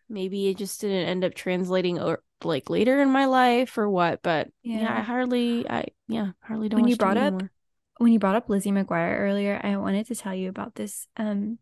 maybe 0.09 0.47
it 0.47 0.57
just 0.57 0.81
didn't 0.81 1.07
end 1.07 1.23
up 1.23 1.33
translating 1.33 1.99
or 1.99 2.21
like 2.43 2.69
later 2.69 3.01
in 3.01 3.09
my 3.11 3.25
life 3.25 3.77
or 3.77 3.89
what. 3.89 4.21
But 4.23 4.49
yeah, 4.63 4.81
Yeah. 4.81 4.97
I 4.97 5.01
hardly, 5.01 5.67
I 5.69 5.85
yeah, 6.07 6.31
hardly 6.41 6.69
don't 6.69 6.81
When 6.81 6.89
you 6.89 6.95
brought 6.95 7.17
up- 7.17 7.33
anymore. 7.33 7.51
when 7.97 8.11
you 8.13 8.19
brought 8.19 8.35
up 8.35 8.49
Lizzie 8.49 8.71
McGuire 8.71 9.19
earlier, 9.19 9.59
I 9.63 9.77
wanted 9.77 10.05
to 10.07 10.15
tell 10.15 10.33
you 10.35 10.49
about 10.49 10.75
this. 10.75 11.07
Um, 11.17 11.57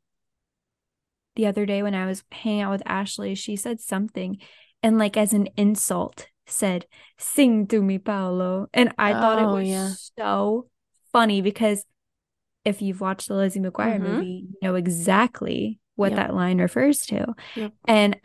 the 1.35 1.47
other 1.47 1.65
day 1.65 1.81
when 1.83 1.95
I 1.95 2.05
was 2.05 2.23
hanging 2.31 2.61
out 2.61 2.71
with 2.71 2.83
Ashley, 2.85 3.35
she 3.35 3.55
said 3.55 3.79
something 3.79 4.37
and 4.81 4.97
like 4.97 5.17
as 5.17 5.33
an 5.33 5.47
insult 5.57 6.27
said, 6.45 6.85
sing 7.17 7.67
to 7.67 7.81
me, 7.81 7.97
Paolo. 7.97 8.67
And 8.73 8.93
I 8.97 9.13
thought 9.13 9.39
it 9.39 9.45
Oh, 9.45 9.53
was 9.53 9.67
yeah. 9.67 9.93
so 10.17 10.67
funny 11.11 11.41
because 11.41 11.85
if 12.65 12.81
you've 12.81 13.01
watched 13.01 13.27
the 13.29 13.35
Lizzie 13.35 13.59
McGuire 13.59 13.99
Mhm. 13.99 14.01
movie, 14.01 14.45
you 14.51 14.57
know 14.61 14.75
exactly 14.75 15.79
what 15.95 16.11
Yep. 16.11 16.17
that 16.17 16.35
line 16.35 16.59
refers 16.59 16.99
to. 17.07 17.33
Yep. 17.55 17.71
And 17.87 18.19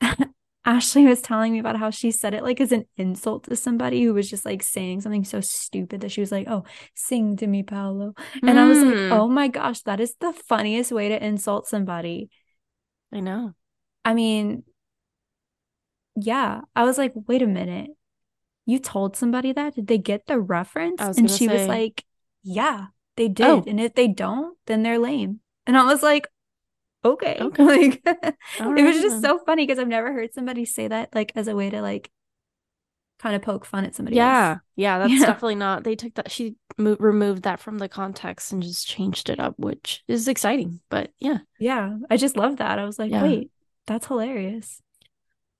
Ashley 0.64 1.06
was 1.06 1.20
telling 1.20 1.52
me 1.52 1.58
about 1.58 1.76
how 1.76 1.90
she 1.90 2.10
said 2.12 2.34
it 2.34 2.44
like 2.44 2.60
as 2.60 2.70
an 2.70 2.84
insult 2.96 3.44
to 3.44 3.56
somebody 3.56 4.02
who 4.02 4.14
was 4.14 4.30
just 4.30 4.44
like 4.44 4.62
saying 4.62 5.00
something 5.00 5.24
so 5.24 5.40
stupid 5.40 6.00
that 6.02 6.12
she 6.12 6.20
was 6.20 6.30
like, 6.30 6.46
"Oh, 6.48 6.64
sing 6.94 7.36
to 7.38 7.46
me, 7.46 7.62
Paolo." 7.62 8.14
And 8.42 8.58
I 8.58 8.68
was 8.68 8.78
like, 8.78 8.94
Mm, 8.94 9.10
"Oh 9.10 9.28
my 9.28 9.48
gosh, 9.48 9.82
that 9.82 9.98
is 10.00 10.14
the 10.20 10.32
funniest 10.32 10.92
way 10.92 11.08
to 11.08 11.24
insult 11.24 11.66
somebody." 11.66 12.30
I 13.12 13.20
know. 13.20 13.54
I 14.04 14.14
mean, 14.14 14.62
yeah. 16.14 16.60
I 16.76 16.84
was 16.84 16.96
like, 16.96 17.12
"Wait 17.14 17.42
a 17.42 17.46
minute. 17.46 17.90
You 18.64 18.78
told 18.78 19.16
somebody 19.16 19.52
that? 19.52 19.74
Did 19.74 19.88
they 19.88 19.98
get 19.98 20.26
the 20.26 20.38
reference?" 20.38 21.00
And 21.00 21.28
she 21.28 21.48
was 21.48 21.66
like, 21.66 22.04
"Yeah, 22.44 22.86
they 23.16 23.26
did. 23.26 23.46
Oh. 23.46 23.64
And 23.66 23.80
if 23.80 23.94
they 23.94 24.06
don't, 24.06 24.56
then 24.66 24.84
they're 24.84 24.98
lame." 24.98 25.40
And 25.66 25.76
I 25.76 25.84
was 25.84 26.02
like, 26.02 26.26
"Okay." 27.04 27.38
Okay. 27.58 27.64
Like 27.64 28.02
it 28.76 28.82
was 28.84 29.00
just 29.00 29.20
so 29.20 29.38
funny 29.46 29.66
because 29.66 29.78
I've 29.78 29.88
never 29.88 30.12
heard 30.12 30.34
somebody 30.34 30.64
say 30.64 30.88
that 30.88 31.14
like 31.14 31.32
as 31.36 31.48
a 31.48 31.56
way 31.56 31.70
to 31.70 31.82
like 31.82 32.10
kind 33.18 33.36
of 33.36 33.42
poke 33.42 33.64
fun 33.64 33.84
at 33.84 33.94
somebody 33.94 34.16
Yeah, 34.16 34.24
else. 34.48 34.60
yeah, 34.76 34.98
that's 34.98 35.12
Yeah. 35.12 35.26
definitely 35.26 35.54
not. 35.56 35.84
They 35.84 35.96
took 35.96 36.14
that. 36.14 36.30
She 36.30 36.56
mo- 36.78 36.96
removed 36.98 37.42
that 37.44 37.60
from 37.60 37.78
the 37.78 37.88
context 37.88 38.52
and 38.52 38.62
just 38.62 38.86
changed 38.86 39.30
it 39.30 39.40
up, 39.40 39.54
which 39.58 40.02
is 40.08 40.28
exciting. 40.28 40.80
But 40.90 41.12
yeah, 41.18 41.38
Yeah, 41.58 41.98
I 42.10 42.16
just 42.16 42.36
love 42.36 42.56
that. 42.58 42.78
I 42.78 42.84
was 42.84 42.98
like, 42.98 43.12
Yeah. 43.12 43.22
wait, 43.22 43.50
that's 43.86 44.06
hilarious. 44.06 44.80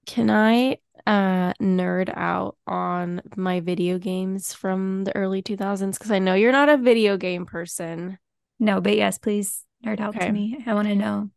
can 0.07 0.31
I 0.31 0.79
uh 1.07 1.53
nerd 1.61 2.13
out 2.17 2.57
on 2.67 3.23
my 3.37 3.61
video 3.61 3.99
games 3.99 4.53
from 4.53 5.05
the 5.05 5.15
early 5.17 5.43
2000s? 5.43 5.99
Because 5.99 6.11
I 6.13 6.19
know 6.19 6.35
you're 6.35 6.53
not 6.53 6.69
a 6.69 6.77
video 6.77 7.17
game 7.17 7.47
person. 7.47 8.19
No, 8.59 8.81
but 8.81 8.97
yes, 8.97 9.19
please 9.19 9.65
nerd 9.85 10.01
out 10.01 10.21
Okay. 10.21 10.21
to 10.21 10.33
me. 10.33 10.63
I 10.67 10.75
want 10.75 10.89
to 10.89 10.95
know. 10.95 11.31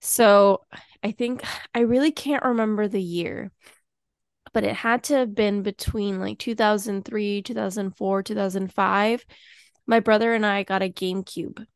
So 0.00 0.64
I 1.02 1.12
think 1.12 1.42
I 1.74 1.80
really 1.80 2.12
can't 2.12 2.44
remember 2.44 2.88
the 2.88 3.02
year, 3.02 3.50
but 4.52 4.64
it 4.64 4.74
had 4.74 5.04
to 5.04 5.14
have 5.14 5.34
been 5.34 5.62
between 5.62 6.20
like 6.20 6.38
2003, 6.38 7.42
2004, 7.42 8.22
2005. 8.22 9.24
My 9.86 10.00
brother 10.00 10.34
and 10.34 10.46
I 10.46 10.62
got 10.62 10.82
a 10.82 10.88
GameCube 10.88 11.66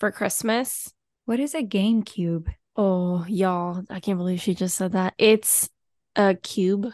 for 0.00 0.10
Christmas. 0.10 0.92
What 1.26 1.40
is 1.40 1.54
a 1.54 1.62
GameCube? 1.62 2.48
Oh, 2.76 3.24
y'all, 3.28 3.82
I 3.90 4.00
can't 4.00 4.18
believe 4.18 4.40
she 4.40 4.54
just 4.54 4.76
said 4.76 4.92
that. 4.92 5.14
It's 5.18 5.68
a 6.14 6.34
cube 6.34 6.92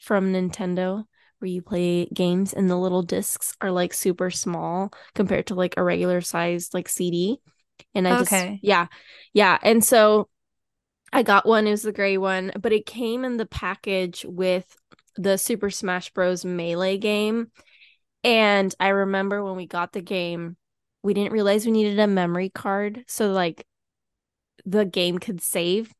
from 0.00 0.32
Nintendo 0.32 1.04
where 1.38 1.50
you 1.50 1.62
play 1.62 2.06
games 2.06 2.52
and 2.54 2.70
the 2.70 2.76
little 2.76 3.02
discs 3.02 3.54
are 3.60 3.70
like 3.70 3.94
super 3.94 4.30
small 4.30 4.92
compared 5.14 5.48
to 5.48 5.54
like 5.54 5.74
a 5.76 5.82
regular 5.84 6.20
sized 6.20 6.74
like 6.74 6.88
CD. 6.88 7.40
And 7.94 8.06
I 8.06 8.16
just 8.16 8.48
yeah. 8.60 8.86
Yeah, 9.32 9.58
and 9.62 9.84
so 9.84 10.28
I 11.12 11.22
got 11.22 11.46
one, 11.46 11.66
it 11.66 11.70
was 11.70 11.82
the 11.82 11.92
gray 11.92 12.18
one, 12.18 12.52
but 12.60 12.72
it 12.72 12.86
came 12.86 13.24
in 13.24 13.36
the 13.36 13.46
package 13.46 14.24
with 14.28 14.76
the 15.16 15.38
Super 15.38 15.70
Smash 15.70 16.10
Bros 16.12 16.44
Melee 16.44 16.98
game. 16.98 17.50
And 18.24 18.74
I 18.80 18.88
remember 18.88 19.42
when 19.44 19.56
we 19.56 19.66
got 19.66 19.92
the 19.92 20.02
game, 20.02 20.56
we 21.02 21.14
didn't 21.14 21.32
realize 21.32 21.64
we 21.64 21.72
needed 21.72 21.98
a 21.98 22.06
memory 22.06 22.50
card 22.50 23.04
so 23.06 23.30
like 23.30 23.66
the 24.64 24.84
game 24.84 25.18
could 25.18 25.40
save. 25.40 25.92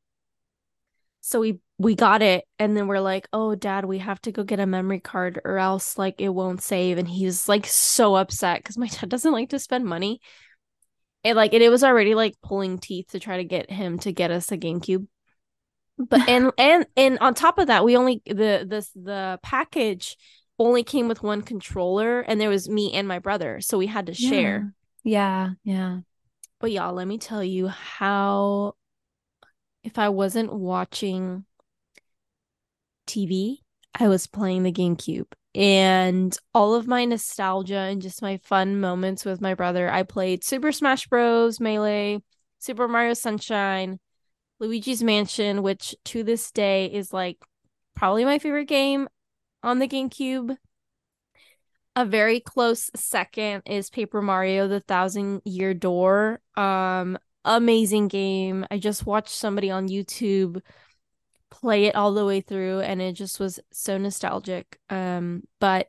So 1.20 1.40
we 1.40 1.60
we 1.78 1.94
got 1.94 2.22
it 2.22 2.44
and 2.58 2.76
then 2.76 2.86
we're 2.86 3.00
like, 3.00 3.28
"Oh, 3.32 3.54
dad, 3.54 3.84
we 3.84 3.98
have 3.98 4.20
to 4.22 4.32
go 4.32 4.44
get 4.44 4.60
a 4.60 4.66
memory 4.66 5.00
card 5.00 5.40
or 5.44 5.58
else 5.58 5.98
like 5.98 6.20
it 6.20 6.30
won't 6.30 6.62
save." 6.62 6.98
And 6.98 7.08
he's 7.08 7.48
like 7.48 7.66
so 7.66 8.16
upset 8.16 8.64
cuz 8.64 8.78
my 8.78 8.86
dad 9.00 9.08
doesn't 9.08 9.32
like 9.32 9.50
to 9.50 9.58
spend 9.58 9.84
money. 9.84 10.20
And 11.26 11.36
like 11.36 11.52
and 11.52 11.62
it 11.62 11.70
was 11.70 11.82
already 11.82 12.14
like 12.14 12.36
pulling 12.40 12.78
teeth 12.78 13.08
to 13.10 13.20
try 13.20 13.38
to 13.38 13.44
get 13.44 13.70
him 13.70 13.98
to 14.00 14.12
get 14.12 14.30
us 14.30 14.52
a 14.52 14.56
GameCube. 14.56 15.06
But 15.98 16.28
and 16.28 16.52
and 16.56 16.86
and 16.96 17.18
on 17.18 17.34
top 17.34 17.58
of 17.58 17.66
that, 17.66 17.84
we 17.84 17.96
only 17.96 18.22
the 18.24 18.64
this 18.68 18.90
the 18.94 19.40
package 19.42 20.16
only 20.58 20.84
came 20.84 21.08
with 21.08 21.22
one 21.22 21.42
controller 21.42 22.20
and 22.20 22.40
there 22.40 22.48
was 22.48 22.68
me 22.68 22.92
and 22.92 23.08
my 23.08 23.18
brother, 23.18 23.60
so 23.60 23.76
we 23.76 23.86
had 23.86 24.06
to 24.06 24.14
share. 24.14 24.72
Yeah, 25.02 25.50
yeah. 25.64 25.98
But 26.60 26.70
y'all, 26.70 26.94
let 26.94 27.08
me 27.08 27.18
tell 27.18 27.44
you 27.44 27.68
how 27.68 28.74
if 29.82 29.98
I 29.98 30.08
wasn't 30.08 30.52
watching 30.52 31.44
TV, 33.06 33.58
I 33.98 34.08
was 34.08 34.26
playing 34.26 34.62
the 34.62 34.72
GameCube. 34.72 35.32
And 35.56 36.36
all 36.52 36.74
of 36.74 36.86
my 36.86 37.06
nostalgia 37.06 37.78
and 37.78 38.02
just 38.02 38.20
my 38.20 38.36
fun 38.36 38.78
moments 38.78 39.24
with 39.24 39.40
my 39.40 39.54
brother, 39.54 39.90
I 39.90 40.02
played 40.02 40.44
Super 40.44 40.70
Smash 40.70 41.06
Bros, 41.06 41.60
Melee, 41.60 42.22
Super 42.58 42.86
Mario 42.86 43.14
Sunshine, 43.14 43.98
Luigi's 44.60 45.02
Mansion, 45.02 45.62
which 45.62 45.94
to 46.06 46.22
this 46.22 46.52
day 46.52 46.86
is 46.92 47.10
like 47.10 47.38
probably 47.94 48.26
my 48.26 48.38
favorite 48.38 48.66
game 48.66 49.08
on 49.62 49.78
the 49.78 49.88
GameCube. 49.88 50.58
A 51.94 52.04
very 52.04 52.40
close 52.40 52.90
second 52.94 53.62
is 53.64 53.88
Paper 53.88 54.20
Mario: 54.20 54.68
The 54.68 54.80
Thousand 54.80 55.40
Year 55.46 55.72
Door. 55.72 56.40
Um, 56.54 57.16
amazing 57.46 58.08
game. 58.08 58.66
I 58.70 58.76
just 58.76 59.06
watched 59.06 59.30
somebody 59.34 59.70
on 59.70 59.88
YouTube 59.88 60.60
play 61.60 61.86
it 61.86 61.94
all 61.94 62.12
the 62.12 62.24
way 62.24 62.40
through, 62.40 62.80
and 62.80 63.00
it 63.00 63.12
just 63.12 63.40
was 63.40 63.60
so 63.72 63.98
nostalgic. 63.98 64.78
Um, 64.90 65.42
but 65.60 65.88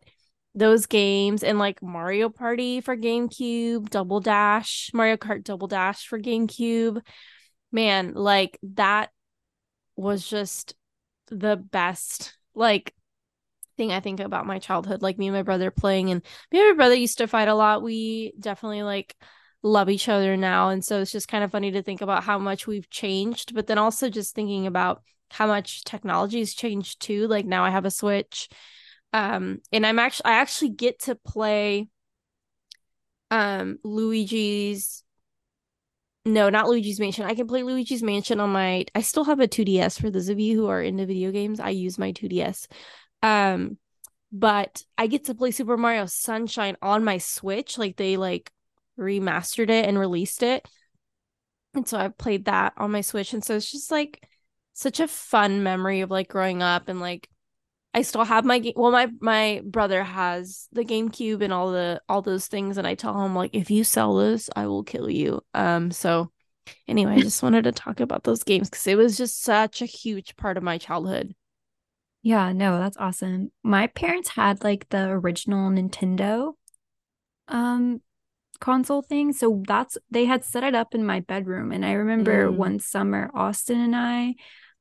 those 0.56 0.86
games 0.86 1.44
and 1.44 1.60
like 1.60 1.82
Mario 1.84 2.30
Party 2.30 2.82
for 2.82 2.98
GameCube, 2.98 3.90
Double 3.90 4.20
Dash, 4.20 4.90
Mario 4.94 5.18
Kart 5.18 5.44
Double 5.44 5.68
Dash 5.68 6.08
for 6.08 6.20
GameCube, 6.20 7.02
man, 7.72 8.14
like 8.14 8.58
that 8.64 9.12
was 9.96 10.28
just 10.28 10.76
the 11.28 11.58
best. 11.58 12.38
Like 12.56 12.94
thing 13.78 13.92
I 13.92 14.00
think 14.00 14.20
about 14.20 14.48
my 14.48 14.60
childhood. 14.60 15.02
Like 15.02 15.18
me 15.18 15.28
and 15.28 15.36
my 15.36 15.44
brother 15.44 15.72
playing, 15.72 16.10
and 16.10 16.22
me 16.52 16.60
and 16.60 16.70
my 16.70 16.76
brother 16.76 16.96
used 16.96 17.20
to 17.20 17.28
fight 17.28 17.48
a 17.48 17.56
lot. 17.56 17.84
We 17.84 18.34
definitely 18.40 18.84
like 18.84 19.16
love 19.64 19.90
each 19.90 20.10
other 20.10 20.38
now. 20.38 20.70
And 20.70 20.84
so 20.84 21.02
it's 21.02 21.12
just 21.12 21.28
kind 21.28 21.44
of 21.44 21.52
funny 21.52 21.72
to 21.72 21.84
think 21.84 22.02
about 22.02 22.24
how 22.24 22.40
much 22.40 22.68
we've 22.68 22.90
changed, 22.90 23.54
but 23.54 23.68
then 23.68 23.78
also 23.78 24.10
just 24.10 24.36
thinking 24.36 24.68
about 24.68 25.04
how 25.30 25.48
much 25.48 25.84
technology 25.84 26.40
has 26.40 26.54
changed 26.54 27.02
too. 27.02 27.28
Like 27.28 27.46
now 27.46 27.64
I 27.64 27.70
have 27.70 27.86
a 27.86 27.92
Switch. 27.92 28.50
Um, 29.14 29.62
and 29.72 29.86
I'm 29.86 30.00
actually 30.00 30.32
I 30.32 30.34
actually 30.36 30.70
get 30.70 31.00
to 31.04 31.16
play 31.16 31.88
um 33.32 33.80
Luigi's 33.84 35.04
no, 36.26 36.50
not 36.50 36.68
Luigi's 36.68 37.00
Mansion. 37.00 37.26
I 37.26 37.36
can 37.36 37.48
play 37.48 37.64
Luigi's 37.64 38.04
Mansion 38.04 38.42
on 38.42 38.50
my 38.50 38.86
I 38.94 39.02
still 39.02 39.24
have 39.24 39.40
a 39.40 39.48
2DS 39.48 40.00
for 40.00 40.10
those 40.10 40.30
of 40.30 40.40
you 40.40 40.58
who 40.58 40.68
are 40.68 40.82
into 40.82 41.06
video 41.06 41.32
games. 41.32 41.60
I 41.60 41.70
use 41.70 41.98
my 41.98 42.12
2DS. 42.12 42.68
Um 43.24 43.78
but 44.32 44.84
I 44.98 45.08
get 45.08 45.26
to 45.26 45.36
play 45.36 45.52
Super 45.52 45.78
Mario 45.78 46.06
Sunshine 46.06 46.76
on 46.82 47.04
my 47.04 47.18
Switch. 47.18 47.78
Like 47.78 47.96
they 47.96 48.18
like 48.18 48.52
remastered 49.00 49.70
it 49.70 49.86
and 49.86 49.98
released 49.98 50.44
it. 50.44 50.68
And 51.74 51.88
so 51.88 51.98
I've 51.98 52.18
played 52.18 52.46
that 52.46 52.74
on 52.78 52.92
my 52.92 53.02
Switch. 53.02 53.34
And 53.34 53.44
so 53.44 53.56
it's 53.56 53.72
just 53.72 53.92
like 53.92 54.28
such 54.78 55.00
a 55.00 55.08
fun 55.08 55.64
memory 55.64 56.02
of 56.02 56.12
like 56.12 56.30
growing 56.30 56.62
up 56.62 56.88
and 56.88 57.00
like 57.00 57.28
I 57.96 58.04
still 58.04 58.24
have 58.24 58.46
my 58.46 58.60
game. 58.60 58.74
Well, 58.76 58.92
my 58.92 59.08
my 59.20 59.62
brother 59.66 60.04
has 60.04 60.68
the 60.72 60.86
GameCube 60.86 61.42
and 61.42 61.52
all 61.52 61.72
the 61.72 62.00
all 62.08 62.22
those 62.22 62.46
things, 62.46 62.78
and 62.78 62.86
I 62.86 62.94
tell 62.94 63.20
him 63.26 63.34
like, 63.34 63.56
if 63.56 63.72
you 63.72 63.84
sell 63.84 64.16
this, 64.18 64.52
I 64.56 64.68
will 64.68 64.84
kill 64.84 65.10
you. 65.10 65.42
Um. 65.56 65.90
So, 65.90 66.32
anyway, 66.88 67.14
I 67.14 67.22
just 67.22 67.42
wanted 67.42 67.64
to 67.64 67.72
talk 67.72 68.00
about 68.00 68.24
those 68.24 68.44
games 68.44 68.70
because 68.70 68.86
it 68.86 68.98
was 68.98 69.18
just 69.18 69.42
such 69.42 69.82
a 69.82 69.88
huge 69.88 70.36
part 70.36 70.58
of 70.58 70.64
my 70.64 70.78
childhood. 70.78 71.34
Yeah, 72.22 72.52
no, 72.54 72.78
that's 72.78 72.98
awesome. 72.98 73.52
My 73.64 73.88
parents 73.88 74.30
had 74.30 74.64
like 74.64 74.90
the 74.90 75.08
original 75.08 75.72
Nintendo 75.72 76.54
um 77.48 78.02
console 78.60 79.02
thing. 79.02 79.34
So 79.34 79.64
that's 79.68 79.98
they 80.12 80.26
had 80.26 80.44
set 80.44 80.64
it 80.64 80.76
up 80.76 80.94
in 80.94 81.04
my 81.04 81.22
bedroom. 81.22 81.72
And 81.72 81.84
I 81.84 81.94
remember 81.94 82.48
mm. 82.48 82.56
one 82.56 82.80
summer, 82.80 83.32
Austin 83.34 83.80
and 83.80 83.96
I 83.96 84.36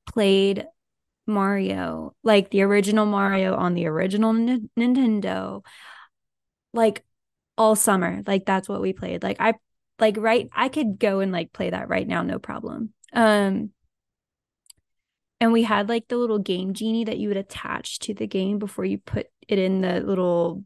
played 0.07 0.67
Mario, 1.27 2.15
like 2.23 2.51
the 2.51 2.63
original 2.63 3.07
Mario 3.07 3.57
on 3.57 3.75
the 3.75 3.87
original 3.87 4.31
N- 4.31 4.71
Nintendo, 4.79 5.65
like 6.73 7.05
all 7.59 7.75
summer. 7.77 8.23
Like 8.27 8.47
that's 8.47 8.69
what 8.69 8.81
we 8.81 8.93
played. 8.93 9.23
Like 9.23 9.39
I 9.41 9.55
like 9.99 10.17
right 10.19 10.49
I 10.53 10.69
could 10.69 10.99
go 10.99 11.21
and 11.21 11.33
like 11.33 11.53
play 11.53 11.71
that 11.71 11.89
right 11.89 12.07
now, 12.07 12.23
no 12.23 12.39
problem. 12.39 12.93
Um 13.13 13.71
and 15.41 15.53
we 15.53 15.65
had 15.65 15.89
like 15.89 16.09
the 16.09 16.17
little 16.17 16.39
game 16.39 16.73
genie 16.73 17.05
that 17.05 17.19
you 17.19 17.29
would 17.29 17.37
attach 17.37 17.99
to 18.01 18.15
the 18.15 18.27
game 18.27 18.59
before 18.59 18.85
you 18.85 18.99
put 18.99 19.27
it 19.49 19.59
in 19.59 19.81
the 19.81 20.01
little 20.01 20.65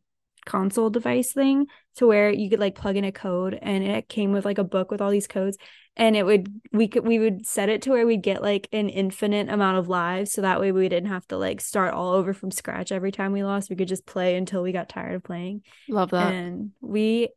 console 0.50 0.90
device 0.90 1.32
thing 1.32 1.66
to 1.94 2.08
where 2.08 2.28
you 2.32 2.50
could 2.50 2.58
like 2.58 2.74
plug 2.74 2.96
in 2.96 3.04
a 3.04 3.12
code 3.12 3.56
and 3.62 3.84
it 3.84 4.08
came 4.08 4.32
with 4.32 4.44
like 4.44 4.58
a 4.58 4.64
book 4.64 4.90
with 4.90 5.00
all 5.00 5.10
these 5.10 5.28
codes. 5.28 5.56
And 5.96 6.16
it 6.16 6.26
would 6.26 6.48
we 6.72 6.88
could 6.88 7.06
we 7.06 7.20
would 7.20 7.46
set 7.46 7.68
it 7.68 7.82
to 7.82 7.90
where 7.90 8.04
we'd 8.04 8.22
get 8.22 8.42
like 8.42 8.68
an 8.72 8.88
infinite 8.88 9.48
amount 9.48 9.78
of 9.78 9.88
lives. 9.88 10.32
So 10.32 10.42
that 10.42 10.58
way 10.58 10.72
we 10.72 10.88
didn't 10.88 11.10
have 11.10 11.26
to 11.28 11.36
like 11.36 11.60
start 11.60 11.94
all 11.94 12.14
over 12.14 12.32
from 12.32 12.50
scratch 12.50 12.90
every 12.90 13.12
time 13.12 13.30
we 13.30 13.44
lost. 13.44 13.70
We 13.70 13.76
could 13.76 13.86
just 13.86 14.06
play 14.06 14.34
until 14.34 14.62
we 14.62 14.72
got 14.72 14.88
tired 14.88 15.14
of 15.14 15.22
playing. 15.22 15.62
Love 15.88 16.10
that. 16.10 16.32
And 16.32 16.72
we 16.80 17.28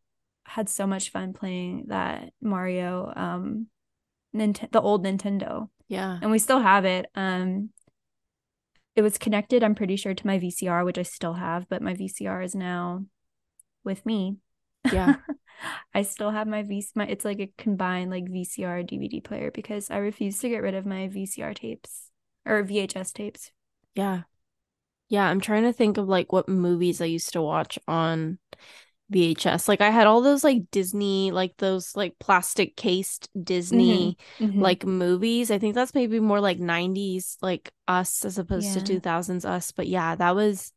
had 0.46 0.68
so 0.68 0.88
much 0.88 1.12
fun 1.12 1.34
playing 1.34 1.86
that 1.88 2.34
mario 2.42 3.14
um 3.16 3.68
Nint- 4.36 4.72
the 4.72 4.82
old 4.82 5.06
nintendo. 5.06 5.70
Yeah. 5.88 6.18
And 6.20 6.32
we 6.32 6.40
still 6.40 6.60
have 6.60 6.86
it. 6.86 7.06
Um 7.14 7.70
it 8.96 9.02
was 9.02 9.18
connected 9.18 9.64
i'm 9.64 9.76
pretty 9.76 9.96
sure 9.96 10.14
to 10.14 10.28
my 10.28 10.40
vcr 10.40 10.86
which 10.86 10.98
i 10.98 11.04
still 11.04 11.34
have 11.34 11.68
but 11.70 11.82
my 11.82 11.94
vcr 11.94 12.44
is 12.44 12.56
now 12.56 13.04
with 13.84 14.06
me. 14.06 14.38
Yeah. 14.92 15.16
I 15.94 16.02
still 16.02 16.32
have 16.32 16.48
my 16.48 16.64
v 16.64 16.86
my 16.96 17.06
it's 17.06 17.24
like 17.24 17.40
a 17.40 17.52
combined 17.58 18.12
like 18.12 18.26
vcr 18.26 18.84
dvd 18.84 19.24
player 19.24 19.52
because 19.52 19.90
i 19.90 19.98
refuse 19.98 20.40
to 20.40 20.50
get 20.50 20.62
rid 20.62 20.74
of 20.74 20.86
my 20.86 21.08
vcr 21.08 21.56
tapes 21.56 22.10
or 22.46 22.64
vhs 22.64 23.14
tapes. 23.14 23.52
Yeah. 23.96 24.24
Yeah 25.08 25.26
i'm 25.26 25.40
trying 25.40 25.64
to 25.64 25.74
think 25.74 25.98
of 25.98 26.08
like 26.08 26.34
what 26.34 26.50
movies 26.50 27.02
i 27.02 27.06
used 27.06 27.34
to 27.34 27.42
watch 27.42 27.80
on 27.88 28.40
VHS. 29.12 29.68
Like 29.68 29.82
I 29.82 29.90
had 29.90 30.08
all 30.08 30.22
those 30.22 30.44
like 30.44 30.70
Disney, 30.72 31.32
like 31.32 31.58
those 31.58 31.96
like 31.96 32.18
plastic 32.20 32.76
cased 32.76 33.30
Disney 33.42 34.18
mm-hmm. 34.38 34.46
Mm-hmm. 34.46 34.62
like 34.62 34.86
movies. 34.86 35.52
I 35.52 35.60
think 35.60 35.76
that's 35.76 35.94
maybe 35.94 36.20
more 36.20 36.40
like 36.40 36.60
90s 36.60 37.38
like 37.42 37.72
us 37.88 38.26
as 38.26 38.38
opposed 38.38 38.76
yeah. 38.76 38.82
to 38.82 39.00
2000s 39.00 39.46
us. 39.46 39.72
But 39.72 39.88
yeah, 39.88 40.16
that 40.16 40.36
was 40.36 40.72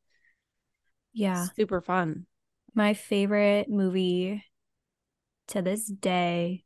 yeah, 1.13 1.47
super 1.57 1.81
fun. 1.81 2.27
My 2.75 2.95
favorite 2.95 3.71
movie 3.71 4.45
to 5.49 5.63
this 5.63 5.87
day 5.87 6.65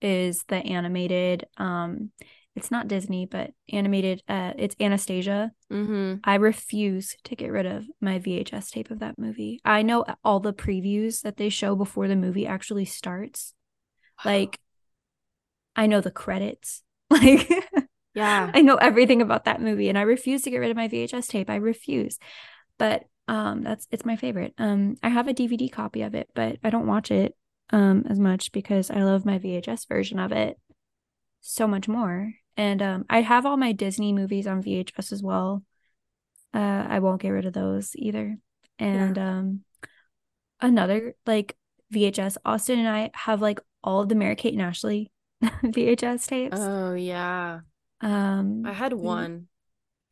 is 0.00 0.44
the 0.48 0.56
animated 0.56 1.46
um 1.56 2.10
it's 2.54 2.70
not 2.70 2.88
Disney, 2.88 3.26
but 3.26 3.52
animated. 3.72 4.22
Uh, 4.28 4.52
it's 4.58 4.76
Anastasia. 4.78 5.52
Mm-hmm. 5.72 6.16
I 6.24 6.34
refuse 6.34 7.16
to 7.24 7.34
get 7.34 7.50
rid 7.50 7.64
of 7.64 7.86
my 8.00 8.18
VHS 8.18 8.70
tape 8.70 8.90
of 8.90 8.98
that 8.98 9.18
movie. 9.18 9.60
I 9.64 9.82
know 9.82 10.04
all 10.22 10.40
the 10.40 10.52
previews 10.52 11.22
that 11.22 11.38
they 11.38 11.48
show 11.48 11.74
before 11.74 12.08
the 12.08 12.16
movie 12.16 12.46
actually 12.46 12.84
starts. 12.84 13.54
Like, 14.24 14.58
I 15.74 15.86
know 15.86 16.00
the 16.00 16.10
credits. 16.10 16.82
Like, 17.12 17.46
yeah, 18.14 18.50
I 18.54 18.62
know 18.62 18.76
everything 18.76 19.20
about 19.20 19.44
that 19.44 19.60
movie, 19.60 19.90
and 19.90 19.98
I 19.98 20.02
refuse 20.02 20.40
to 20.42 20.50
get 20.50 20.60
rid 20.60 20.70
of 20.70 20.78
my 20.78 20.88
VHS 20.88 21.28
tape. 21.28 21.50
I 21.50 21.56
refuse. 21.56 22.18
But 22.78 23.04
um, 23.28 23.62
that's 23.62 23.86
it's 23.90 24.06
my 24.06 24.16
favorite. 24.16 24.54
Um, 24.56 24.96
I 25.02 25.10
have 25.10 25.28
a 25.28 25.34
DVD 25.34 25.70
copy 25.70 26.00
of 26.02 26.14
it, 26.14 26.30
but 26.34 26.56
I 26.64 26.70
don't 26.70 26.86
watch 26.86 27.10
it 27.10 27.36
um 27.68 28.04
as 28.08 28.18
much 28.18 28.50
because 28.52 28.90
I 28.90 29.02
love 29.02 29.26
my 29.26 29.38
VHS 29.38 29.86
version 29.86 30.18
of 30.18 30.32
it 30.32 30.58
so 31.42 31.68
much 31.68 31.86
more. 31.86 32.32
And 32.56 32.82
um, 32.82 33.06
I 33.08 33.22
have 33.22 33.46
all 33.46 33.56
my 33.56 33.72
Disney 33.72 34.12
movies 34.12 34.46
on 34.46 34.62
VHS 34.62 35.12
as 35.12 35.22
well. 35.22 35.62
Uh, 36.54 36.86
I 36.88 36.98
won't 36.98 37.22
get 37.22 37.30
rid 37.30 37.46
of 37.46 37.52
those 37.52 37.92
either. 37.96 38.36
And 38.78 39.16
yeah. 39.16 39.38
um, 39.38 39.64
another 40.60 41.14
like 41.26 41.56
VHS, 41.92 42.36
Austin 42.44 42.78
and 42.78 42.88
I 42.88 43.10
have 43.14 43.40
like 43.40 43.60
all 43.82 44.00
of 44.00 44.08
the 44.08 44.14
Mary 44.14 44.36
Kate 44.36 44.52
and 44.52 44.62
Ashley 44.62 45.10
VHS 45.42 46.26
tapes. 46.26 46.58
Oh 46.58 46.94
yeah. 46.94 47.60
Um, 48.00 48.64
I 48.66 48.72
had 48.72 48.92
one. 48.92 49.48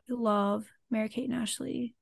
I 0.09 0.14
love 0.14 0.66
Mary 0.91 1.09
Kate 1.09 1.28
and 1.28 1.41
Ashley. 1.41 1.95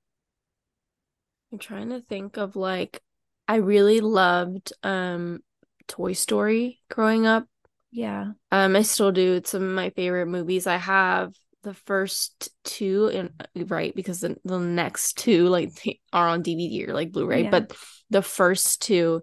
I'm 1.53 1.59
trying 1.59 1.91
to 1.91 2.01
think 2.01 2.36
of 2.36 2.57
like 2.57 3.03
I 3.47 3.57
really 3.57 4.01
loved 4.01 4.72
um 4.82 5.41
Toy 5.86 6.12
Story 6.12 6.80
growing 6.91 7.26
up. 7.26 7.47
Yeah. 7.91 8.32
Um, 8.53 8.76
I 8.76 8.82
still 8.82 9.12
do. 9.12 9.34
It's 9.34 9.51
some 9.51 9.62
of 9.62 9.74
my 9.74 9.91
favorite 9.91 10.26
movies. 10.26 10.66
I 10.66 10.76
have 10.76 11.32
the 11.62 11.74
first 11.74 12.51
two 12.64 13.09
and 13.09 13.70
right 13.70 13.95
because 13.95 14.20
the, 14.20 14.36
the 14.45 14.59
next 14.59 15.18
two 15.18 15.49
like 15.49 15.74
they 15.74 16.01
are 16.12 16.28
on 16.28 16.43
DVD 16.43 16.89
or 16.89 16.95
like 16.95 17.12
Blu-ray, 17.12 17.45
yeah. 17.45 17.51
but 17.51 17.76
the 18.11 18.22
first 18.22 18.82
two, 18.82 19.22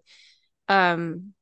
um, 0.68 1.34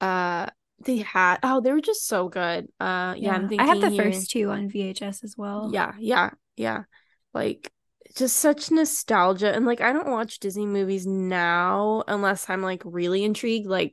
uh, 0.00 0.46
they 0.84 0.98
had 0.98 1.38
oh 1.42 1.60
they 1.60 1.72
were 1.72 1.80
just 1.80 2.06
so 2.06 2.28
good. 2.28 2.64
Uh, 2.80 3.14
yeah, 3.14 3.14
yeah 3.16 3.34
I'm 3.34 3.48
thinking 3.48 3.60
I 3.60 3.66
have 3.66 3.80
the 3.80 3.90
here, 3.90 4.04
first 4.04 4.30
two 4.30 4.50
on 4.50 4.70
VHS 4.70 5.24
as 5.24 5.34
well. 5.36 5.70
Yeah, 5.72 5.92
yeah, 5.98 6.30
yeah. 6.56 6.84
Like 7.34 7.70
just 8.16 8.36
such 8.36 8.70
nostalgia 8.70 9.54
and 9.54 9.66
like 9.66 9.80
I 9.80 9.92
don't 9.92 10.10
watch 10.10 10.40
Disney 10.40 10.66
movies 10.66 11.06
now 11.06 12.02
unless 12.08 12.48
I'm 12.48 12.62
like 12.62 12.82
really 12.84 13.24
intrigued. 13.24 13.66
Like 13.66 13.92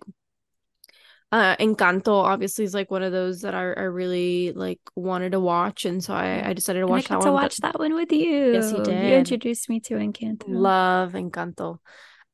uh 1.32 1.58
encanto 1.58 2.24
obviously 2.24 2.64
is 2.64 2.74
like 2.74 2.90
one 2.90 3.04
of 3.04 3.12
those 3.12 3.42
that 3.42 3.54
i, 3.54 3.60
I 3.60 3.84
really 3.84 4.54
like 4.54 4.80
wanted 4.96 5.34
to 5.34 5.40
watch 5.40 5.84
and 5.84 6.02
so 6.02 6.14
i, 6.14 6.50
I 6.50 6.54
decided 6.54 6.82
to 6.82 6.88
watch 6.88 7.12
I 7.12 7.16
that 7.16 7.22
to 7.24 7.32
one 7.32 7.34
watch 7.34 7.58
that 7.58 7.78
one 7.78 7.94
with 7.96 8.12
you 8.14 8.54
yes 8.54 8.72
you 8.72 8.84
did. 8.84 9.10
you 9.10 9.16
introduced 9.16 9.70
me 9.70 9.80
to 9.82 9.96
encanto. 9.96 10.46
Love 10.48 11.14
encanto. 11.14 11.80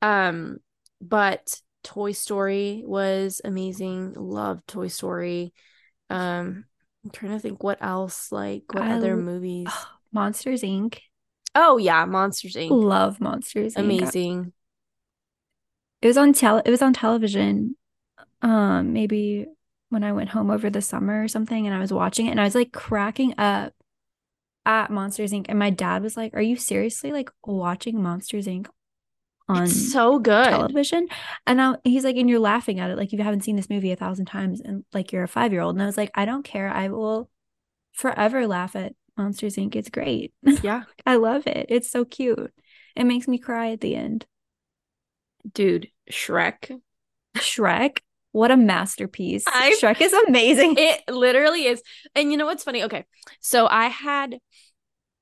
Um 0.01 0.57
but 1.01 1.59
toy 1.83 2.13
story 2.13 2.83
was 2.85 3.41
amazing. 3.43 4.13
Love 4.15 4.65
toy 4.67 4.87
story. 4.87 5.53
Um 6.09 6.65
i'm 7.03 7.09
trying 7.11 7.31
to 7.33 7.39
think 7.39 7.63
what 7.63 7.79
else 7.81 8.31
like 8.31 8.63
what 8.71 8.83
I, 8.83 8.93
other 8.93 9.17
movies. 9.17 9.67
Monsters 10.11 10.61
inc. 10.61 10.99
Oh 11.55 11.77
yeah 11.77 12.05
monsters 12.05 12.55
inc. 12.55 12.69
Love 12.69 13.19
monsters 13.19 13.75
amazing. 13.75 14.45
Inc. 14.45 14.51
it 16.03 16.07
was 16.07 16.17
on 16.17 16.33
tele 16.33 16.61
it 16.63 16.69
was 16.69 16.83
on 16.83 16.93
television 16.93 17.75
um 18.43 18.93
maybe 18.93 19.47
when 19.89 20.03
I 20.03 20.11
went 20.11 20.29
home 20.29 20.51
over 20.51 20.69
the 20.69 20.81
summer 20.81 21.23
or 21.23 21.27
something 21.27 21.65
and 21.65 21.75
I 21.75 21.79
was 21.79 21.93
watching 21.93 22.27
it 22.27 22.31
and 22.31 22.41
I 22.41 22.45
was 22.45 22.55
like 22.55 22.71
cracking 22.71 23.33
up 23.37 23.73
at 24.65 24.89
Monsters 24.89 25.31
Inc. 25.31 25.45
And 25.49 25.59
my 25.59 25.69
dad 25.69 26.01
was 26.01 26.17
like, 26.17 26.33
Are 26.33 26.41
you 26.41 26.55
seriously 26.55 27.11
like 27.11 27.29
watching 27.45 28.01
Monsters 28.01 28.47
Inc. 28.47 28.67
on 29.47 29.63
it's 29.63 29.91
so 29.91 30.19
good 30.19 30.49
television? 30.49 31.07
And 31.45 31.61
I, 31.61 31.75
he's 31.83 32.03
like, 32.03 32.15
and 32.15 32.29
you're 32.29 32.39
laughing 32.39 32.79
at 32.79 32.89
it 32.89 32.97
like 32.97 33.11
you 33.11 33.21
haven't 33.21 33.43
seen 33.43 33.55
this 33.55 33.69
movie 33.69 33.91
a 33.91 33.95
thousand 33.95 34.25
times 34.25 34.61
and 34.61 34.83
like 34.93 35.11
you're 35.11 35.23
a 35.23 35.27
five 35.27 35.51
year 35.51 35.61
old. 35.61 35.75
And 35.75 35.83
I 35.83 35.85
was 35.85 35.97
like, 35.97 36.11
I 36.15 36.25
don't 36.25 36.43
care. 36.43 36.69
I 36.69 36.89
will 36.89 37.29
forever 37.91 38.47
laugh 38.47 38.75
at 38.75 38.93
Monsters 39.17 39.55
Inc. 39.57 39.75
It's 39.75 39.89
great. 39.89 40.33
Yeah. 40.63 40.83
I 41.05 41.15
love 41.15 41.45
it. 41.45 41.67
It's 41.69 41.91
so 41.91 42.05
cute. 42.05 42.53
It 42.95 43.03
makes 43.03 43.27
me 43.27 43.37
cry 43.37 43.71
at 43.71 43.81
the 43.81 43.95
end. 43.95 44.25
Dude, 45.51 45.89
Shrek. 46.09 46.79
Shrek, 47.35 47.99
what 48.33 48.51
a 48.51 48.57
masterpiece. 48.57 49.45
I- 49.47 49.77
Shrek 49.81 50.01
is 50.01 50.11
amazing. 50.11 50.75
It 50.77 51.01
literally 51.07 51.67
is. 51.67 51.81
And 52.15 52.31
you 52.31 52.37
know 52.37 52.45
what's 52.45 52.63
funny? 52.63 52.83
Okay. 52.83 53.05
So 53.39 53.67
I 53.67 53.87
had 53.87 54.39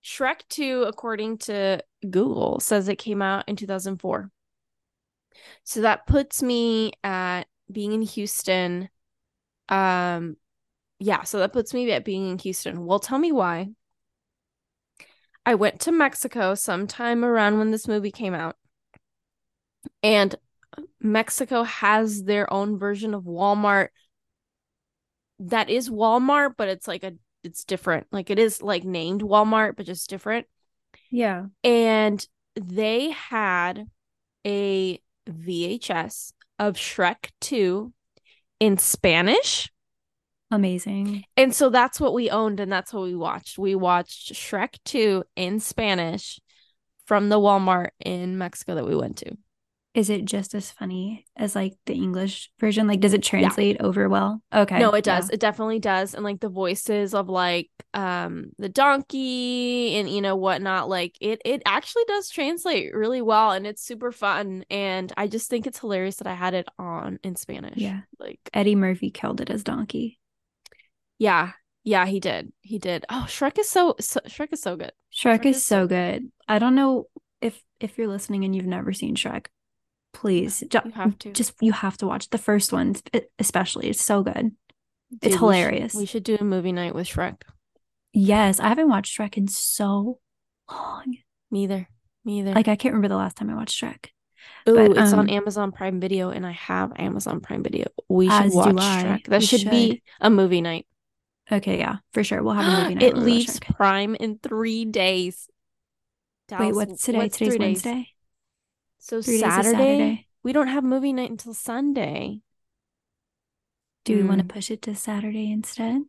Shrek 0.03 0.39
2, 0.49 0.85
according 0.87 1.37
to 1.39 1.83
Google, 2.09 2.59
says 2.59 2.87
it 2.87 2.95
came 2.97 3.21
out 3.21 3.47
in 3.47 3.55
2004. 3.55 4.31
So 5.63 5.81
that 5.81 6.07
puts 6.07 6.41
me 6.41 6.93
at 7.03 7.43
being 7.71 7.91
in 7.91 8.01
Houston. 8.01 8.89
Um, 9.69 10.37
yeah, 10.99 11.23
so 11.23 11.39
that 11.39 11.53
puts 11.53 11.73
me 11.73 11.91
at 11.91 12.05
being 12.05 12.29
in 12.29 12.37
Houston. 12.39 12.85
Well, 12.85 12.99
tell 12.99 13.19
me 13.19 13.31
why. 13.31 13.69
I 15.45 15.55
went 15.55 15.81
to 15.81 15.91
Mexico 15.91 16.55
sometime 16.55 17.25
around 17.25 17.57
when 17.57 17.71
this 17.71 17.87
movie 17.87 18.11
came 18.11 18.33
out. 18.33 18.55
And 20.03 20.35
Mexico 20.99 21.63
has 21.63 22.23
their 22.23 22.51
own 22.51 22.77
version 22.77 23.13
of 23.13 23.23
Walmart 23.23 23.89
that 25.41 25.69
is 25.69 25.89
Walmart, 25.89 26.53
but 26.57 26.69
it's 26.69 26.87
like 26.87 27.03
a 27.03 27.13
it's 27.43 27.63
different. 27.63 28.07
Like 28.11 28.29
it 28.29 28.37
is 28.37 28.61
like 28.61 28.83
named 28.83 29.21
Walmart, 29.21 29.75
but 29.75 29.85
just 29.85 30.09
different. 30.09 30.45
yeah. 31.09 31.45
And 31.63 32.25
they 32.55 33.09
had 33.11 33.87
a 34.45 34.99
VHS 35.27 36.33
of 36.59 36.75
Shrek 36.75 37.31
2 37.41 37.91
in 38.59 38.77
Spanish. 38.77 39.71
Amazing. 40.51 41.23
And 41.37 41.55
so 41.55 41.69
that's 41.69 41.99
what 41.99 42.13
we 42.13 42.29
owned 42.29 42.59
and 42.59 42.71
that's 42.71 42.93
what 42.93 43.03
we 43.03 43.15
watched. 43.15 43.57
We 43.57 43.73
watched 43.73 44.33
Shrek 44.33 44.77
2 44.85 45.23
in 45.35 45.59
Spanish 45.59 46.39
from 47.05 47.29
the 47.29 47.39
Walmart 47.39 47.89
in 48.05 48.37
Mexico 48.37 48.75
that 48.75 48.85
we 48.85 48.95
went 48.95 49.17
to. 49.17 49.37
Is 49.93 50.09
it 50.09 50.23
just 50.23 50.55
as 50.55 50.71
funny 50.71 51.25
as 51.35 51.53
like 51.55 51.73
the 51.85 51.93
English 51.93 52.49
version? 52.59 52.87
Like, 52.87 53.01
does 53.01 53.13
it 53.13 53.23
translate 53.23 53.77
over 53.81 54.07
well? 54.07 54.41
Okay. 54.53 54.79
No, 54.79 54.91
it 54.93 55.03
does. 55.03 55.27
yeah. 55.29 55.33
It 55.33 55.39
definitely 55.41 55.79
does. 55.79 56.13
And 56.13 56.23
like 56.23 56.39
the 56.39 56.47
voices 56.49 57.13
of 57.13 57.27
like 57.27 57.69
um 57.93 58.51
the 58.57 58.69
donkey 58.69 59.95
and 59.97 60.09
you 60.09 60.21
know 60.21 60.37
whatnot, 60.37 60.87
like 60.87 61.17
it 61.19 61.41
it 61.43 61.61
actually 61.65 62.05
does 62.07 62.29
translate 62.29 62.93
really 62.95 63.21
well 63.21 63.51
and 63.51 63.67
it's 63.67 63.83
super 63.83 64.13
fun. 64.13 64.63
And 64.69 65.11
I 65.17 65.27
just 65.27 65.49
think 65.49 65.67
it's 65.67 65.79
hilarious 65.79 66.15
that 66.17 66.27
I 66.27 66.35
had 66.35 66.53
it 66.53 66.67
on 66.79 67.19
in 67.23 67.35
Spanish. 67.35 67.77
Yeah. 67.77 68.01
Like 68.17 68.39
Eddie 68.53 68.75
Murphy 68.75 69.11
killed 69.11 69.41
it 69.41 69.49
as 69.49 69.63
Donkey. 69.63 70.19
yeah. 71.17 71.51
Yeah, 71.83 72.05
he 72.05 72.19
did. 72.19 72.53
He 72.61 72.77
did. 72.77 73.05
Oh, 73.09 73.25
Shrek 73.27 73.57
is 73.57 73.67
so, 73.67 73.95
so 73.99 74.19
Shrek 74.27 74.53
is 74.53 74.61
so 74.61 74.75
good. 74.75 74.91
Shrek, 75.11 75.39
Shrek 75.41 75.45
is, 75.47 75.57
is 75.57 75.65
so 75.65 75.83
so 75.83 75.87
good. 75.87 76.31
I 76.47 76.59
don't 76.59 76.75
know 76.75 77.07
if 77.41 77.59
if 77.79 77.97
you're 77.97 78.07
listening 78.07 78.45
and 78.45 78.55
you've 78.55 78.67
never 78.67 78.93
seen 78.93 79.15
Shrek, 79.15 79.47
please 80.13 80.63
ju- 80.69 80.79
You 80.85 80.91
have 80.91 81.17
to. 81.19 81.31
just 81.33 81.53
you 81.61 81.71
have 81.71 81.97
to 81.97 82.07
watch 82.07 82.29
the 82.29 82.37
first 82.37 82.71
one 82.73 82.95
sp- 82.95 83.29
especially. 83.39 83.89
It's 83.89 84.01
so 84.01 84.23
good. 84.23 84.35
Dude, 84.35 84.51
it's 85.21 85.25
we 85.25 85.31
should- 85.31 85.39
hilarious. 85.39 85.93
We 85.93 86.05
should 86.05 86.23
do 86.23 86.37
a 86.39 86.43
movie 86.43 86.71
night 86.71 86.95
with 86.95 87.07
Shrek. 87.07 87.41
Yes, 88.13 88.59
I 88.59 88.67
haven't 88.69 88.89
watched 88.89 89.17
Shrek 89.17 89.37
in 89.37 89.47
so 89.47 90.19
long. 90.69 91.17
neither 91.49 91.87
neither 92.25 92.53
Like 92.53 92.67
I 92.67 92.75
can't 92.75 92.93
remember 92.93 93.07
the 93.09 93.17
last 93.17 93.37
time 93.37 93.49
I 93.49 93.55
watched 93.55 93.81
Shrek. 93.81 94.07
Ooh, 94.67 94.75
but, 94.75 94.97
it's 94.97 95.13
on 95.13 95.19
um, 95.19 95.29
Amazon 95.29 95.71
Prime 95.71 95.99
Video, 95.99 96.29
and 96.29 96.45
I 96.45 96.51
have 96.51 96.91
Amazon 96.97 97.41
Prime 97.41 97.63
Video. 97.63 97.87
We 98.09 98.29
should 98.29 98.53
watch. 98.53 98.75
Shrek. 98.75 99.25
That 99.27 99.39
We 99.41 99.45
should, 99.45 99.69
be 99.69 100.01
a 100.19 100.29
movie 100.29 100.61
night. 100.61 100.87
Okay, 101.51 101.77
yeah, 101.79 101.97
for 102.13 102.23
sure. 102.23 102.41
We'll 102.43 102.53
have 102.53 102.65
a 102.79 102.81
movie 102.83 102.95
night. 102.95 103.03
it 103.03 103.13
where 103.15 103.23
we 103.23 103.31
watch 103.31 103.37
leaves 103.39 103.59
Prime 103.59 104.15
in 104.15 104.39
three 104.39 104.85
days. 104.85 105.47
Wait, 106.59 106.73
what's 106.75 107.03
today? 107.05 107.17
what's 107.19 107.37
Today's 107.37 107.55
three 107.55 107.73
days? 107.73 107.83
So 109.03 109.19
Three 109.21 109.33
days 109.39 109.41
is 109.41 109.49
Saturday, 109.53 109.71
Saturday. 109.77 110.27
we 110.43 110.53
don't 110.53 110.67
have 110.67 110.83
movie 110.83 111.11
night 111.11 111.31
until 111.31 111.55
Sunday. 111.55 112.41
Do 114.05 114.15
we 114.15 114.23
want 114.23 114.39
to 114.39 114.45
Mm. 114.45 114.49
push 114.53 114.69
it 114.69 114.83
to 114.83 114.93
Saturday 114.95 115.51
instead? 115.51 116.03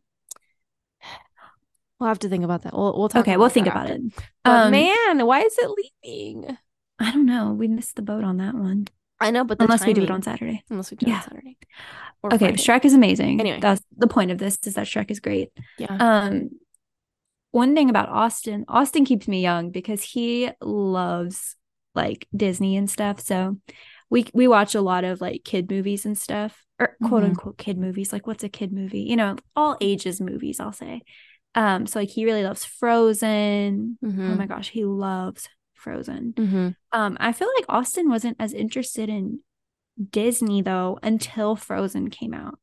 We'll 1.99 2.07
have 2.07 2.19
to 2.19 2.29
think 2.29 2.43
about 2.43 2.63
that. 2.63 2.73
We'll 2.73 2.97
we'll 2.97 3.09
talk. 3.09 3.21
Okay, 3.21 3.37
we'll 3.37 3.49
think 3.49 3.67
about 3.67 3.89
after. 3.89 3.95
it. 3.95 4.13
Um, 4.45 4.71
man, 4.71 5.25
why 5.25 5.41
is 5.41 5.57
it 5.57 5.69
leaving? 6.03 6.57
I 6.99 7.11
don't 7.11 7.25
know. 7.25 7.53
We 7.53 7.67
missed 7.67 7.95
the 7.95 8.01
boat 8.01 8.23
on 8.23 8.37
that 8.37 8.53
one. 8.55 8.87
I 9.19 9.31
know, 9.31 9.43
but 9.43 9.57
the 9.57 9.63
Unless 9.65 9.85
we 9.85 9.93
do 9.93 10.03
it 10.03 10.11
on 10.11 10.21
Saturday. 10.21 10.63
Unless 10.69 10.91
we 10.91 10.97
do 10.97 11.07
it 11.07 11.13
on 11.13 11.21
Saturday. 11.23 11.57
Okay, 12.25 12.37
Friday. 12.37 12.55
Shrek 12.57 12.85
is 12.85 12.93
amazing. 12.93 13.39
Anyway. 13.39 13.59
that's 13.59 13.81
the 13.97 14.07
point 14.07 14.31
of 14.31 14.37
this 14.37 14.57
is 14.65 14.73
that 14.75 14.85
Shrek 14.85 15.09
is 15.11 15.19
great. 15.19 15.49
Yeah. 15.77 15.95
Um, 15.99 16.49
one 17.51 17.73
thing 17.73 17.89
about 17.89 18.09
Austin, 18.09 18.65
Austin 18.67 19.05
keeps 19.05 19.27
me 19.27 19.41
young 19.41 19.69
because 19.71 20.03
he 20.03 20.49
loves 20.61 21.55
like 21.95 22.27
Disney 22.35 22.75
and 22.77 22.89
stuff. 22.89 23.19
So 23.19 23.57
we 24.09 24.25
we 24.33 24.47
watch 24.47 24.75
a 24.75 24.81
lot 24.81 25.03
of 25.03 25.21
like 25.21 25.43
kid 25.43 25.69
movies 25.69 26.05
and 26.05 26.17
stuff, 26.17 26.63
or 26.79 26.95
quote 27.03 27.23
Mhm. 27.23 27.27
unquote 27.27 27.57
kid 27.57 27.77
movies. 27.77 28.11
Like 28.13 28.27
what's 28.27 28.43
a 28.43 28.49
kid 28.49 28.71
movie? 28.71 29.01
You 29.01 29.15
know, 29.15 29.35
all 29.55 29.77
ages 29.81 30.19
movies. 30.21 30.59
I'll 30.59 30.71
say. 30.73 31.01
Um, 31.55 31.85
so 31.85 31.99
like 31.99 32.09
he 32.09 32.25
really 32.25 32.43
loves 32.43 32.65
Frozen. 32.65 33.97
Oh 34.03 34.07
Mhm. 34.07 34.37
my 34.37 34.45
gosh, 34.47 34.69
he 34.69 34.85
loves 34.85 35.49
Frozen. 35.73 36.33
Mm-hmm. 36.33 36.69
Um, 36.91 37.17
I 37.19 37.31
feel 37.31 37.49
like 37.57 37.65
Austin 37.69 38.09
wasn't 38.09 38.37
as 38.39 38.53
interested 38.53 39.09
in 39.09 39.39
Disney 40.09 40.61
though 40.61 40.97
until 41.03 41.55
Frozen 41.55 42.09
came 42.09 42.33
out. 42.33 42.57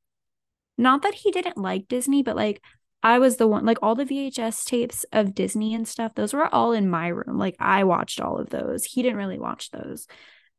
Not 0.79 1.03
that 1.03 1.15
he 1.15 1.31
didn't 1.31 1.59
like 1.59 1.87
Disney, 1.89 2.23
but 2.23 2.35
like 2.37 2.63
I 3.03 3.19
was 3.19 3.37
the 3.37 3.49
one 3.49 3.65
like 3.65 3.79
all 3.83 3.95
the 3.95 4.05
VHS 4.05 4.65
tapes 4.65 5.05
of 5.13 5.35
Disney 5.35 5.75
and 5.75 5.89
stuff, 5.89 6.15
those 6.15 6.35
were 6.35 6.53
all 6.55 6.73
in 6.73 6.91
my 6.91 7.09
room. 7.09 7.39
Like 7.39 7.57
I 7.59 7.85
watched 7.85 8.21
all 8.21 8.39
of 8.39 8.51
those. 8.51 8.85
He 8.85 9.03
didn't 9.03 9.19
really 9.19 9.39
watch 9.39 9.71
those. 9.71 10.07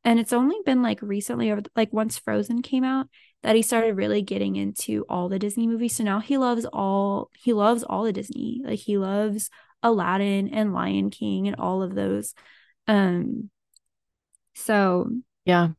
And 0.03 0.19
it's 0.19 0.33
only 0.33 0.57
been 0.65 0.81
like 0.81 0.99
recently 1.03 1.51
over 1.51 1.61
like 1.75 1.93
once 1.93 2.17
Frozen 2.17 2.63
came 2.63 2.83
out 2.83 3.07
that 3.43 3.55
he 3.55 3.61
started 3.61 3.95
really 3.95 4.23
getting 4.23 4.55
into 4.55 5.05
all 5.07 5.29
the 5.29 5.37
Disney 5.37 5.67
movies. 5.67 5.95
So 5.95 6.03
now 6.03 6.19
he 6.19 6.37
loves 6.37 6.65
all 6.65 7.29
he 7.37 7.53
loves 7.53 7.83
all 7.83 8.03
the 8.03 8.13
Disney. 8.13 8.61
Like 8.65 8.79
he 8.79 8.97
loves 8.97 9.51
Aladdin 9.83 10.49
and 10.49 10.73
Lion 10.73 11.11
King 11.11 11.47
and 11.47 11.55
all 11.57 11.83
of 11.83 11.93
those. 11.93 12.33
Um 12.87 13.51
so 14.55 15.09
Yeah. 15.45 15.69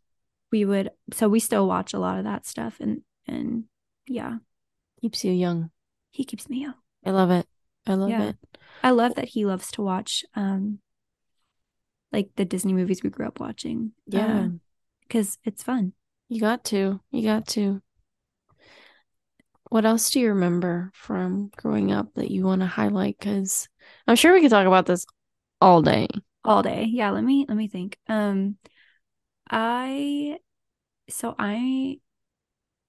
we 0.53 0.65
would 0.65 0.91
so 1.13 1.29
we 1.29 1.41
still 1.41 1.67
watch 1.67 1.93
a 1.93 1.99
lot 1.99 2.19
of 2.19 2.25
that 2.25 2.47
stuff 2.47 2.79
and 2.81 3.03
and 3.27 3.65
yeah, 4.07 4.39
Keeps 5.01 5.25
you 5.25 5.33
young. 5.33 5.71
He 6.13 6.25
keeps 6.25 6.49
me 6.49 6.61
young. 6.61 6.75
I 7.05 7.11
love 7.11 7.31
it. 7.33 7.47
I 7.87 7.95
love 7.95 8.11
Yeah. 8.11 8.29
it. 8.29 8.37
I 8.85 8.91
love 8.91 9.17
that 9.17 9.29
he 9.31 9.45
loves 9.45 9.71
to 9.73 9.83
watch 9.83 10.25
um 10.35 10.79
like 12.13 12.31
the 12.37 12.45
Disney 12.45 12.75
movies 12.75 13.03
we 13.03 13.11
grew 13.11 13.27
up 13.27 13.41
watching. 13.41 13.93
Yeah. 14.07 14.49
because 15.03 15.39
it's 15.45 15.63
fun. 15.63 15.95
You 16.29 16.41
got 16.41 16.65
to. 16.67 17.01
You 17.11 17.23
got 17.23 17.47
to. 17.49 17.83
What 19.71 19.87
else 19.87 20.11
do 20.11 20.21
you 20.21 20.29
remember 20.29 20.91
from 20.95 21.51
growing 21.57 21.93
up 21.93 22.13
that 22.15 22.31
you 22.31 22.45
want 22.45 22.61
to 22.61 22.67
highlight? 22.67 23.19
Because 23.19 23.69
I'm 24.07 24.17
sure 24.17 24.35
we 24.35 24.43
could 24.43 24.51
talk 24.51 24.67
about 24.67 24.85
this 24.87 25.07
all 25.61 25.81
day. 25.81 26.09
all 26.45 26.63
day. 26.63 26.85
Yeah, 26.85 27.11
let 27.11 27.25
me 27.25 27.47
let 27.49 27.57
me 27.57 27.69
think. 27.69 27.99
Um 28.07 28.59
I 29.51 30.39
so 31.09 31.35
I 31.39 31.99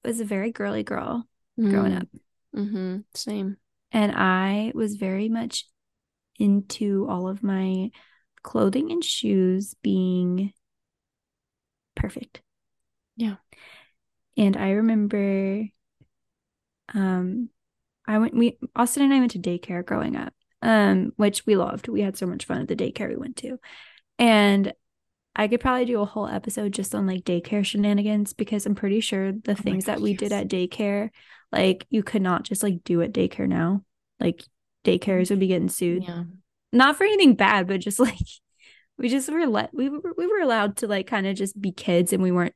was 0.03 0.19
a 0.19 0.25
very 0.25 0.51
girly 0.51 0.83
girl 0.83 1.25
growing 1.57 1.93
up 1.93 2.07
Mm-hmm. 2.55 2.99
Same. 3.15 3.57
and 3.91 4.11
I 4.15 4.71
was 4.75 4.95
very 4.95 5.29
much 5.29 5.67
into 6.39 7.07
all 7.09 7.27
of 7.27 7.43
my 7.43 7.89
clothing 8.43 8.91
and 8.91 9.03
shoes 9.03 9.75
being 9.81 10.53
perfect. 11.95 12.41
Yeah. 13.15 13.35
And 14.37 14.57
I 14.57 14.71
remember 14.71 15.65
um 16.93 17.49
I 18.05 18.17
went 18.17 18.35
we 18.35 18.57
Austin 18.75 19.03
and 19.03 19.13
I 19.13 19.19
went 19.19 19.31
to 19.31 19.39
daycare 19.39 19.85
growing 19.85 20.15
up. 20.15 20.33
Um 20.61 21.13
which 21.15 21.45
we 21.45 21.55
loved. 21.55 21.87
We 21.87 22.01
had 22.01 22.17
so 22.17 22.25
much 22.27 22.45
fun 22.45 22.61
at 22.61 22.67
the 22.67 22.75
daycare 22.75 23.09
we 23.09 23.15
went 23.15 23.37
to. 23.37 23.59
And 24.19 24.73
I 25.35 25.47
could 25.47 25.59
probably 25.59 25.85
do 25.85 26.01
a 26.01 26.05
whole 26.05 26.27
episode 26.27 26.73
just 26.73 26.93
on 26.93 27.07
like 27.07 27.23
daycare 27.23 27.65
shenanigans 27.65 28.33
because 28.33 28.65
I'm 28.65 28.75
pretty 28.75 28.99
sure 28.99 29.31
the 29.31 29.51
my 29.51 29.55
things 29.55 29.85
that 29.85 29.95
God, 29.97 30.03
we 30.03 30.13
did 30.13 30.31
at 30.31 30.47
daycare 30.47 31.09
like 31.51 31.85
you 31.89 32.03
could 32.03 32.21
not 32.21 32.43
just 32.43 32.63
like 32.63 32.83
do 32.83 33.01
at 33.01 33.13
daycare 33.13 33.47
now. 33.47 33.83
Like 34.19 34.43
daycares 34.83 35.29
would 35.29 35.39
be 35.39 35.47
getting 35.47 35.69
sued. 35.69 36.03
Yeah. 36.03 36.23
Not 36.71 36.97
for 36.97 37.03
anything 37.03 37.35
bad, 37.35 37.67
but 37.67 37.79
just 37.79 37.99
like 37.99 38.17
we 38.97 39.09
just 39.09 39.31
were 39.31 39.45
let 39.47 39.73
we 39.73 39.89
were 39.89 40.13
we 40.17 40.27
were 40.27 40.39
allowed 40.39 40.77
to 40.77 40.87
like 40.87 41.07
kind 41.07 41.27
of 41.27 41.35
just 41.35 41.59
be 41.59 41.71
kids 41.71 42.13
and 42.13 42.21
we 42.21 42.31
weren't 42.31 42.55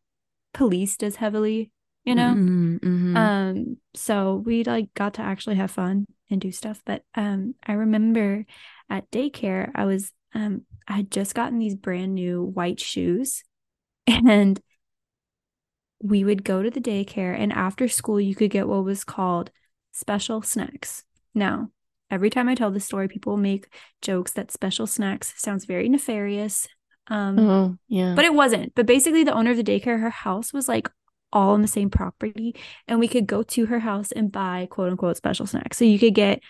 policed 0.54 1.04
as 1.04 1.16
heavily, 1.16 1.72
you 2.06 2.16
know? 2.16 2.34
Mhm, 2.36 2.80
mhm. 2.80 3.18
Um, 3.18 3.78
so 3.94 4.36
we 4.36 4.64
like 4.64 4.94
got 4.94 5.16
to 5.16 5.22
actually 5.22 5.56
have 5.56 5.72
fun 5.72 6.08
and 6.30 6.42
do 6.42 6.52
stuff. 6.52 6.82
But 6.86 7.04
um, 7.16 7.56
I 7.66 7.74
remember 7.74 8.46
at 8.90 9.10
daycare, 9.12 9.72
I 9.76 9.86
was 9.86 10.12
um, 10.34 10.64
I 10.88 10.94
had 10.94 11.12
just 11.12 11.36
gotten 11.36 11.60
these 11.60 11.76
brand 11.76 12.16
new 12.16 12.44
white 12.44 12.80
shoes, 12.80 13.44
and 14.08 14.60
we 16.02 16.24
would 16.24 16.44
go 16.44 16.62
to 16.62 16.70
the 16.70 16.80
daycare, 16.80 17.38
and 17.38 17.52
after 17.52 17.88
school, 17.88 18.20
you 18.20 18.36
could 18.36 18.52
get 18.52 18.68
what 18.68 18.84
was 18.84 19.04
called 19.04 19.52
special 19.92 20.42
snacks. 20.42 21.04
Now, 21.34 21.72
every 22.10 22.30
time 22.30 22.48
I 22.48 22.56
tell 22.56 22.72
this 22.72 22.86
story, 22.86 23.08
people 23.08 23.36
make 23.38 23.74
jokes 24.02 24.32
that 24.34 24.52
special 24.52 24.88
snacks 24.88 25.34
sounds 25.38 25.66
very 25.66 25.90
nefarious. 25.90 26.68
Um, 27.08 27.40
oh, 27.40 27.78
yeah. 27.88 28.14
But 28.16 28.26
it 28.26 28.34
wasn't. 28.34 28.76
But 28.76 28.86
basically, 28.86 29.24
the 29.24 29.34
owner 29.34 29.52
of 29.52 29.58
the 29.58 29.64
daycare, 29.64 30.00
her 30.00 30.10
house 30.10 30.54
was 30.54 30.68
like 30.68 30.90
all 31.34 31.52
on 31.52 31.62
the 31.62 31.68
same 31.68 31.90
property, 31.90 32.56
and 32.88 33.00
we 33.00 33.08
could 33.08 33.28
go 33.28 33.44
to 33.44 33.66
her 33.66 33.80
house 33.80 34.12
and 34.12 34.32
buy 34.32 34.68
quote 34.70 34.92
unquote 34.92 35.18
special 35.18 35.46
snacks. 35.46 35.78
So 35.78 35.86
you 35.86 36.00
could 36.00 36.16
get 36.16 36.42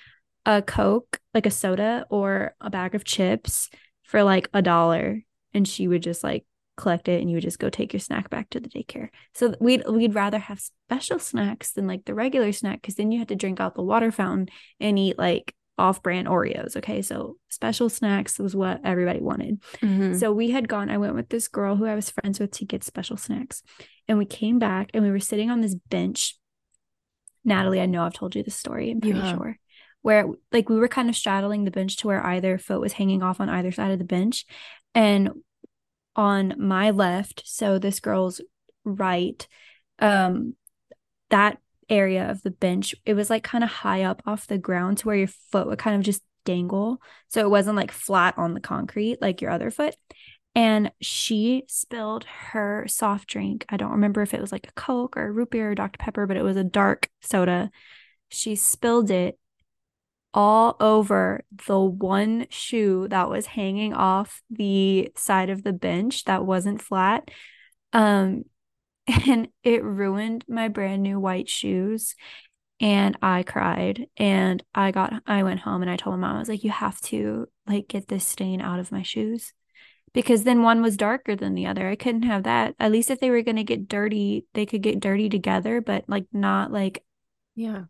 a 0.46 0.62
Coke, 0.62 1.20
like 1.34 1.46
a 1.46 1.52
soda, 1.52 2.06
or 2.10 2.56
a 2.62 2.70
bag 2.70 2.96
of 2.96 3.04
chips 3.04 3.70
for 4.08 4.24
like 4.24 4.50
a 4.54 4.62
dollar, 4.62 5.22
and 5.54 5.68
she 5.68 5.88
would 5.88 6.02
just 6.02 6.24
like 6.24 6.46
collect 6.78 7.08
it 7.08 7.20
and 7.20 7.30
you 7.30 7.36
would 7.36 7.44
just 7.44 7.60
go 7.60 7.70
take 7.70 7.92
your 7.92 8.00
snack 8.00 8.30
back 8.30 8.50
to 8.52 8.60
the 8.60 8.70
daycare. 8.70 9.10
So 9.34 9.54
we'd 9.60 9.84
we'd 9.88 10.16
rather 10.16 10.40
have 10.40 10.60
special 10.60 11.20
snacks 11.20 11.72
than 11.72 11.88
like 11.88 12.06
the 12.06 12.14
regular 12.14 12.52
snack 12.54 12.82
because 12.82 12.96
then 12.96 13.12
you 13.12 13.20
had 13.20 13.30
to 13.30 13.36
drink 13.36 13.60
out 13.60 13.76
the 13.76 13.84
water 13.84 14.12
fountain 14.12 14.48
and 14.80 14.98
eat 14.98 15.18
like 15.18 15.54
off-brand 15.80 16.28
Oreos. 16.28 16.78
Okay, 16.78 17.02
so 17.02 17.38
special 17.50 17.90
snacks 17.90 18.40
was 18.40 18.56
what 18.56 18.82
everybody 18.84 19.20
wanted. 19.20 19.62
Mm-hmm. 19.82 20.16
So 20.16 20.32
we 20.32 20.52
had 20.52 20.68
gone. 20.68 20.90
I 20.90 20.98
went 20.98 21.16
with 21.16 21.30
this 21.30 21.48
girl 21.48 21.76
who 21.76 21.86
I 21.86 21.96
was 21.96 22.10
friends 22.10 22.40
with 22.40 22.52
to 22.52 22.66
get 22.66 22.84
special 22.84 23.18
snacks, 23.18 23.62
and 24.08 24.18
we 24.18 24.26
came 24.26 24.58
back 24.58 24.90
and 24.94 25.04
we 25.04 25.12
were 25.12 25.20
sitting 25.20 25.52
on 25.52 25.62
this 25.62 25.76
bench. 25.76 26.36
Natalie, 27.44 27.82
I 27.82 27.86
know 27.86 28.04
I've 28.04 28.14
told 28.14 28.36
you 28.36 28.44
this 28.44 28.56
story. 28.56 28.92
I'm 28.92 29.02
pretty 29.02 29.20
yeah. 29.20 29.36
sure. 29.36 29.58
Where 30.08 30.26
like 30.54 30.70
we 30.70 30.80
were 30.80 30.88
kind 30.88 31.10
of 31.10 31.18
straddling 31.18 31.66
the 31.66 31.72
bench 31.72 31.98
to 31.98 32.08
where 32.08 32.26
either 32.26 32.58
foot 32.58 32.80
was 32.80 32.94
hanging 32.94 33.22
off 33.22 33.42
on 33.42 33.50
either 33.50 33.74
side 33.74 33.92
of 33.92 34.00
the 34.00 34.06
bench, 34.06 34.46
and 34.96 35.32
on 36.16 36.54
my 36.58 36.92
left, 36.92 37.44
so 37.46 37.78
this 37.78 38.00
girl's 38.00 38.40
right, 38.86 39.46
um, 40.00 40.56
that 41.30 41.58
area 41.90 42.32
of 42.32 42.42
the 42.42 42.52
bench, 42.52 42.96
it 43.06 43.16
was 43.16 43.30
like 43.30 43.44
kind 43.44 43.66
of 43.66 43.70
high 43.70 44.04
up 44.04 44.22
off 44.26 44.48
the 44.48 44.58
ground 44.58 45.00
to 45.00 45.08
where 45.08 45.18
your 45.18 45.28
foot 45.28 45.68
would 45.68 45.78
kind 45.78 45.98
of 45.98 46.04
just 46.04 46.24
dangle. 46.46 47.02
So 47.28 47.42
it 47.42 47.50
wasn't 47.50 47.76
like 47.76 47.92
flat 47.92 48.38
on 48.38 48.54
the 48.54 48.62
concrete 48.62 49.22
like 49.22 49.42
your 49.42 49.52
other 49.52 49.70
foot. 49.70 49.98
And 50.56 50.90
she 51.02 51.66
spilled 51.68 52.24
her 52.52 52.86
soft 52.88 53.28
drink. 53.28 53.66
I 53.68 53.76
don't 53.76 53.92
remember 53.92 54.22
if 54.22 54.34
it 54.34 54.42
was 54.42 54.54
like 54.54 54.68
a 54.68 54.72
Coke 54.72 55.18
or 55.18 55.28
a 55.28 55.32
root 55.32 55.52
beer 55.52 55.72
or 55.72 55.76
Dr. 55.76 55.98
Pepper, 55.98 56.26
but 56.26 56.38
it 56.38 56.44
was 56.44 56.58
a 56.58 56.64
dark 56.64 57.10
soda. 57.22 57.70
She 58.30 58.56
spilled 58.56 59.12
it 59.12 59.38
all 60.34 60.76
over 60.80 61.44
the 61.68 61.80
one 61.80 62.48
shoe 62.50 63.08
that 63.10 63.30
was 63.30 63.48
hanging 63.48 63.94
off 63.94 64.42
the 64.50 65.12
side 65.16 65.50
of 65.50 65.64
the 65.64 65.74
bench 65.74 66.26
that 66.26 66.46
wasn't 66.46 66.82
flat. 66.82 67.30
Um, 67.94 68.46
and 69.08 69.48
it 69.64 69.84
ruined 69.84 70.46
my 70.48 70.68
brand 70.68 71.04
new 71.04 71.20
white 71.20 71.50
shoes. 71.50 72.16
And 72.80 73.18
I 73.24 73.42
cried 73.42 74.06
and 74.18 74.64
I 74.76 74.92
got, 74.92 75.24
I 75.26 75.42
went 75.42 75.62
home 75.62 75.82
and 75.82 75.90
I 75.90 75.96
told 75.96 76.20
my 76.20 76.28
mom, 76.28 76.36
I 76.36 76.40
was 76.40 76.50
like, 76.50 76.64
you 76.64 76.70
have 76.70 77.02
to 77.02 77.48
like 77.66 77.88
get 77.88 78.08
this 78.08 78.28
stain 78.28 78.62
out 78.62 78.80
of 78.80 78.92
my 78.92 79.02
shoes 79.02 79.52
because 80.14 80.44
then 80.44 80.62
one 80.62 80.82
was 80.84 80.96
darker 80.96 81.36
than 81.36 81.56
the 81.56 81.66
other. 81.66 81.90
I 81.90 81.96
couldn't 81.96 82.24
have 82.24 82.44
that. 82.44 82.76
At 82.80 82.92
least 82.92 83.10
if 83.10 83.20
they 83.20 83.32
were 83.32 83.42
going 83.42 83.56
to 83.58 83.64
get 83.64 83.88
dirty, 83.88 84.46
they 84.54 84.68
could 84.68 84.84
get 84.84 85.00
dirty 85.00 85.28
together, 85.30 85.82
but 85.82 86.06
like 86.08 86.28
not 86.32 86.72
like, 86.72 87.04
yeah, 87.56 87.86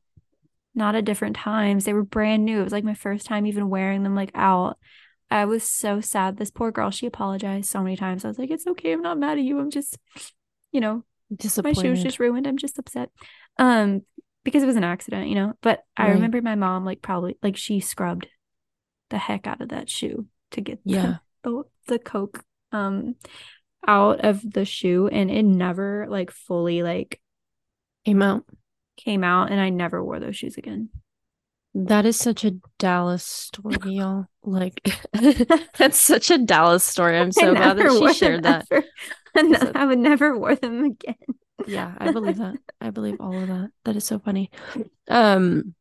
not 0.77 0.95
at 0.95 1.05
different 1.05 1.35
times. 1.35 1.83
They 1.83 1.93
were 1.93 2.03
brand 2.03 2.45
new. 2.45 2.61
It 2.61 2.63
was 2.63 2.73
like 2.73 2.83
my 2.83 2.93
first 2.93 3.25
time 3.25 3.45
even 3.45 3.69
wearing 3.69 4.03
them 4.03 4.15
like 4.15 4.31
out. 4.35 4.77
I 5.29 5.45
was 5.45 5.63
so 5.63 5.99
sad. 5.99 6.37
This 6.37 6.51
poor 6.51 6.71
girl, 6.71 6.91
she 6.91 7.05
apologized 7.05 7.69
so 7.69 7.81
many 7.83 7.97
times. 7.97 8.23
I 8.23 8.29
was 8.29 8.39
like, 8.39 8.51
it's 8.51 8.67
okay. 8.67 8.93
I'm 8.93 9.01
not 9.01 9.17
mad 9.17 9.37
at 9.37 9.43
you. 9.43 9.59
I'm 9.59 9.71
just, 9.71 9.97
you 10.71 10.79
know, 10.79 11.03
my 11.63 11.73
shoes 11.73 12.01
just 12.03 12.19
ruined. 12.19 12.47
I'm 12.47 12.57
just 12.57 12.79
upset. 12.79 13.09
Um, 13.57 14.03
because 14.43 14.63
it 14.63 14.67
was 14.67 14.77
an 14.77 14.85
accident, 14.85 15.27
you 15.27 15.35
know. 15.35 15.53
But 15.61 15.83
right. 15.99 16.07
I 16.07 16.11
remember 16.11 16.41
my 16.41 16.55
mom 16.55 16.85
like 16.85 17.01
probably 17.01 17.37
like 17.43 17.57
she 17.57 17.81
scrubbed 17.81 18.27
the 19.09 19.17
heck 19.17 19.47
out 19.47 19.61
of 19.61 19.69
that 19.69 19.89
shoe 19.89 20.27
to 20.51 20.61
get 20.61 20.79
yeah 20.85 21.17
the, 21.43 21.63
the 21.87 21.99
coke 21.99 22.43
um 22.71 23.15
out 23.85 24.21
of 24.21 24.41
the 24.53 24.65
shoe 24.65 25.07
and 25.07 25.31
it 25.31 25.43
never 25.43 26.07
like 26.09 26.31
fully 26.31 26.83
like 26.83 27.19
came 28.05 28.21
out 28.21 28.45
came 28.97 29.23
out 29.23 29.51
and 29.51 29.61
I 29.61 29.69
never 29.69 30.03
wore 30.03 30.19
those 30.19 30.35
shoes 30.35 30.57
again. 30.57 30.89
That 31.73 32.05
is 32.05 32.17
such 32.17 32.43
a 32.43 32.51
Dallas 32.79 33.23
story, 33.23 33.77
y'all. 33.93 34.25
Like 34.43 34.81
that's 35.77 35.97
such 35.97 36.31
a 36.31 36.37
Dallas 36.39 36.83
story. 36.83 37.17
I'm 37.17 37.31
so 37.31 37.53
glad 37.53 37.77
that 37.77 37.91
she 37.91 38.13
shared 38.13 38.43
that. 38.43 38.65
I 39.75 39.85
would 39.85 39.99
never 39.99 40.35
wear 40.37 40.55
them 40.55 40.85
again. 40.85 41.15
yeah, 41.67 41.93
I 41.99 42.11
believe 42.11 42.37
that. 42.37 42.55
I 42.81 42.89
believe 42.89 43.17
all 43.19 43.37
of 43.37 43.47
that. 43.47 43.69
That 43.85 43.95
is 43.95 44.05
so 44.05 44.17
funny. 44.17 44.49
Um 45.07 45.75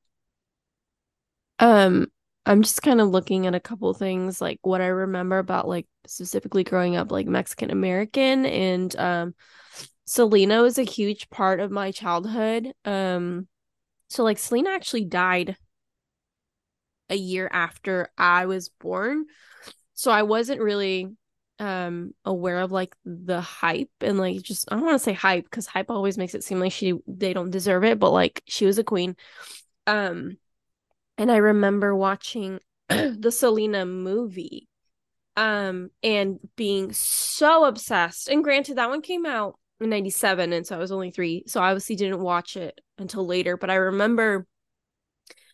um 1.59 2.09
I'm 2.45 2.63
just 2.63 2.83
kind 2.83 3.01
of 3.01 3.09
looking 3.09 3.47
at 3.47 3.55
a 3.55 3.61
couple 3.61 3.93
things 3.95 4.41
like 4.41 4.59
what 4.63 4.81
I 4.81 4.87
remember 4.89 5.39
about 5.39 5.67
like 5.67 5.87
specifically 6.07 6.63
growing 6.63 6.97
up 6.97 7.11
like 7.11 7.27
Mexican 7.27 7.71
American 7.71 8.45
and 8.45 8.95
um 8.97 9.35
Selena 10.07 10.63
was 10.63 10.79
a 10.79 10.85
huge 10.85 11.29
part 11.31 11.61
of 11.61 11.71
my 11.71 11.91
childhood. 11.91 12.73
Um, 12.85 13.49
so 14.09 14.23
like 14.23 14.39
Selena 14.39 14.71
actually 14.71 15.05
died 15.05 15.57
a 17.11 17.17
year 17.17 17.49
after 17.53 18.09
I 18.17 18.47
was 18.47 18.69
born. 18.69 19.27
So 19.95 20.11
I 20.11 20.23
wasn't 20.23 20.61
really 20.61 21.09
um 21.59 22.13
aware 22.27 22.59
of 22.59 22.71
like 22.71 22.95
the 23.07 23.41
hype 23.41 23.89
and 24.03 24.19
like 24.19 24.43
just 24.43 24.71
I 24.71 24.75
don't 24.77 24.85
want 24.85 24.97
to 24.97 25.03
say 25.03 25.15
hype 25.15 25.45
because 25.45 25.67
hype 25.67 25.91
always 25.91 26.19
makes 26.19 26.35
it 26.35 26.45
seem 26.45 26.61
like 26.61 26.73
she 26.73 26.95
they 27.07 27.33
don't 27.33 27.51
deserve 27.51 27.83
it, 27.83 27.99
but 27.99 28.11
like 28.11 28.43
she 28.47 28.67
was 28.67 28.79
a 28.79 28.85
queen. 28.85 29.17
Um 29.87 30.37
and 31.19 31.33
I 31.33 31.39
remember 31.39 31.97
watching 31.97 32.61
the 32.89 33.33
Selena 33.33 33.87
movie 33.87 34.69
um 35.37 35.91
and 36.03 36.39
being 36.57 36.93
so 36.93 37.65
obsessed. 37.65 38.29
And 38.29 38.45
granted 38.45 38.77
that 38.77 38.91
one 38.91 39.03
came 39.03 39.27
out 39.27 39.59
97 39.81 40.53
and 40.53 40.67
so 40.67 40.75
I 40.75 40.79
was 40.79 40.93
only 40.93 41.11
3 41.11 41.45
so 41.47 41.61
I 41.61 41.71
obviously 41.71 41.97
didn't 41.97 42.21
watch 42.21 42.57
it 42.57 42.81
until 42.99 43.27
later 43.27 43.57
but 43.57 43.71
I 43.71 43.75
remember 43.75 44.47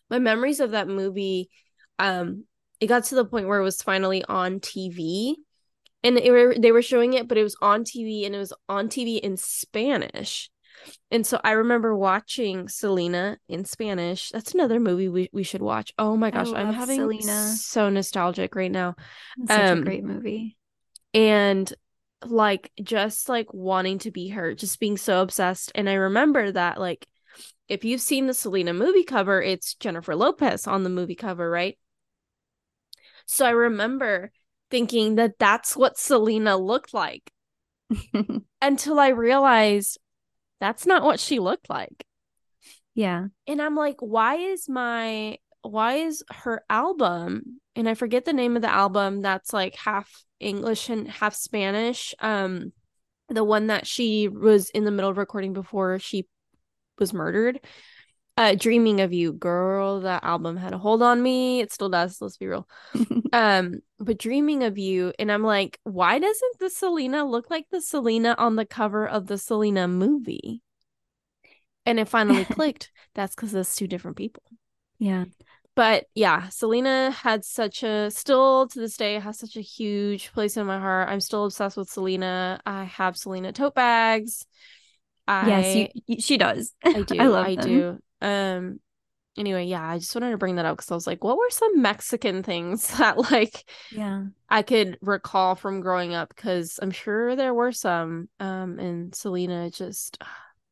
my 0.09 0.19
memories 0.19 0.59
of 0.59 0.71
that 0.71 0.87
movie 0.87 1.49
um 1.99 2.45
it 2.79 2.87
got 2.87 3.05
to 3.05 3.15
the 3.15 3.25
point 3.25 3.47
where 3.47 3.59
it 3.59 3.63
was 3.63 3.81
finally 3.81 4.23
on 4.25 4.59
TV 4.59 5.35
and 6.05 6.17
it 6.17 6.31
were, 6.31 6.55
they 6.57 6.71
were 6.71 6.81
showing 6.81 7.13
it 7.13 7.27
but 7.27 7.37
it 7.37 7.43
was 7.43 7.57
on 7.61 7.83
TV 7.83 8.25
and 8.25 8.35
it 8.35 8.39
was 8.39 8.53
on 8.69 8.87
TV 8.87 9.17
in 9.17 9.37
Spanish 9.37 10.49
and 11.11 11.25
so 11.25 11.39
I 11.43 11.51
remember 11.51 11.95
watching 11.95 12.67
Selena 12.67 13.37
in 13.47 13.65
Spanish. 13.65 14.29
That's 14.29 14.53
another 14.53 14.79
movie 14.79 15.09
we, 15.09 15.29
we 15.31 15.43
should 15.43 15.61
watch. 15.61 15.93
Oh 15.97 16.17
my 16.17 16.31
gosh, 16.31 16.51
I'm 16.53 16.73
having 16.73 16.99
Selena. 16.99 17.47
so 17.55 17.89
nostalgic 17.89 18.55
right 18.55 18.71
now. 18.71 18.95
Such 19.47 19.59
um, 19.59 19.79
a 19.79 19.83
great 19.83 20.03
movie. 20.03 20.57
And 21.13 21.71
like 22.25 22.71
just 22.81 23.29
like 23.29 23.53
wanting 23.53 23.99
to 23.99 24.11
be 24.11 24.29
her, 24.29 24.55
just 24.55 24.79
being 24.79 24.97
so 24.97 25.21
obsessed. 25.21 25.71
And 25.75 25.89
I 25.89 25.93
remember 25.93 26.51
that 26.51 26.79
like 26.79 27.07
if 27.67 27.83
you've 27.85 28.01
seen 28.01 28.27
the 28.27 28.33
Selena 28.33 28.73
movie 28.73 29.03
cover, 29.03 29.41
it's 29.41 29.75
Jennifer 29.75 30.15
Lopez 30.15 30.67
on 30.67 30.83
the 30.83 30.89
movie 30.89 31.15
cover, 31.15 31.49
right? 31.49 31.77
So 33.25 33.45
I 33.45 33.51
remember 33.51 34.31
thinking 34.69 35.15
that 35.15 35.39
that's 35.39 35.75
what 35.75 35.97
Selena 35.97 36.57
looked 36.57 36.93
like 36.93 37.31
until 38.61 38.99
I 38.99 39.09
realized 39.09 39.97
that's 40.59 40.85
not 40.85 41.03
what 41.03 41.19
she 41.19 41.39
looked 41.39 41.69
like. 41.69 42.05
Yeah. 42.95 43.27
And 43.47 43.61
I'm 43.61 43.75
like, 43.75 43.97
why 43.99 44.35
is 44.35 44.69
my 44.69 45.37
why 45.61 45.95
is 45.95 46.23
her 46.29 46.63
album 46.69 47.61
and 47.75 47.89
I 47.89 47.93
forget 47.93 48.25
the 48.25 48.33
name 48.33 48.55
of 48.55 48.61
the 48.61 48.73
album 48.73 49.21
that's 49.21 49.53
like 49.53 49.75
half 49.75 50.23
English 50.39 50.89
and 50.89 51.07
half 51.07 51.35
Spanish. 51.35 52.13
Um 52.19 52.73
the 53.29 53.43
one 53.43 53.67
that 53.67 53.87
she 53.87 54.27
was 54.27 54.69
in 54.71 54.83
the 54.83 54.91
middle 54.91 55.09
of 55.09 55.17
recording 55.17 55.53
before 55.53 55.99
she 55.99 56.27
was 56.99 57.13
murdered. 57.13 57.59
Uh 58.37 58.55
Dreaming 58.55 59.01
of 59.01 59.13
You, 59.13 59.33
girl, 59.33 60.01
that 60.01 60.23
album 60.23 60.57
had 60.57 60.73
a 60.73 60.77
hold 60.77 61.01
on 61.01 61.21
me. 61.21 61.61
It 61.61 61.71
still 61.71 61.89
does, 61.89 62.21
let's 62.21 62.37
be 62.37 62.47
real. 62.47 62.67
um, 63.33 63.79
but 63.99 64.19
Dreaming 64.19 64.63
of 64.63 64.77
You, 64.77 65.13
and 65.17 65.31
I'm 65.31 65.43
like, 65.43 65.79
why 65.83 66.19
doesn't 66.19 66.59
the 66.59 66.69
Selena 66.69 67.25
look 67.25 67.49
like 67.49 67.67
the 67.71 67.81
Selena 67.81 68.35
on 68.37 68.55
the 68.55 68.65
cover 68.65 69.07
of 69.07 69.27
the 69.27 69.37
Selena 69.37 69.87
movie? 69.87 70.61
And 71.85 71.99
it 71.99 72.07
finally 72.07 72.45
clicked. 72.51 72.91
That's 73.13 73.35
because 73.35 73.53
it's 73.53 73.75
two 73.75 73.87
different 73.87 74.17
people. 74.17 74.43
Yeah 74.99 75.25
but 75.75 76.05
yeah, 76.13 76.49
Selena 76.49 77.11
had 77.11 77.43
such 77.43 77.83
a 77.83 78.11
still 78.11 78.67
to 78.67 78.79
this 78.79 78.95
day 78.95 79.15
has 79.19 79.39
such 79.39 79.55
a 79.55 79.61
huge 79.61 80.31
place 80.31 80.55
in 80.57 80.67
my 80.67 80.79
heart. 80.79 81.09
I'm 81.09 81.19
still 81.19 81.45
obsessed 81.45 81.77
with 81.77 81.89
Selena. 81.89 82.61
I 82.65 82.83
have 82.83 83.17
Selena 83.17 83.51
tote 83.51 83.75
bags. 83.75 84.45
I, 85.27 85.47
yes, 85.47 85.89
you, 86.05 86.19
she 86.19 86.37
does. 86.37 86.73
I 86.83 87.01
do. 87.01 87.19
I 87.19 87.27
love 87.27 87.45
I 87.47 87.55
them. 87.55 87.65
do. 87.65 87.99
Um. 88.21 88.79
Anyway, 89.35 89.65
yeah, 89.65 89.89
I 89.89 89.97
just 89.97 90.13
wanted 90.13 90.29
to 90.29 90.37
bring 90.37 90.57
that 90.57 90.65
up 90.65 90.77
because 90.77 90.91
I 90.91 90.93
was 90.93 91.07
like, 91.07 91.23
what 91.23 91.37
were 91.37 91.49
some 91.49 91.81
Mexican 91.81 92.43
things 92.43 92.87
that 92.99 93.17
like, 93.31 93.67
yeah, 93.91 94.25
I 94.47 94.61
could 94.61 94.99
recall 95.01 95.55
from 95.55 95.81
growing 95.81 96.13
up? 96.13 96.29
Because 96.35 96.79
I'm 96.81 96.91
sure 96.91 97.35
there 97.35 97.53
were 97.53 97.71
some. 97.71 98.29
Um, 98.39 98.77
and 98.77 99.15
Selena 99.15 99.71
just 99.71 100.21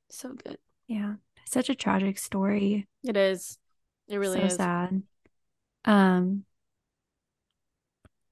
so 0.09 0.33
good. 0.33 0.59
Yeah, 0.87 1.15
such 1.45 1.69
a 1.69 1.75
tragic 1.75 2.19
story. 2.19 2.87
It 3.03 3.17
is. 3.17 3.57
It 4.07 4.17
really 4.17 4.43
so 4.43 4.47
is 4.47 4.67
sad. 4.67 5.03
Um 5.85 6.45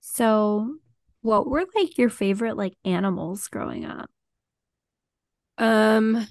so 0.02 0.78
what 1.22 1.48
were 1.48 1.66
like 1.76 1.98
your 1.98 2.10
favorite 2.10 2.58
like 2.58 2.76
animals 2.86 3.48
growing 3.48 3.86
up? 3.86 4.10
Um 5.58 6.28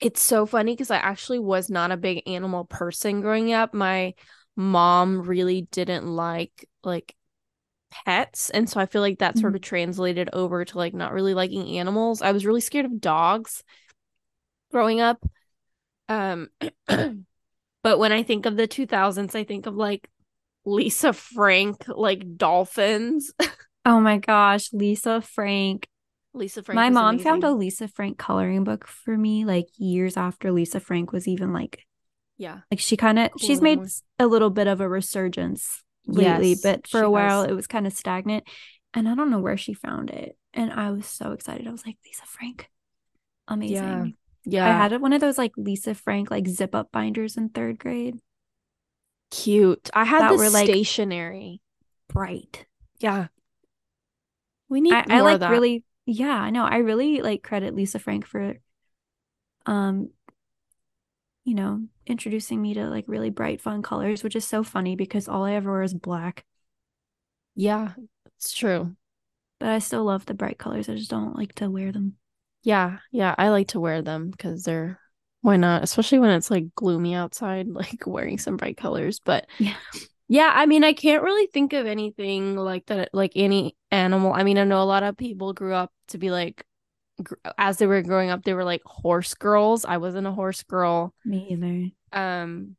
it's 0.00 0.20
so 0.20 0.44
funny 0.46 0.72
because 0.72 0.90
I 0.90 0.96
actually 0.96 1.38
was 1.38 1.70
not 1.70 1.90
a 1.90 1.96
big 1.96 2.22
animal 2.28 2.64
person 2.64 3.20
growing 3.20 3.52
up. 3.52 3.72
My 3.72 4.14
mom 4.54 5.22
really 5.22 5.62
didn't 5.70 6.06
like 6.06 6.68
like 6.84 7.14
pets, 7.90 8.50
and 8.50 8.68
so 8.70 8.80
I 8.80 8.86
feel 8.86 9.02
like 9.02 9.20
that 9.20 9.38
sort 9.38 9.54
Mhm. 9.54 9.56
of 9.56 9.62
translated 9.62 10.30
over 10.32 10.64
to 10.64 10.78
like 10.78 10.94
not 10.94 11.12
really 11.12 11.34
liking 11.34 11.78
animals. 11.78 12.22
I 12.22 12.32
was 12.32 12.46
really 12.46 12.60
scared 12.62 12.86
of 12.86 13.00
dogs 13.00 13.64
growing 14.70 15.00
up. 15.00 15.22
Um 16.08 16.50
but 17.86 18.00
when 18.00 18.10
I 18.10 18.24
think 18.24 18.46
of 18.46 18.56
the 18.56 18.66
2000s, 18.66 19.36
I 19.36 19.44
think 19.44 19.66
of 19.66 19.76
like 19.76 20.10
Lisa 20.64 21.12
Frank 21.12 21.84
like 21.86 22.36
dolphins. 22.36 23.32
Oh 23.88 24.00
my 24.00 24.18
gosh, 24.18 24.72
Lisa 24.72 25.20
Frank. 25.20 25.86
Lisa 26.34 26.60
Frank 26.64 26.74
My 26.74 26.90
mom 26.90 27.20
found 27.20 27.44
a. 27.44 27.52
Lisa 27.52 27.86
Frank 27.86 28.18
coloring 28.18 28.64
book 28.64 28.88
for 28.88 29.16
me 29.16 29.44
like 29.44 29.66
years 29.76 30.16
after 30.16 30.50
Lisa 30.50 30.80
Frank 30.80 31.12
was 31.12 31.28
even 31.28 31.52
like 31.52 31.86
Yeah. 32.36 32.62
like 32.72 32.80
she 32.80 32.96
kind 32.96 33.20
of 33.20 33.30
Cool 33.30 33.46
she's 33.46 33.62
made 33.62 33.78
a 34.18 34.26
little 34.26 34.50
bit 34.50 34.66
of 34.66 34.80
a 34.80 34.88
resurgence 34.88 35.84
lately, 36.08 36.50
Yes, 36.50 36.60
but 36.64 36.88
for 36.88 37.02
a 37.02 37.10
while 37.10 37.42
has. 37.42 37.50
it 37.52 37.54
was 37.54 37.68
kind 37.68 37.86
of 37.86 37.92
stagnant. 37.92 38.42
And 38.92 39.08
I 39.08 39.14
don't 39.14 39.30
know 39.30 39.38
where 39.38 39.56
she 39.56 39.72
found 39.74 40.10
it. 40.10 40.36
And 40.52 40.72
I 40.72 40.90
was 40.90 41.06
so 41.06 41.30
excited. 41.30 41.68
I 41.68 41.70
was 41.70 41.86
like, 41.86 41.98
Lisa 42.04 42.26
Frank, 42.26 42.68
Yeah. 43.62 44.06
Amazing. 44.46 44.62
I 44.62 44.72
had 44.72 45.00
one 45.00 45.12
of 45.12 45.20
those 45.20 45.38
like 45.38 45.52
Lisa 45.56 45.94
Frank 45.94 46.30
like 46.30 46.46
zip 46.48 46.74
up 46.74 46.92
binders 46.92 47.36
in 47.36 47.48
third 47.50 47.78
grade 47.78 48.20
Cute. 49.30 49.90
I 49.92 50.04
had 50.04 50.22
that 50.22 50.28
this 50.28 50.38
were 50.38 50.50
like 50.50 50.66
stationary. 50.66 51.60
bright. 52.08 52.66
Yeah. 53.00 53.28
We 54.68 54.80
need 54.80 54.94
I, 54.94 55.04
I 55.08 55.20
like 55.20 55.40
that. 55.40 55.50
really 55.50 55.84
yeah, 56.06 56.36
I 56.40 56.50
know. 56.50 56.64
I 56.64 56.76
really 56.78 57.20
like 57.22 57.42
credit 57.42 57.74
Lisa 57.74 57.98
Frank 57.98 58.26
for 58.26 58.56
um 59.66 60.10
you 61.44 61.54
know, 61.54 61.86
introducing 62.06 62.60
me 62.60 62.74
to 62.74 62.88
like 62.88 63.04
really 63.06 63.30
bright 63.30 63.60
fun 63.60 63.82
colors, 63.82 64.22
which 64.24 64.36
is 64.36 64.44
so 64.44 64.62
funny 64.64 64.96
because 64.96 65.28
all 65.28 65.44
I 65.44 65.54
ever 65.54 65.70
wear 65.72 65.82
is 65.82 65.94
black. 65.94 66.44
Yeah, 67.54 67.94
it's 68.36 68.52
true. 68.52 68.96
But 69.58 69.70
I 69.70 69.78
still 69.80 70.04
love 70.04 70.26
the 70.26 70.34
bright 70.34 70.58
colors. 70.58 70.88
I 70.88 70.94
just 70.94 71.10
don't 71.10 71.36
like 71.36 71.54
to 71.56 71.70
wear 71.70 71.92
them. 71.92 72.16
Yeah, 72.66 72.98
yeah, 73.12 73.32
I 73.38 73.50
like 73.50 73.68
to 73.68 73.80
wear 73.80 74.02
them 74.02 74.28
because 74.30 74.64
they're 74.64 74.98
why 75.40 75.56
not? 75.56 75.84
Especially 75.84 76.18
when 76.18 76.30
it's 76.30 76.50
like 76.50 76.74
gloomy 76.74 77.14
outside, 77.14 77.68
like 77.70 78.04
wearing 78.06 78.38
some 78.38 78.56
bright 78.56 78.76
colors. 78.76 79.20
But 79.24 79.46
Yeah. 79.60 79.76
yeah, 80.28 80.50
I 80.52 80.66
mean, 80.66 80.82
I 80.82 80.92
can't 80.92 81.22
really 81.22 81.46
think 81.46 81.72
of 81.72 81.86
anything 81.86 82.56
like 82.56 82.86
that, 82.86 83.10
like 83.12 83.32
any 83.36 83.76
animal. 83.92 84.32
I 84.32 84.42
mean, 84.42 84.58
I 84.58 84.64
know 84.64 84.82
a 84.82 84.84
lot 84.84 85.04
of 85.04 85.16
people 85.16 85.52
grew 85.52 85.74
up 85.74 85.92
to 86.08 86.18
be 86.18 86.32
like, 86.32 86.64
gr- 87.22 87.36
as 87.56 87.78
they 87.78 87.86
were 87.86 88.02
growing 88.02 88.30
up, 88.30 88.42
they 88.42 88.54
were 88.54 88.64
like 88.64 88.82
horse 88.84 89.34
girls. 89.34 89.84
I 89.84 89.98
wasn't 89.98 90.26
a 90.26 90.32
horse 90.32 90.64
girl. 90.64 91.14
Me 91.24 91.46
either. 91.50 91.90
Um, 92.12 92.74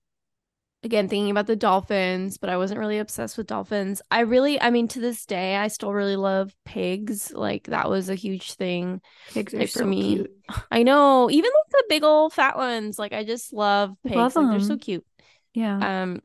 again, 0.84 1.08
thinking 1.08 1.32
about 1.32 1.48
the 1.48 1.56
dolphins, 1.56 2.38
but 2.38 2.50
I 2.50 2.58
wasn't 2.58 2.80
really 2.80 3.00
obsessed 3.00 3.38
with 3.38 3.48
dolphins. 3.48 4.02
I 4.12 4.22
really, 4.22 4.60
I 4.62 4.70
mean, 4.70 4.88
to 4.90 5.00
this 5.00 5.26
day, 5.26 5.56
I 5.56 5.68
still 5.68 5.94
really 5.94 6.16
love 6.16 6.54
pigs. 6.66 7.32
Like 7.32 7.66
that 7.66 7.90
was 7.90 8.10
a 8.10 8.16
huge 8.16 8.54
thing. 8.54 9.02
Pigs 9.34 9.54
are 9.54 9.60
Like 9.60 9.70
for 9.70 9.80
so 9.80 9.86
me, 9.86 10.16
cute. 10.18 10.32
I 10.72 10.84
know, 10.84 11.30
even 11.30 11.50
like 11.54 11.72
the 11.72 11.84
big 11.90 12.04
old 12.04 12.34
fat 12.34 12.58
ones. 12.58 12.98
Like 13.00 13.14
I 13.14 13.24
just 13.24 13.54
love 13.54 13.96
pigs. 14.04 14.16
love 14.16 14.36
like 14.36 14.50
they're 14.52 14.60
so 14.60 14.78
cute. 14.78 15.06
Yeah. 15.54 16.04
Um, 16.04 16.22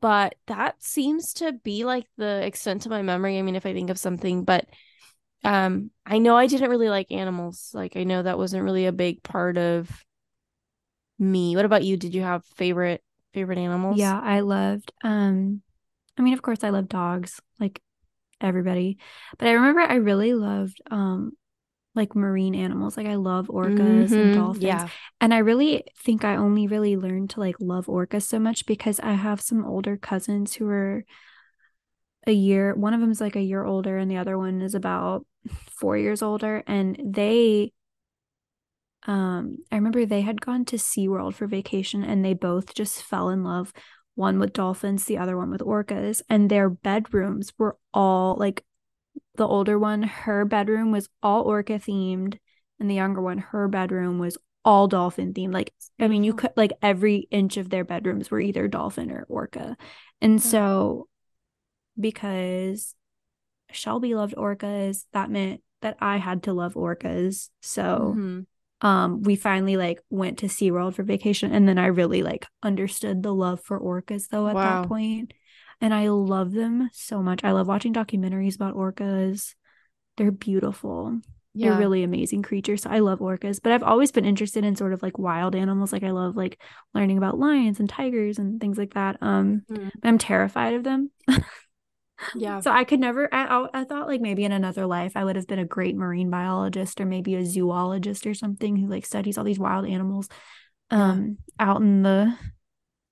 but 0.00 0.36
that 0.46 0.82
seems 0.82 1.34
to 1.34 1.52
be 1.52 1.84
like 1.84 2.06
the 2.16 2.44
extent 2.46 2.86
of 2.86 2.90
my 2.90 3.02
memory. 3.02 3.38
I 3.38 3.42
mean, 3.42 3.56
if 3.56 3.66
I 3.66 3.72
think 3.72 3.90
of 3.90 3.98
something, 3.98 4.44
but 4.44 4.66
um, 5.44 5.90
I 6.06 6.18
know 6.18 6.36
I 6.36 6.46
didn't 6.46 6.70
really 6.70 6.88
like 6.88 7.10
animals. 7.10 7.70
Like 7.74 7.96
I 7.96 8.04
know 8.04 8.22
that 8.22 8.38
wasn't 8.38 8.64
really 8.64 8.86
a 8.86 8.92
big 8.92 9.22
part 9.22 9.58
of 9.58 9.90
me. 11.18 11.56
What 11.56 11.64
about 11.64 11.84
you? 11.84 11.96
Did 11.96 12.14
you 12.14 12.22
have 12.22 12.44
favorite 12.56 13.02
favorite 13.32 13.58
animals? 13.58 13.96
Yeah, 13.96 14.20
I 14.22 14.40
loved 14.40 14.92
um 15.02 15.62
I 16.18 16.22
mean, 16.22 16.34
of 16.34 16.42
course 16.42 16.64
I 16.64 16.70
love 16.70 16.88
dogs, 16.88 17.40
like 17.60 17.80
everybody. 18.40 18.98
But 19.38 19.48
I 19.48 19.52
remember 19.52 19.80
I 19.82 19.96
really 19.96 20.34
loved 20.34 20.80
um 20.90 21.32
like 21.94 22.16
marine 22.16 22.54
animals. 22.54 22.96
Like 22.96 23.06
I 23.06 23.16
love 23.16 23.48
orcas 23.48 24.16
and 24.16 24.30
Mhm, 24.30 24.32
dolphins. 24.32 24.84
Yeah. 24.84 24.88
And 25.20 25.34
I 25.34 25.38
really 25.38 25.84
think 25.98 26.24
I 26.24 26.36
only 26.36 26.66
really 26.66 26.96
learned 26.96 27.30
to 27.30 27.40
like 27.40 27.56
love 27.60 27.86
orcas 27.86 28.24
so 28.24 28.38
much 28.38 28.66
because 28.66 29.00
I 29.00 29.12
have 29.14 29.40
some 29.40 29.64
older 29.66 29.96
cousins 29.96 30.54
who 30.54 30.68
are 30.68 31.04
a 32.26 32.32
year, 32.32 32.74
one 32.74 32.94
of 32.94 33.00
them 33.00 33.10
is 33.10 33.20
like 33.20 33.36
a 33.36 33.40
year 33.42 33.64
older 33.64 33.98
and 33.98 34.10
the 34.10 34.16
other 34.16 34.38
one 34.38 34.62
is 34.62 34.74
about 34.74 35.26
4 35.70 35.96
years 35.98 36.22
older 36.22 36.62
and 36.66 37.00
they 37.04 37.72
um 39.06 39.58
I 39.70 39.76
remember 39.76 40.04
they 40.06 40.20
had 40.20 40.40
gone 40.40 40.64
to 40.66 40.76
SeaWorld 40.76 41.34
for 41.34 41.46
vacation 41.46 42.04
and 42.04 42.24
they 42.24 42.34
both 42.34 42.74
just 42.74 43.02
fell 43.02 43.28
in 43.30 43.42
love 43.44 43.72
one 44.14 44.38
with 44.38 44.52
dolphins, 44.52 45.04
the 45.06 45.16
other 45.18 45.36
one 45.38 45.50
with 45.50 45.62
orcas, 45.62 46.20
and 46.28 46.50
their 46.50 46.68
bedrooms 46.68 47.52
were 47.58 47.76
all 47.94 48.36
like 48.36 48.64
the 49.36 49.48
older 49.48 49.78
one, 49.78 50.02
her 50.02 50.44
bedroom 50.44 50.92
was 50.92 51.08
all 51.22 51.42
orca 51.42 51.74
themed, 51.78 52.38
and 52.78 52.90
the 52.90 52.94
younger 52.94 53.22
one, 53.22 53.38
her 53.38 53.68
bedroom 53.68 54.18
was 54.18 54.36
all 54.64 54.86
dolphin 54.88 55.32
themed. 55.32 55.54
Like, 55.54 55.72
I 55.98 56.08
mean, 56.08 56.24
you 56.24 56.34
could 56.34 56.52
like 56.56 56.72
every 56.82 57.26
inch 57.30 57.56
of 57.56 57.70
their 57.70 57.84
bedrooms 57.84 58.30
were 58.30 58.40
either 58.40 58.68
dolphin 58.68 59.10
or 59.10 59.24
orca. 59.28 59.76
And 60.20 60.34
Yeah. 60.34 60.38
so 60.40 61.08
because 61.98 62.94
Shelby 63.70 64.14
loved 64.14 64.34
orcas, 64.36 65.06
that 65.12 65.30
meant 65.30 65.62
that 65.80 65.96
I 66.00 66.18
had 66.18 66.44
to 66.44 66.52
love 66.52 66.74
orcas. 66.74 67.48
So 67.60 68.14
Mhm. 68.16 68.46
Um 68.82 69.22
we 69.22 69.36
finally 69.36 69.76
like 69.76 70.00
went 70.10 70.38
to 70.38 70.46
SeaWorld 70.46 70.94
for 70.94 71.04
vacation 71.04 71.52
and 71.52 71.68
then 71.68 71.78
I 71.78 71.86
really 71.86 72.22
like 72.22 72.46
understood 72.62 73.22
the 73.22 73.34
love 73.34 73.60
for 73.62 73.80
orcas 73.80 74.28
though 74.28 74.48
at 74.48 74.54
Wow. 74.54 74.82
that 74.82 74.88
point. 74.88 75.32
And 75.80 75.94
I 75.94 76.08
love 76.08 76.52
them 76.52 76.90
so 76.92 77.22
much. 77.22 77.42
I 77.44 77.52
love 77.52 77.66
watching 77.68 77.92
documentaries 77.94 78.54
about 78.56 78.76
orcas. 78.76 79.54
They're 80.16 80.30
beautiful. 80.30 81.20
They're 81.60 81.72
really 81.74 82.02
amazing 82.02 82.42
creatures. 82.42 82.82
So 82.82 82.90
I 82.90 83.00
love 83.00 83.20
orcas, 83.20 83.60
but 83.62 83.72
I've 83.72 83.82
always 83.82 84.12
been 84.12 84.24
interested 84.24 84.64
in 84.64 84.76
sort 84.76 84.92
of 84.92 85.02
like 85.02 85.18
wild 85.18 85.54
animals. 85.54 85.92
Like 85.92 86.02
I 86.04 86.10
love 86.10 86.36
like 86.36 86.60
learning 86.94 87.18
about 87.18 87.38
lions 87.38 87.80
and 87.80 87.88
tigers 87.88 88.38
and 88.38 88.60
things 88.60 88.78
like 88.78 88.94
that. 88.94 89.16
Um 89.22 89.64
Mhm. 89.68 89.90
I'm 90.02 90.18
terrified 90.18 90.74
of 90.74 90.84
them. 90.84 91.10
Yeah. 92.36 92.60
So 92.60 92.70
I 92.70 92.84
could 92.84 93.00
never. 93.00 93.28
I, 93.34 93.66
I 93.74 93.84
thought 93.84 94.06
like 94.06 94.20
maybe 94.20 94.44
in 94.44 94.52
another 94.52 94.86
life 94.86 95.12
I 95.16 95.24
would 95.24 95.36
have 95.36 95.46
been 95.48 95.58
a 95.58 95.64
great 95.64 95.96
marine 95.96 96.30
biologist 96.30 97.00
or 97.00 97.04
maybe 97.06 97.34
a 97.34 97.44
zoologist 97.44 98.26
or 98.26 98.34
something 98.34 98.76
who 98.76 98.86
like 98.86 99.04
studies 99.06 99.36
all 99.38 99.44
these 99.44 99.58
wild 99.58 99.86
animals, 99.86 100.28
Yeah. 100.90 101.10
um, 101.12 101.38
out 101.58 101.80
in 101.80 102.02
the 102.02 102.36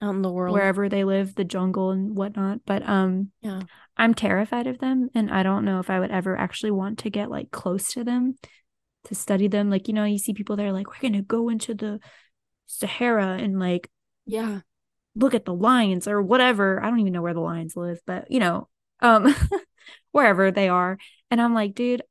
Out 0.00 0.14
in 0.14 0.22
the 0.22 0.30
world. 0.32 0.54
wherever 0.54 0.88
they 0.88 1.04
live, 1.04 1.34
the 1.34 1.44
jungle 1.44 1.90
and 1.90 2.16
whatnot. 2.16 2.60
But 2.64 2.88
um, 2.88 3.32
Yeah. 3.42 3.62
I'm 3.96 4.14
terrified 4.14 4.66
of 4.66 4.78
them, 4.78 5.08
and 5.14 5.30
I 5.30 5.42
don't 5.42 5.64
know 5.64 5.80
if 5.80 5.90
I 5.90 5.98
would 6.00 6.10
ever 6.10 6.36
actually 6.38 6.70
want 6.70 7.00
to 7.00 7.10
get 7.10 7.30
like 7.30 7.50
close 7.50 7.92
to 7.94 8.04
them 8.04 8.36
to 9.04 9.14
study 9.14 9.48
them. 9.48 9.68
Like 9.70 9.88
you 9.88 9.94
know, 9.94 10.04
you 10.04 10.18
see 10.18 10.32
people 10.34 10.56
that 10.56 10.64
are 10.64 10.72
like, 10.72 10.86
we're 10.88 11.10
gonna 11.10 11.20
go 11.22 11.48
into 11.48 11.74
the 11.74 12.00
Sahara 12.66 13.36
and 13.38 13.58
like 13.58 13.90
Yeah. 14.24 14.60
look 15.16 15.34
at 15.34 15.44
the 15.44 15.52
lions 15.54 16.06
or 16.06 16.22
whatever. 16.22 16.82
I 16.82 16.88
don't 16.88 17.00
even 17.00 17.12
know 17.12 17.22
where 17.22 17.34
the 17.34 17.40
lions 17.40 17.76
live, 17.76 18.00
but 18.06 18.30
you 18.30 18.38
know, 18.40 18.68
um, 19.02 19.34
wherever 20.12 20.50
they 20.50 20.68
are. 20.68 20.98
And 21.30 21.40
I'm 21.40 21.54
like, 21.54 21.74
dude, 21.74 22.02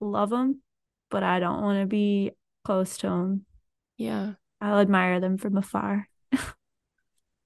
love 0.00 0.30
them, 0.30 0.62
but 1.10 1.22
I 1.22 1.40
don't 1.40 1.62
want 1.62 1.80
to 1.80 1.86
be 1.86 2.32
close 2.64 2.98
to 2.98 3.08
them. 3.08 3.46
Yeah. 3.96 4.32
I'll 4.60 4.80
admire 4.80 5.20
them 5.20 5.38
from 5.38 5.56
afar. 5.56 6.08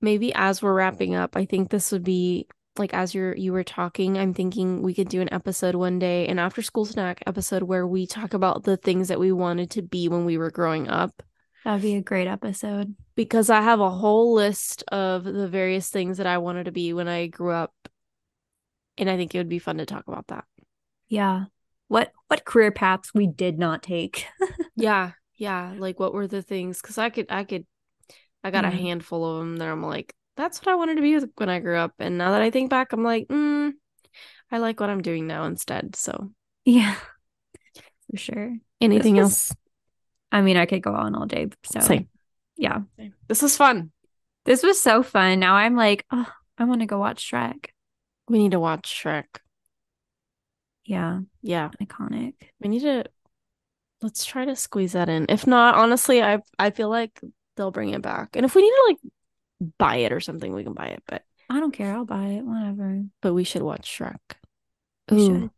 Maybe 0.00 0.34
as 0.34 0.62
we're 0.62 0.74
wrapping 0.74 1.14
up, 1.14 1.36
I 1.36 1.44
think 1.44 1.70
this 1.70 1.92
would 1.92 2.02
be 2.02 2.48
like 2.78 2.94
as 2.94 3.14
you're 3.14 3.36
you 3.36 3.52
were 3.52 3.64
talking, 3.64 4.16
I'm 4.16 4.34
thinking 4.34 4.82
we 4.82 4.94
could 4.94 5.08
do 5.08 5.20
an 5.20 5.32
episode 5.32 5.74
one 5.74 5.98
day, 5.98 6.26
an 6.26 6.38
after 6.38 6.62
school 6.62 6.84
snack 6.84 7.22
episode 7.26 7.62
where 7.62 7.86
we 7.86 8.06
talk 8.06 8.34
about 8.34 8.64
the 8.64 8.76
things 8.76 9.08
that 9.08 9.20
we 9.20 9.30
wanted 9.30 9.70
to 9.72 9.82
be 9.82 10.08
when 10.08 10.24
we 10.24 10.38
were 10.38 10.50
growing 10.50 10.88
up. 10.88 11.22
That'd 11.64 11.82
be 11.82 11.94
a 11.94 12.02
great 12.02 12.26
episode. 12.26 12.96
Because 13.14 13.50
I 13.50 13.60
have 13.60 13.80
a 13.80 13.90
whole 13.90 14.34
list 14.34 14.82
of 14.90 15.24
the 15.24 15.48
various 15.48 15.88
things 15.90 16.18
that 16.18 16.26
I 16.26 16.38
wanted 16.38 16.64
to 16.64 16.72
be 16.72 16.92
when 16.92 17.08
I 17.08 17.26
grew 17.26 17.52
up. 17.52 17.72
And 18.98 19.08
I 19.10 19.16
think 19.16 19.34
it 19.34 19.38
would 19.38 19.48
be 19.48 19.58
fun 19.58 19.78
to 19.78 19.86
talk 19.86 20.06
about 20.08 20.26
that. 20.28 20.44
Yeah. 21.08 21.46
What 21.88 22.12
what 22.28 22.44
career 22.44 22.70
paths 22.72 23.12
we 23.14 23.26
did 23.26 23.58
not 23.58 23.82
take. 23.82 24.26
Yeah. 24.76 25.12
Yeah. 25.36 25.74
Like 25.76 26.00
what 26.00 26.14
were 26.14 26.26
the 26.26 26.40
things? 26.42 26.80
Because 26.80 26.96
I 26.98 27.10
could, 27.10 27.26
I 27.30 27.44
could, 27.44 27.66
I 28.42 28.50
got 28.50 28.64
a 28.64 28.70
handful 28.70 29.24
of 29.24 29.38
them 29.40 29.56
that 29.58 29.68
I'm 29.68 29.82
like, 29.82 30.14
that's 30.36 30.58
what 30.60 30.68
I 30.68 30.76
wanted 30.76 30.94
to 30.96 31.02
be 31.02 31.14
with- 31.14 31.30
when 31.36 31.50
I 31.50 31.60
grew 31.60 31.76
up. 31.76 31.92
And 31.98 32.16
now 32.16 32.30
that 32.30 32.40
I 32.42 32.50
think 32.50 32.70
back, 32.70 32.92
I'm 32.92 33.04
like, 33.04 33.28
mm, 33.28 33.72
I 34.50 34.58
like 34.58 34.80
what 34.80 34.88
I'm 34.88 35.02
doing 35.02 35.26
now 35.26 35.44
instead. 35.44 35.94
So 35.96 36.32
yeah. 36.64 36.96
For 38.10 38.16
sure. 38.16 38.56
anything 38.80 39.16
was- 39.16 39.50
else? 39.50 39.56
I 40.32 40.40
mean, 40.40 40.56
I 40.56 40.64
could 40.64 40.82
go 40.82 40.94
on 40.94 41.14
all 41.14 41.26
day. 41.26 41.48
So 41.64 41.80
Same. 41.80 42.08
yeah. 42.56 42.80
This 43.28 43.42
was 43.42 43.54
fun. 43.56 43.92
This 44.46 44.62
was 44.62 44.80
so 44.80 45.02
fun. 45.02 45.38
Now 45.40 45.54
I'm 45.56 45.76
like, 45.76 46.06
oh, 46.10 46.26
I 46.56 46.64
want 46.64 46.80
to 46.80 46.86
go 46.86 46.98
watch 46.98 47.30
Shrek. 47.30 47.66
We 48.32 48.38
need 48.38 48.52
to 48.52 48.60
watch 48.60 48.88
Shrek. 49.04 49.26
Yeah, 50.86 51.20
Yeah. 51.42 51.68
iconic. 51.82 52.32
We 52.60 52.70
need 52.70 52.80
to 52.80 53.04
let's 54.00 54.24
try 54.24 54.46
to 54.46 54.56
squeeze 54.56 54.92
that 54.92 55.10
in. 55.10 55.26
If 55.28 55.46
not, 55.46 55.74
honestly, 55.74 56.22
I 56.22 56.38
I 56.58 56.70
feel 56.70 56.88
like 56.88 57.20
they'll 57.56 57.70
bring 57.70 57.90
it 57.90 58.00
back. 58.00 58.34
And 58.34 58.46
if 58.46 58.54
we 58.54 58.62
need 58.62 58.70
to 58.70 58.84
like 58.88 59.72
buy 59.78 59.96
it 59.96 60.12
or 60.12 60.20
something, 60.20 60.54
we 60.54 60.64
can 60.64 60.72
buy 60.72 60.86
it. 60.86 61.02
But 61.06 61.24
I 61.50 61.60
don't 61.60 61.72
care. 61.72 61.94
I'll 61.94 62.06
buy 62.06 62.28
it. 62.28 62.42
Whatever. 62.46 63.02
but 63.20 63.34
we 63.34 63.44
should 63.44 63.62
watch 63.62 63.86
Shrek. 63.98 64.16
We 65.10 65.18
Ooh. 65.18 65.26
should. 65.42 65.50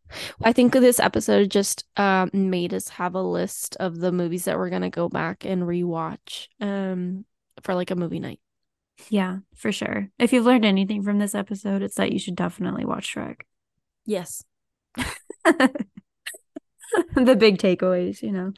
I 0.42 0.52
think 0.52 0.72
this 0.72 0.98
episode 0.98 1.52
just 1.52 1.84
um 1.96 2.30
made 2.32 2.74
us 2.74 2.88
have 2.88 3.14
a 3.14 3.22
list 3.22 3.76
of 3.76 3.98
the 4.00 4.10
movies 4.10 4.46
that 4.46 4.58
we're 4.58 4.70
gonna 4.70 4.90
go 4.90 5.08
back 5.08 5.44
and 5.44 5.62
rewatch 5.62 6.48
um 6.60 7.24
for 7.62 7.76
like 7.76 7.92
a 7.92 7.96
movie 7.96 8.18
night. 8.18 8.40
Yeah, 9.08 9.38
for 9.54 9.72
sure. 9.72 10.10
If 10.18 10.32
you've 10.32 10.46
learned 10.46 10.64
anything 10.64 11.02
from 11.02 11.18
this 11.18 11.34
episode, 11.34 11.82
it's 11.82 11.96
that 11.96 12.12
you 12.12 12.18
should 12.18 12.36
definitely 12.36 12.84
watch 12.84 13.14
Shrek. 13.14 13.42
Yes. 14.06 14.44
the 17.14 17.36
big 17.36 17.58
takeaways, 17.58 18.22
you 18.22 18.32
know. 18.32 18.52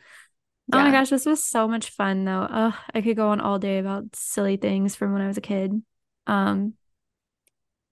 Oh 0.72 0.78
my 0.80 0.90
gosh, 0.90 1.10
this 1.10 1.26
was 1.26 1.42
so 1.42 1.68
much 1.68 1.90
fun 1.90 2.24
though. 2.24 2.46
Ugh, 2.50 2.74
I 2.92 3.00
could 3.00 3.16
go 3.16 3.28
on 3.28 3.40
all 3.40 3.58
day 3.58 3.78
about 3.78 4.14
silly 4.14 4.56
things 4.56 4.96
from 4.96 5.12
when 5.12 5.22
I 5.22 5.28
was 5.28 5.36
a 5.36 5.42
kid. 5.42 5.82
Um, 6.26 6.74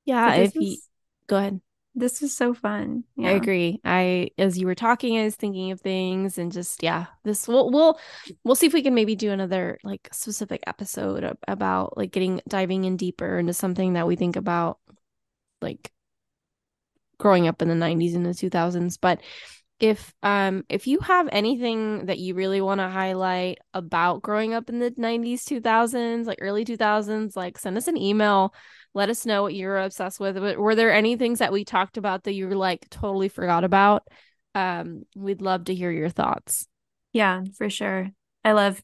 Yeah, 0.05 0.35
if 0.35 0.55
you 0.55 0.61
was, 0.63 0.89
go 1.29 1.37
ahead. 1.37 1.61
This 1.95 2.21
was 2.21 2.37
so 2.37 2.55
fun. 2.55 3.05
I 3.23 3.31
agree. 3.31 3.81
I 3.85 4.31
as 4.37 4.59
you 4.59 4.67
were 4.67 4.75
talking, 4.75 5.19
I 5.19 5.25
was 5.25 5.37
thinking 5.37 5.71
of 5.71 5.81
things 5.81 6.39
and 6.39 6.51
just 6.51 6.83
yeah, 6.83 7.07
this 7.23 7.47
we'll 7.47 7.71
we'll 7.71 7.99
we'll 8.43 8.57
see 8.57 8.67
if 8.67 8.73
we 8.73 8.83
can 8.83 8.95
maybe 8.95 9.15
do 9.15 9.31
another 9.31 9.79
like 9.85 10.09
specific 10.13 10.65
episode 10.67 11.37
about 11.47 11.97
like 11.97 12.11
getting 12.13 12.41
diving 12.49 12.85
in 12.85 12.97
deeper 12.97 13.39
into 13.39 13.55
something 13.55 13.93
that 13.93 14.07
we 14.07 14.17
think 14.17 14.37
about 14.37 14.79
like 15.61 15.93
growing 17.19 17.47
up 17.47 17.63
in 17.63 17.69
the 17.69 17.75
90s 17.75 18.15
and 18.15 18.27
the 18.27 18.35
2000s. 18.35 18.97
But 18.97 19.21
if 19.81 20.15
um 20.23 20.65
if 20.69 20.87
you 20.87 21.01
have 21.01 21.29
anything 21.33 22.07
that 22.07 22.19
you 22.19 22.35
really 22.35 22.61
want 22.61 22.81
to 22.81 22.89
highlight 22.89 23.59
about 23.75 24.23
growing 24.23 24.55
up 24.55 24.69
in 24.69 24.79
the 24.79 24.95
90s 24.97 25.45
2000s 25.45 26.27
like 26.27 26.39
early 26.41 26.65
2000s 26.65 27.37
like 27.37 27.59
send 27.59 27.77
us 27.77 27.89
an 27.89 27.97
email 27.97 28.55
let 28.95 29.11
us 29.11 29.27
know 29.27 29.43
what 29.43 29.55
you're 29.55 29.79
obsessed 29.79 30.21
with 30.21 30.37
But 30.37 30.59
were 30.59 30.77
there 30.77 30.93
any 30.93 31.17
things 31.17 31.41
that 31.41 31.53
we 31.53 31.65
talked 31.65 31.97
about 31.97 32.25
that 32.25 32.35
you 32.35 32.49
were 32.49 32.55
like 32.55 32.89
totally 32.89 33.29
forgot 33.29 33.65
about 33.65 34.07
um 34.55 35.03
we'd 35.17 35.43
love 35.43 35.65
to 35.65 35.75
hear 35.75 35.91
your 35.91 36.09
thoughts 36.09 36.69
Yeah, 37.13 37.43
for 37.57 37.71
sure. 37.71 38.11
I 38.45 38.53
love 38.53 38.83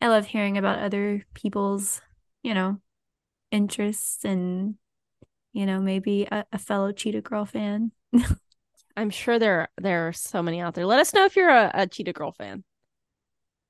I 0.00 0.08
love 0.08 0.26
hearing 0.26 0.58
about 0.58 0.80
other 0.80 1.24
people's, 1.34 2.02
you 2.42 2.54
know, 2.54 2.80
interests 3.50 4.24
and 4.24 4.76
you 5.52 5.66
know, 5.66 5.80
maybe 5.80 6.24
a, 6.30 6.46
a 6.52 6.58
fellow 6.58 6.92
Cheetah 6.92 7.22
Girl 7.22 7.46
fan. 7.46 7.92
i'm 8.96 9.10
sure 9.10 9.38
there 9.38 9.68
there 9.78 10.08
are 10.08 10.12
so 10.12 10.42
many 10.42 10.60
out 10.60 10.74
there 10.74 10.86
let 10.86 11.00
us 11.00 11.12
know 11.14 11.24
if 11.24 11.36
you're 11.36 11.48
a, 11.50 11.70
a 11.74 11.86
cheetah 11.86 12.12
girl 12.12 12.32
fan 12.32 12.64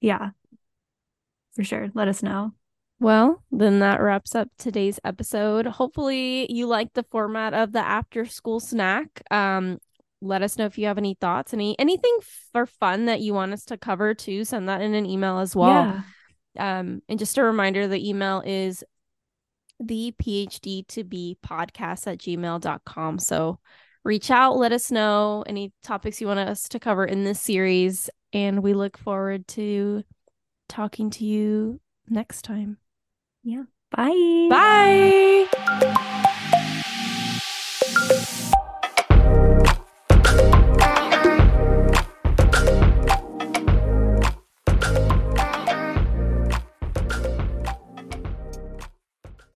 Yeah. 0.00 0.30
For 1.54 1.64
sure. 1.64 1.90
Let 1.94 2.08
us 2.08 2.22
know. 2.22 2.52
Well, 3.00 3.42
then 3.50 3.78
that 3.80 4.00
wraps 4.02 4.34
up 4.34 4.48
today's 4.58 5.00
episode. 5.04 5.66
Hopefully, 5.66 6.50
you 6.52 6.66
like 6.66 6.92
the 6.92 7.02
format 7.10 7.54
of 7.54 7.72
the 7.72 7.80
after 7.80 8.26
school 8.26 8.60
snack. 8.60 9.22
Um, 9.30 9.78
let 10.20 10.42
us 10.42 10.58
know 10.58 10.66
if 10.66 10.76
you 10.76 10.86
have 10.86 10.98
any 10.98 11.14
thoughts, 11.18 11.54
any 11.54 11.78
anything 11.78 12.18
for 12.52 12.66
fun 12.66 13.06
that 13.06 13.20
you 13.22 13.32
want 13.32 13.54
us 13.54 13.64
to 13.66 13.78
cover 13.78 14.12
too. 14.14 14.44
Send 14.44 14.68
that 14.68 14.82
in 14.82 14.94
an 14.94 15.06
email 15.06 15.38
as 15.38 15.56
well. 15.56 16.02
Yeah. 16.56 16.78
Um, 16.78 17.00
and 17.08 17.18
just 17.18 17.38
a 17.38 17.42
reminder, 17.42 17.88
the 17.88 18.06
email 18.06 18.42
is 18.44 18.84
the 19.80 20.12
PhD 20.22 20.86
to 20.88 21.04
be 21.04 21.38
podcast 21.42 22.06
at 22.06 22.18
gmail.com. 22.18 23.18
So 23.18 23.60
reach 24.06 24.30
out, 24.30 24.56
let 24.56 24.72
us 24.72 24.90
know 24.90 25.44
any 25.46 25.72
topics 25.82 26.20
you 26.20 26.28
want 26.28 26.40
us 26.40 26.68
to 26.68 26.78
cover 26.78 27.04
in 27.04 27.24
this 27.24 27.40
series, 27.40 28.08
and 28.32 28.62
we 28.62 28.72
look 28.72 28.96
forward 28.96 29.46
to 29.48 30.04
talking 30.68 31.10
to 31.10 31.24
you 31.24 31.80
next 32.08 32.42
time. 32.42 32.78
Yeah. 33.42 33.64
Bye. 33.90 34.48
Bye. 34.48 36.02